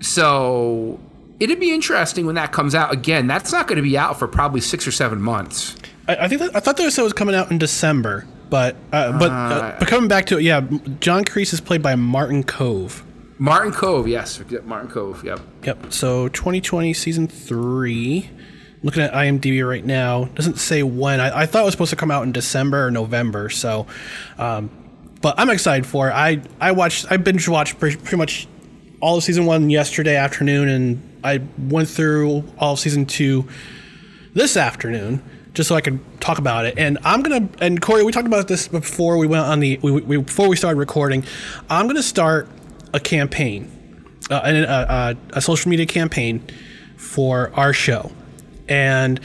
So 0.00 1.00
it'd 1.40 1.60
be 1.60 1.72
interesting 1.72 2.26
when 2.26 2.34
that 2.34 2.52
comes 2.52 2.74
out. 2.74 2.92
Again, 2.92 3.26
that's 3.26 3.52
not 3.52 3.66
going 3.66 3.76
to 3.76 3.82
be 3.82 3.96
out 3.96 4.18
for 4.18 4.28
probably 4.28 4.60
six 4.60 4.86
or 4.86 4.92
seven 4.92 5.20
months. 5.20 5.76
I, 6.06 6.16
I 6.16 6.28
think 6.28 6.40
that, 6.42 6.54
I 6.54 6.60
thought 6.60 6.76
they 6.76 6.88
said 6.90 7.02
it 7.02 7.04
was 7.04 7.12
coming 7.12 7.34
out 7.34 7.50
in 7.50 7.58
December, 7.58 8.26
but 8.50 8.76
uh, 8.92 9.18
but 9.18 9.30
uh, 9.30 9.76
but 9.78 9.88
coming 9.88 10.08
back 10.08 10.26
to 10.26 10.38
it, 10.38 10.42
yeah, 10.42 10.60
John 11.00 11.24
Kreese 11.24 11.52
is 11.52 11.60
played 11.60 11.82
by 11.82 11.94
Martin 11.94 12.44
Kove. 12.44 13.02
Martin 13.44 13.72
Kove, 13.72 14.08
yes, 14.08 14.42
Martin 14.64 14.90
Kove. 14.90 15.22
Yep. 15.22 15.38
Yep. 15.64 15.92
So 15.92 16.28
2020 16.28 16.94
season 16.94 17.28
three. 17.28 18.30
Looking 18.82 19.02
at 19.02 19.12
IMDb 19.12 19.66
right 19.68 19.84
now, 19.84 20.24
doesn't 20.34 20.58
say 20.58 20.82
when. 20.82 21.20
I, 21.20 21.40
I 21.42 21.46
thought 21.46 21.60
it 21.60 21.64
was 21.66 21.74
supposed 21.74 21.90
to 21.90 21.96
come 21.96 22.10
out 22.10 22.22
in 22.22 22.32
December 22.32 22.86
or 22.86 22.90
November. 22.90 23.50
So, 23.50 23.86
um, 24.38 24.70
but 25.20 25.34
I'm 25.38 25.50
excited 25.50 25.84
for 25.86 26.08
it. 26.08 26.12
I 26.12 26.40
I 26.58 26.72
watched 26.72 27.04
I 27.10 27.18
binge 27.18 27.46
watched 27.46 27.78
pretty, 27.78 27.96
pretty 27.98 28.16
much 28.16 28.48
all 29.00 29.18
of 29.18 29.24
season 29.24 29.44
one 29.44 29.68
yesterday 29.68 30.16
afternoon, 30.16 30.70
and 30.70 31.20
I 31.22 31.42
went 31.58 31.90
through 31.90 32.44
all 32.58 32.72
of 32.72 32.78
season 32.78 33.04
two 33.04 33.46
this 34.32 34.56
afternoon 34.56 35.22
just 35.52 35.68
so 35.68 35.74
I 35.76 35.80
could 35.80 36.00
talk 36.20 36.38
about 36.38 36.64
it. 36.64 36.78
And 36.78 36.98
I'm 37.04 37.22
gonna 37.22 37.48
and 37.60 37.80
Corey, 37.80 38.04
we 38.04 38.12
talked 38.12 38.26
about 38.26 38.48
this 38.48 38.68
before 38.68 39.18
we 39.18 39.26
went 39.26 39.44
on 39.44 39.60
the 39.60 39.78
we, 39.82 39.92
we, 39.92 40.16
before 40.16 40.48
we 40.48 40.56
started 40.56 40.78
recording. 40.78 41.24
I'm 41.70 41.86
gonna 41.86 42.02
start 42.02 42.48
a 42.94 43.00
campaign, 43.00 43.70
uh, 44.30 44.40
a, 44.42 44.62
a, 44.62 45.16
a 45.36 45.40
social 45.42 45.68
media 45.68 45.84
campaign 45.84 46.42
for 46.96 47.52
our 47.54 47.74
show, 47.74 48.10
and 48.68 49.20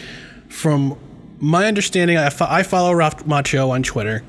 from 0.50 0.98
my 1.40 1.68
understanding, 1.68 2.18
I, 2.18 2.30
fo- 2.30 2.48
I 2.50 2.64
follow 2.64 2.92
Ralph 2.94 3.26
Macchio 3.26 3.70
on 3.70 3.84
Twitter. 3.84 4.24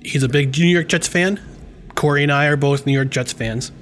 He's 0.00 0.22
a 0.22 0.28
big 0.28 0.56
New 0.56 0.66
York 0.66 0.88
Jets 0.88 1.08
fan. 1.08 1.40
Corey 1.96 2.22
and 2.22 2.30
I 2.30 2.46
are 2.46 2.56
both 2.56 2.86
New 2.86 2.92
York 2.92 3.10
Jets 3.10 3.32
fans. 3.32 3.72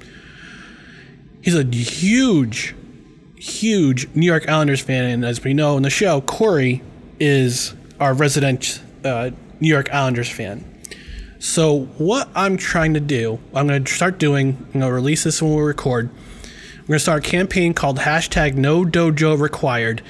He's 1.41 1.55
a 1.55 1.63
huge, 1.63 2.75
huge 3.37 4.07
New 4.15 4.25
York 4.25 4.49
Islanders 4.49 4.81
fan, 4.81 5.05
and 5.05 5.23
as 5.23 5.43
we 5.43 5.53
know 5.53 5.77
in 5.77 5.83
the 5.83 5.89
show, 5.89 6.21
Corey 6.21 6.81
is 7.19 7.73
our 7.99 8.13
resident 8.13 8.81
uh, 9.05 9.31
New 9.59 9.69
York 9.69 9.93
Islanders 9.93 10.29
fan. 10.29 10.65
So 11.39 11.85
what 11.97 12.27
I'm 12.35 12.57
trying 12.57 12.93
to 12.95 12.99
do, 12.99 13.39
I'm 13.55 13.67
going 13.67 13.83
to 13.83 13.93
start 13.93 14.17
doing. 14.17 14.57
I'm 14.57 14.81
going 14.81 14.85
to 14.85 14.93
release 14.93 15.23
this 15.23 15.41
when 15.41 15.55
we 15.55 15.61
record. 15.61 16.09
I'm 16.09 16.85
going 16.85 16.95
to 16.95 16.99
start 16.99 17.25
a 17.25 17.29
campaign 17.29 17.73
called 17.73 17.99
hashtag 17.99 18.55
No 18.55 18.83
Dojo 18.83 19.39
Required. 19.39 20.01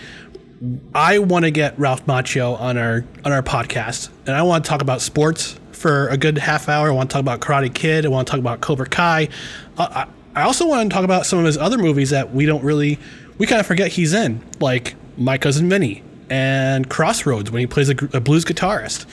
I 0.93 1.19
want 1.19 1.45
to 1.45 1.51
get 1.51 1.77
Ralph 1.79 2.05
Macchio 2.07 2.59
on 2.59 2.77
our 2.77 3.05
on 3.23 3.31
our 3.31 3.43
podcast, 3.43 4.09
and 4.25 4.35
I 4.35 4.41
want 4.41 4.65
to 4.65 4.69
talk 4.69 4.81
about 4.81 5.01
sports 5.01 5.57
for 5.71 6.07
a 6.09 6.17
good 6.17 6.37
half 6.37 6.67
hour. 6.67 6.89
I 6.89 6.91
want 6.91 7.09
to 7.11 7.13
talk 7.13 7.21
about 7.21 7.39
Karate 7.41 7.73
Kid. 7.73 8.05
I 8.05 8.09
want 8.09 8.27
to 8.27 8.31
talk 8.31 8.39
about 8.39 8.59
Cobra 8.59 8.87
Kai. 8.87 9.29
Uh, 9.77 10.05
I, 10.35 10.41
I 10.41 10.43
also 10.43 10.67
want 10.67 10.89
to 10.89 10.93
talk 10.93 11.05
about 11.05 11.25
some 11.25 11.39
of 11.39 11.45
his 11.45 11.57
other 11.57 11.77
movies 11.77 12.09
that 12.09 12.33
we 12.33 12.45
don't 12.45 12.63
really 12.63 12.99
we 13.37 13.45
kind 13.47 13.59
of 13.59 13.67
forget 13.67 13.91
he's 13.91 14.13
in, 14.13 14.43
like 14.59 14.95
My 15.15 15.37
Cousin 15.37 15.69
Vinny 15.69 16.03
and 16.29 16.89
Crossroads 16.89 17.51
when 17.51 17.61
he 17.61 17.67
plays 17.67 17.89
a, 17.89 17.95
a 18.13 18.19
blues 18.19 18.43
guitarist. 18.45 19.05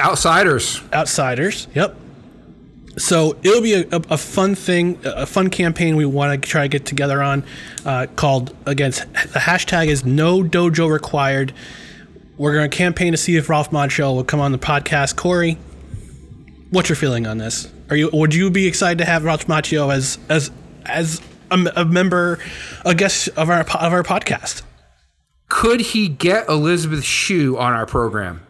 Outsiders. 0.00 0.80
Outsiders. 0.92 1.68
Yep. 1.74 1.96
So 2.96 3.36
it'll 3.42 3.60
be 3.62 3.74
a, 3.74 3.86
a, 3.90 4.16
fun 4.16 4.54
thing, 4.54 5.00
a 5.04 5.26
fun 5.26 5.50
campaign 5.50 5.96
we 5.96 6.06
want 6.06 6.40
to 6.40 6.48
try 6.48 6.62
to 6.62 6.68
get 6.68 6.86
together 6.86 7.22
on, 7.22 7.44
uh, 7.84 8.06
called 8.14 8.54
against 8.66 9.00
the 9.12 9.40
hashtag 9.40 9.88
is 9.88 10.04
No 10.04 10.42
Dojo 10.42 10.90
Required. 10.90 11.52
We're 12.36 12.54
going 12.54 12.70
to 12.70 12.76
campaign 12.76 13.12
to 13.12 13.16
see 13.16 13.36
if 13.36 13.48
Ralph 13.48 13.70
Macchio 13.70 14.14
will 14.14 14.24
come 14.24 14.40
on 14.40 14.52
the 14.52 14.58
podcast. 14.58 15.16
Corey, 15.16 15.58
what's 16.70 16.88
your 16.88 16.96
feeling 16.96 17.26
on 17.26 17.38
this? 17.38 17.70
Are 17.90 17.96
you 17.96 18.10
would 18.12 18.34
you 18.34 18.50
be 18.50 18.66
excited 18.66 18.98
to 18.98 19.04
have 19.04 19.24
Ralph 19.24 19.46
Macchio 19.46 19.92
as 19.92 20.18
as 20.28 20.50
as 20.86 21.20
a, 21.50 21.72
a 21.76 21.84
member, 21.84 22.38
a 22.84 22.94
guest 22.94 23.28
of 23.36 23.50
our 23.50 23.60
of 23.60 23.92
our 23.92 24.02
podcast? 24.02 24.62
Could 25.48 25.80
he 25.80 26.08
get 26.08 26.48
Elizabeth 26.48 27.04
Shue 27.04 27.58
on 27.58 27.72
our 27.72 27.86
program? 27.86 28.43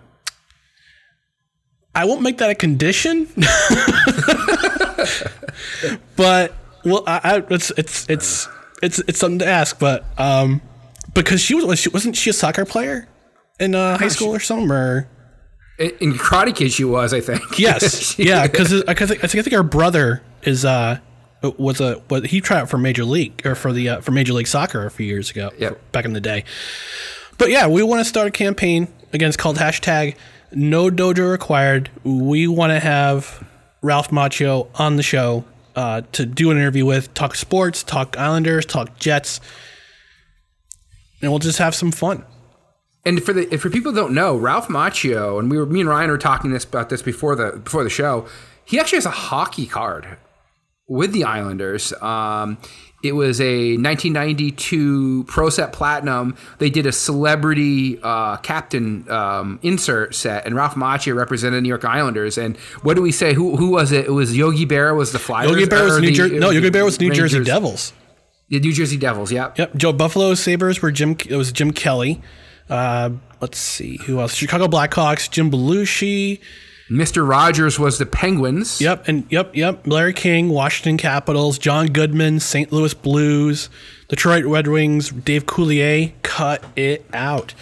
I 1.94 2.04
won't 2.06 2.22
make 2.22 2.38
that 2.38 2.50
a 2.50 2.54
condition, 2.54 3.28
but 6.16 6.52
well, 6.84 7.04
I, 7.06 7.20
I, 7.22 7.44
it's 7.50 7.70
it's 7.76 8.08
it's 8.10 8.48
it's 8.82 8.98
it's 9.00 9.18
something 9.18 9.38
to 9.40 9.46
ask. 9.46 9.78
But 9.78 10.04
um, 10.18 10.60
because 11.14 11.40
she 11.40 11.54
was 11.54 11.78
she, 11.78 11.88
wasn't 11.88 12.16
she 12.16 12.30
a 12.30 12.32
soccer 12.32 12.64
player 12.64 13.08
in 13.60 13.74
uh, 13.74 13.98
high 13.98 14.08
school 14.08 14.34
or 14.34 14.40
something? 14.40 14.70
Or 14.70 15.08
in, 15.78 16.14
Karate 16.14 16.54
Kid, 16.54 16.72
she 16.72 16.84
was, 16.84 17.12
I 17.12 17.20
think. 17.20 17.42
yes, 17.58 18.18
yeah, 18.18 18.46
because 18.46 18.72
I 18.88 18.94
think 18.94 19.24
I 19.24 19.26
think 19.26 19.52
our 19.52 19.62
brother 19.62 20.22
is 20.42 20.64
uh 20.64 20.98
was 21.58 21.80
a 21.80 22.02
was 22.08 22.24
he 22.24 22.40
tried 22.40 22.60
out 22.60 22.70
for 22.70 22.78
major 22.78 23.04
league 23.04 23.46
or 23.46 23.54
for 23.54 23.72
the 23.72 23.88
uh, 23.88 24.00
for 24.00 24.10
major 24.12 24.32
league 24.32 24.46
soccer 24.46 24.86
a 24.86 24.90
few 24.90 25.06
years 25.06 25.30
ago, 25.30 25.50
Yep. 25.58 25.92
back 25.92 26.04
in 26.04 26.12
the 26.12 26.20
day. 26.20 26.44
But 27.38 27.50
yeah, 27.50 27.66
we 27.66 27.82
want 27.82 28.00
to 28.00 28.04
start 28.04 28.28
a 28.28 28.30
campaign 28.30 28.88
against 29.12 29.38
called 29.38 29.56
hashtag 29.56 30.16
No 30.54 30.90
Dojo 30.90 31.30
Required. 31.30 31.90
We 32.04 32.46
want 32.46 32.70
to 32.70 32.80
have 32.80 33.46
Ralph 33.82 34.10
Macchio 34.10 34.68
on 34.74 34.96
the 34.96 35.02
show 35.02 35.44
uh, 35.76 36.02
to 36.12 36.26
do 36.26 36.50
an 36.50 36.56
interview 36.56 36.86
with, 36.86 37.12
talk 37.14 37.34
sports, 37.34 37.82
talk 37.82 38.16
Islanders, 38.16 38.64
talk 38.64 38.98
Jets, 38.98 39.40
and 41.20 41.30
we'll 41.30 41.38
just 41.38 41.58
have 41.58 41.74
some 41.74 41.90
fun. 41.90 42.24
And 43.04 43.22
for 43.22 43.32
the 43.32 43.56
for 43.58 43.68
people 43.68 43.92
who 43.92 43.98
don't 43.98 44.14
know, 44.14 44.36
Ralph 44.36 44.68
Macchio, 44.68 45.38
and 45.38 45.50
we 45.50 45.58
were 45.58 45.66
me 45.66 45.80
and 45.80 45.88
Ryan 45.88 46.10
were 46.10 46.18
talking 46.18 46.52
this 46.52 46.64
about 46.64 46.88
this 46.88 47.02
before 47.02 47.36
the 47.36 47.60
before 47.62 47.84
the 47.84 47.90
show. 47.90 48.26
He 48.64 48.78
actually 48.78 48.96
has 48.96 49.06
a 49.06 49.10
hockey 49.10 49.66
card 49.66 50.16
with 50.88 51.12
the 51.12 51.24
Islanders. 51.24 51.92
Um, 52.00 52.56
it 53.04 53.12
was 53.12 53.40
a 53.40 53.76
1992 53.76 55.24
Pro 55.24 55.50
Set 55.50 55.72
Platinum. 55.72 56.36
They 56.58 56.70
did 56.70 56.86
a 56.86 56.92
celebrity 56.92 58.00
uh, 58.02 58.38
captain 58.38 59.08
um, 59.10 59.58
insert 59.62 60.14
set, 60.14 60.46
and 60.46 60.54
Ralph 60.54 60.74
Macchio 60.74 61.14
represented 61.14 61.62
New 61.62 61.68
York 61.68 61.84
Islanders. 61.84 62.38
And 62.38 62.56
what 62.82 62.94
do 62.94 63.02
we 63.02 63.12
say? 63.12 63.34
Who 63.34 63.56
who 63.56 63.70
was 63.70 63.92
it? 63.92 64.06
It 64.06 64.10
was 64.10 64.36
Yogi 64.36 64.66
Berra 64.66 64.96
was 64.96 65.12
the 65.12 65.18
Flyers. 65.18 65.50
Yogi 65.50 65.66
Berra 65.66 65.84
was 65.84 66.00
New 66.00 66.12
Jersey. 66.12 66.38
No, 66.38 66.50
Yogi 66.50 66.70
Berra 66.70 66.84
was 66.86 66.98
New 66.98 67.12
Jersey 67.12 67.44
Devils. 67.44 67.92
The 68.48 68.60
New 68.60 68.72
Jersey 68.72 68.96
Devils. 68.96 69.32
Yep. 69.32 69.58
Yep. 69.58 69.76
Joe 69.76 69.92
Buffalo 69.92 70.34
Sabres 70.34 70.80
were 70.80 70.90
Jim. 70.90 71.16
It 71.28 71.36
was 71.36 71.52
Jim 71.52 71.72
Kelly. 71.72 72.22
Uh, 72.70 73.10
let's 73.40 73.58
see 73.58 73.98
who 73.98 74.20
else. 74.20 74.34
Chicago 74.34 74.66
Blackhawks. 74.66 75.30
Jim 75.30 75.50
Belushi. 75.50 76.40
Mr. 76.90 77.26
Rogers 77.26 77.78
was 77.78 77.98
the 77.98 78.04
Penguins. 78.04 78.80
Yep, 78.80 79.08
and 79.08 79.26
yep, 79.30 79.56
yep. 79.56 79.86
Larry 79.86 80.12
King, 80.12 80.50
Washington 80.50 80.98
Capitals, 80.98 81.58
John 81.58 81.86
Goodman, 81.86 82.40
St. 82.40 82.70
Louis 82.70 82.92
Blues, 82.92 83.70
Detroit 84.08 84.44
Red 84.44 84.66
Wings, 84.66 85.10
Dave 85.10 85.46
Coulier, 85.46 86.12
cut 86.22 86.62
it 86.76 87.06
out. 87.14 87.54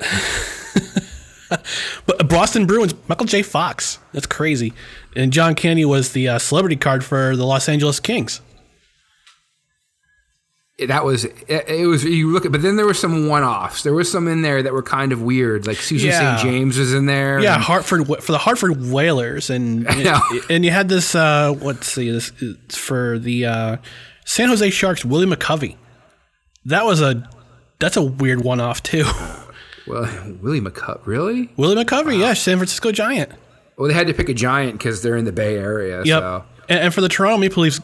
but 2.06 2.28
Boston 2.28 2.66
Bruins, 2.66 2.94
Michael 3.08 3.26
J. 3.26 3.42
Fox, 3.42 3.98
that's 4.12 4.26
crazy. 4.26 4.74
And 5.16 5.32
John 5.32 5.54
Candy 5.54 5.86
was 5.86 6.12
the 6.12 6.28
uh, 6.28 6.38
celebrity 6.38 6.76
card 6.76 7.02
for 7.02 7.34
the 7.36 7.46
Los 7.46 7.68
Angeles 7.68 7.98
Kings. 7.98 8.42
That 10.88 11.04
was 11.04 11.24
it, 11.24 11.44
it. 11.48 11.86
Was 11.86 12.04
you 12.04 12.32
look 12.32 12.44
at, 12.46 12.52
but 12.52 12.62
then 12.62 12.76
there 12.76 12.86
were 12.86 12.94
some 12.94 13.28
one-offs. 13.28 13.82
There 13.82 13.92
was 13.92 14.10
some 14.10 14.26
in 14.28 14.42
there 14.42 14.62
that 14.62 14.72
were 14.72 14.82
kind 14.82 15.12
of 15.12 15.22
weird. 15.22 15.66
Like 15.66 15.76
Susan 15.78 16.08
Yeah. 16.10 16.36
St. 16.36 16.50
James 16.50 16.78
was 16.78 16.92
in 16.94 17.06
there. 17.06 17.40
Yeah, 17.40 17.54
and- 17.56 17.62
Hartford 17.62 18.06
for 18.22 18.32
the 18.32 18.38
Hartford 18.38 18.90
Whalers, 18.90 19.50
and 19.50 19.82
know. 20.04 20.20
and 20.48 20.64
you 20.64 20.70
had 20.70 20.88
this. 20.88 21.14
Uh, 21.14 21.54
let's 21.60 21.86
see, 21.86 22.10
this 22.10 22.30
for 22.70 23.18
the 23.18 23.46
uh, 23.46 23.76
San 24.24 24.48
Jose 24.48 24.70
Sharks. 24.70 25.04
Willie 25.04 25.26
McCovey. 25.26 25.76
That 26.64 26.84
was 26.84 27.00
a 27.00 27.28
that's 27.78 27.96
a 27.96 28.02
weird 28.02 28.42
one 28.44 28.60
off 28.60 28.82
too. 28.82 29.04
Well, 29.86 30.02
Willie 30.40 30.60
McCup, 30.60 31.04
really? 31.06 31.50
Willie 31.56 31.82
McCovey, 31.82 32.16
yeah, 32.20 32.34
San 32.34 32.58
Francisco 32.58 32.92
Giant. 32.92 33.32
Well, 33.76 33.88
they 33.88 33.94
had 33.94 34.06
to 34.06 34.14
pick 34.14 34.28
a 34.28 34.34
giant 34.34 34.78
because 34.78 35.02
they're 35.02 35.16
in 35.16 35.24
the 35.24 35.32
Bay 35.32 35.56
Area. 35.56 36.02
Yep. 36.04 36.20
So 36.20 36.44
And, 36.68 36.78
and 36.80 36.94
for 36.94 37.00
the 37.00 37.08
Toronto 37.08 37.38
Maple 37.38 37.64
Leafs, 37.64 37.80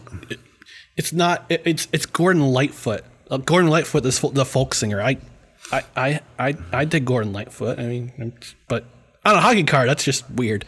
it's 0.97 1.13
not. 1.13 1.45
it- 1.49 1.63
it's 1.65 1.89
it's 1.93 2.07
Gordon 2.07 2.43
Lightfoot. 2.49 3.05
Uh, 3.31 3.39
Gordon 3.39 3.71
Lightfoot, 3.71 4.03
this 4.03 4.21
the 4.21 4.45
folk 4.45 4.75
singer. 4.75 5.01
I, 5.03 5.17
I, 5.73 5.83
I, 5.97 6.21
I, 6.39 6.55
I 6.73 6.85
did 6.85 7.05
Gordon 7.05 7.33
Lightfoot. 7.33 7.79
I 7.81 7.85
mean, 7.87 8.33
but 8.69 8.85
on 9.25 9.35
a 9.35 9.41
hockey 9.41 9.65
card, 9.65 9.89
that's 9.89 10.05
just 10.05 10.29
weird. 10.31 10.65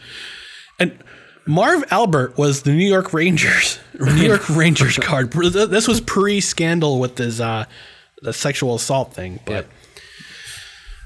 And 0.77 0.97
Marv 1.45 1.85
Albert 1.89 2.37
was 2.37 2.63
the 2.63 2.71
New 2.71 2.87
York 2.87 3.13
Rangers, 3.13 3.79
New 3.99 4.13
York 4.27 4.49
Rangers 4.49 4.97
card. 5.01 5.31
This 5.31 5.87
was 5.87 6.01
pre-scandal 6.01 6.99
with 6.99 7.17
his 7.17 7.39
uh, 7.39 7.65
the 8.21 8.33
sexual 8.33 8.75
assault 8.75 9.13
thing. 9.13 9.39
But 9.45 9.65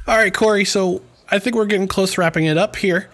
all 0.07 0.17
right, 0.17 0.33
Corey. 0.33 0.65
So 0.65 1.01
I 1.29 1.39
think 1.39 1.55
we're 1.55 1.65
getting 1.65 1.87
close 1.87 2.13
to 2.15 2.21
wrapping 2.21 2.45
it 2.45 2.57
up 2.57 2.75
here. 2.75 3.09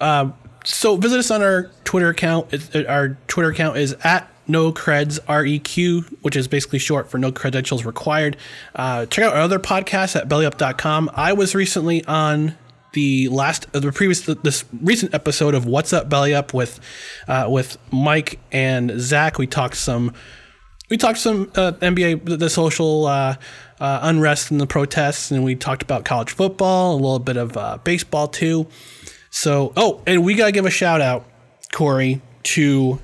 Um, 0.00 0.34
so 0.64 0.96
visit 0.96 1.18
us 1.18 1.30
on 1.30 1.42
our 1.42 1.70
Twitter 1.84 2.08
account. 2.08 2.52
It's, 2.52 2.74
uh, 2.74 2.84
our 2.88 3.18
Twitter 3.26 3.50
account 3.50 3.76
is 3.78 3.94
at 4.04 4.29
no 4.50 4.72
creds 4.72 5.18
req, 5.20 6.04
which 6.22 6.36
is 6.36 6.48
basically 6.48 6.78
short 6.78 7.10
for 7.10 7.18
no 7.18 7.32
credentials 7.32 7.84
required. 7.84 8.36
Uh, 8.74 9.06
check 9.06 9.24
out 9.24 9.34
our 9.34 9.40
other 9.40 9.58
podcasts 9.58 10.16
at 10.16 10.28
bellyup.com. 10.28 11.10
I 11.14 11.32
was 11.32 11.54
recently 11.54 12.04
on 12.04 12.56
the 12.92 13.28
last 13.28 13.66
uh, 13.74 13.80
the 13.80 13.92
previous 13.92 14.22
this 14.22 14.64
recent 14.82 15.14
episode 15.14 15.54
of 15.54 15.64
What's 15.66 15.92
Up 15.92 16.08
Belly 16.08 16.34
Up 16.34 16.52
with 16.52 16.80
uh, 17.28 17.46
with 17.48 17.78
Mike 17.92 18.40
and 18.50 19.00
Zach. 19.00 19.38
We 19.38 19.46
talked 19.46 19.76
some 19.76 20.12
we 20.90 20.96
talked 20.96 21.18
some 21.18 21.50
uh, 21.54 21.72
NBA, 21.72 22.24
the, 22.24 22.36
the 22.36 22.50
social 22.50 23.06
uh, 23.06 23.36
uh, 23.78 24.00
unrest 24.02 24.50
and 24.50 24.60
the 24.60 24.66
protests, 24.66 25.30
and 25.30 25.44
we 25.44 25.54
talked 25.54 25.82
about 25.82 26.04
college 26.04 26.32
football, 26.32 26.94
a 26.94 26.96
little 26.96 27.20
bit 27.20 27.36
of 27.36 27.56
uh, 27.56 27.78
baseball 27.84 28.28
too. 28.28 28.66
So, 29.30 29.72
oh, 29.76 30.02
and 30.06 30.24
we 30.24 30.34
gotta 30.34 30.52
give 30.52 30.66
a 30.66 30.70
shout 30.70 31.00
out, 31.00 31.24
Corey, 31.72 32.20
to 32.42 32.98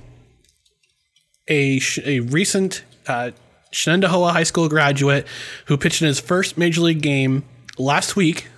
a 1.49 1.79
sh- 1.79 2.01
a 2.05 2.21
recent 2.21 2.85
uh, 3.07 3.31
Shenendehowa 3.73 4.33
High 4.33 4.43
School 4.45 4.69
graduate 4.69 5.27
who 5.67 5.77
pitched 5.77 6.03
in 6.03 6.09
his 6.09 6.21
first 6.21 6.57
major 6.57 6.81
league 6.81 7.03
game 7.03 7.45
last 7.79 8.17
week 8.17 8.49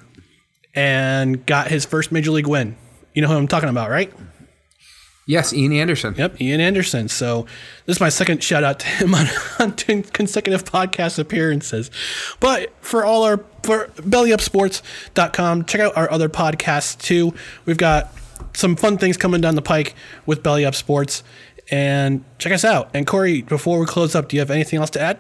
and 0.75 1.45
got 1.47 1.69
his 1.69 1.85
first 1.85 2.13
major 2.13 2.31
league 2.31 2.47
win. 2.47 2.77
You 3.15 3.23
know 3.23 3.29
who 3.29 3.37
I'm 3.37 3.49
talking 3.49 3.69
about, 3.69 3.91
right? 3.91 4.13
yes, 5.29 5.53
Ian 5.53 5.73
Anderson. 5.73 6.15
Yep, 6.17 6.41
Ian 6.41 6.61
Anderson. 6.61 7.07
So 7.09 7.47
this 7.87 7.97
is 7.97 8.01
my 8.01 8.09
second 8.09 8.43
shout 8.43 8.65
out 8.65 8.81
to 8.81 8.87
him 8.87 9.15
on, 9.15 9.27
on 9.61 9.77
two 9.77 10.03
consecutive 10.03 10.65
podcast 10.65 11.21
appearances. 11.21 11.93
But 12.41 12.73
for 12.81 13.05
all 13.05 13.23
our 13.23 13.45
for 13.63 13.89
bellyupsports.com, 13.97 15.67
check 15.67 15.81
out 15.81 15.97
our 15.97 16.11
other 16.11 16.29
podcasts 16.29 16.99
too. 16.99 17.35
We've 17.67 17.77
got 17.77 18.13
some 18.55 18.75
fun 18.75 18.99
things 18.99 19.17
coming 19.17 19.41
down 19.41 19.55
the 19.55 19.63
pike 19.63 19.95
with 20.27 20.43
Belly 20.43 20.65
Up 20.65 20.75
Sports. 20.75 21.23
And 21.71 22.25
check 22.39 22.53
us 22.53 22.65
out. 22.65 22.91
And 22.95 23.07
Corey, 23.07 23.43
before 23.43 23.79
we 23.79 23.87
close 23.87 24.15
up, 24.15 24.29
do 24.29 24.37
you 24.37 24.41
have 24.41 24.51
anything 24.51 24.79
else 24.79 24.91
to 24.91 25.01
add? 25.01 25.19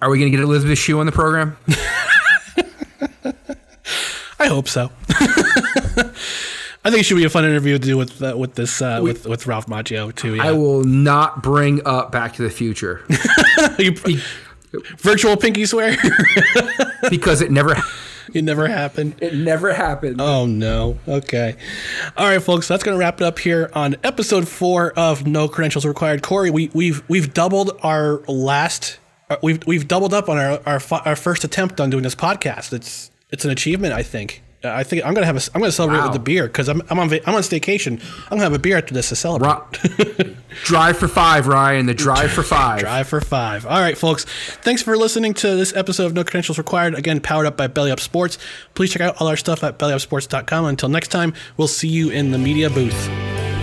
Are 0.00 0.10
we 0.10 0.18
going 0.18 0.30
to 0.30 0.36
get 0.36 0.42
Elizabeth 0.44 0.78
Shue 0.78 0.98
on 1.00 1.06
the 1.06 1.12
program? 1.12 1.56
I 4.40 4.46
hope 4.46 4.68
so. 4.68 4.90
I 6.84 6.90
think 6.90 7.00
it 7.00 7.04
should 7.06 7.16
be 7.16 7.24
a 7.24 7.30
fun 7.30 7.44
interview 7.44 7.72
to 7.74 7.78
do 7.84 7.96
with 7.96 8.22
uh, 8.22 8.36
with 8.36 8.54
this 8.54 8.80
uh, 8.80 9.00
with 9.02 9.26
with 9.26 9.46
Ralph 9.46 9.66
Macchio 9.66 10.14
too. 10.14 10.36
Yeah. 10.36 10.44
I 10.44 10.52
will 10.52 10.84
not 10.84 11.42
bring 11.42 11.84
up 11.84 12.12
Back 12.12 12.34
to 12.34 12.42
the 12.42 12.50
Future 12.50 13.04
You- 13.78 14.20
virtual 14.98 15.36
pinky 15.36 15.66
swear. 15.66 15.96
because 17.10 17.40
it 17.42 17.50
never 17.50 17.74
it 18.34 18.42
never 18.42 18.66
happened. 18.68 19.14
it 19.20 19.34
never 19.34 19.72
happened. 19.72 20.20
Oh 20.20 20.46
no. 20.46 20.98
Okay. 21.06 21.56
All 22.16 22.26
right, 22.28 22.42
folks. 22.42 22.68
That's 22.68 22.82
gonna 22.82 22.96
wrap 22.98 23.20
it 23.20 23.24
up 23.24 23.38
here 23.38 23.70
on 23.74 23.96
episode 24.04 24.48
four 24.48 24.92
of 24.98 25.26
No 25.26 25.48
Credentials 25.48 25.84
Required. 25.86 26.22
Corey, 26.22 26.50
we, 26.50 26.70
we've 26.74 27.02
we've 27.08 27.32
doubled 27.34 27.78
our 27.82 28.18
last. 28.28 28.98
uh, 29.30 29.36
We've 29.42 29.64
we've 29.66 29.86
doubled 29.88 30.14
up 30.14 30.28
on 30.28 30.38
our 30.38 30.60
our, 30.66 30.80
our 31.04 31.16
first 31.16 31.44
attempt 31.44 31.80
on 31.80 31.90
doing 31.90 32.02
this 32.02 32.14
podcast. 32.14 32.72
It's 32.72 33.10
it's 33.30 33.44
an 33.44 33.50
achievement. 33.50 33.92
I 33.94 34.02
think. 34.02 34.42
I 34.64 34.82
think 34.82 35.04
I'm 35.06 35.14
gonna 35.14 35.26
have 35.26 35.36
a. 35.36 35.40
I'm 35.54 35.60
gonna 35.60 35.70
celebrate 35.70 35.98
Wow. 36.00 36.08
with 36.08 36.16
a 36.16 36.20
beer 36.20 36.46
because 36.48 36.68
I'm 36.68 36.82
I'm 36.90 36.98
on 36.98 37.12
I'm 37.26 37.34
on 37.36 37.42
staycation. 37.42 38.02
I'm 38.24 38.30
gonna 38.30 38.42
have 38.42 38.52
a 38.54 38.58
beer 38.58 38.76
after 38.76 38.92
this 38.92 39.08
to 39.10 39.16
celebrate. 39.16 39.56
Drive 40.64 40.96
for 40.98 41.06
five, 41.06 41.46
Ryan. 41.46 41.86
The 41.86 41.94
drive 41.94 42.32
for 42.32 42.42
five. 42.42 42.80
Drive 42.80 43.06
for 43.06 43.20
five. 43.20 43.64
All 43.66 43.78
right, 43.80 43.96
folks. 43.96 44.24
Thanks 44.62 44.82
for 44.82 44.96
listening 44.96 45.32
to 45.34 45.54
this 45.54 45.72
episode 45.76 46.06
of 46.06 46.14
No 46.14 46.24
Credentials 46.24 46.58
Required. 46.58 46.94
Again, 46.96 47.20
powered 47.20 47.46
up 47.46 47.56
by 47.56 47.68
Belly 47.68 47.92
Up 47.92 48.00
Sports. 48.00 48.36
Please 48.74 48.90
check 48.92 49.00
out 49.02 49.20
all 49.20 49.28
our 49.28 49.36
stuff 49.36 49.62
at 49.62 49.78
bellyupsports.com. 49.78 50.64
Until 50.64 50.88
next 50.88 51.08
time, 51.08 51.34
we'll 51.56 51.68
see 51.68 51.88
you 51.88 52.10
in 52.10 52.32
the 52.32 52.38
media 52.38 52.68
booth. 52.68 53.57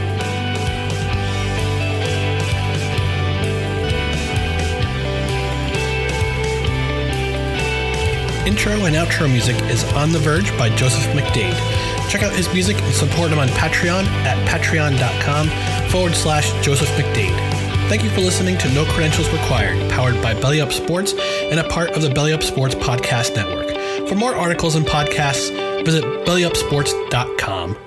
Intro 8.46 8.86
and 8.86 8.96
outro 8.96 9.30
music 9.30 9.56
is 9.64 9.84
On 9.94 10.12
the 10.12 10.20
Verge 10.20 10.56
by 10.58 10.70
Joseph 10.76 11.04
McDade. 11.14 11.58
Check 12.10 12.22
out 12.22 12.32
his 12.32 12.52
music 12.54 12.78
and 12.80 12.94
support 12.94 13.32
him 13.32 13.40
on 13.40 13.48
Patreon 13.50 14.06
at 14.26 14.38
patreon.com 14.48 15.50
forward 15.90 16.14
slash 16.14 16.52
Joseph 16.64 16.90
McDade. 16.90 17.36
Thank 17.90 18.04
you 18.04 18.10
for 18.10 18.22
listening 18.22 18.58
to 18.60 18.70
No 18.74 18.86
Credentials 18.86 19.30
Required, 19.30 19.92
powered 19.92 20.22
by 20.22 20.34
Belly 20.40 20.62
Up 20.62 20.72
Sports 20.72 21.14
and 21.14 21.60
a 21.60 21.68
part 21.68 21.92
of 21.92 22.02
the 22.02 22.10
Belly 22.10 22.34
Up 22.34 22.44
Sports 22.44 22.76
Podcast 22.76 23.36
Network. 23.36 23.70
For 24.08 24.16
more 24.16 24.36
articles 24.36 24.76
and 24.76 24.86
podcasts, 24.86 25.50
visit 25.84 26.04
bellyupsports.com. 26.04 27.85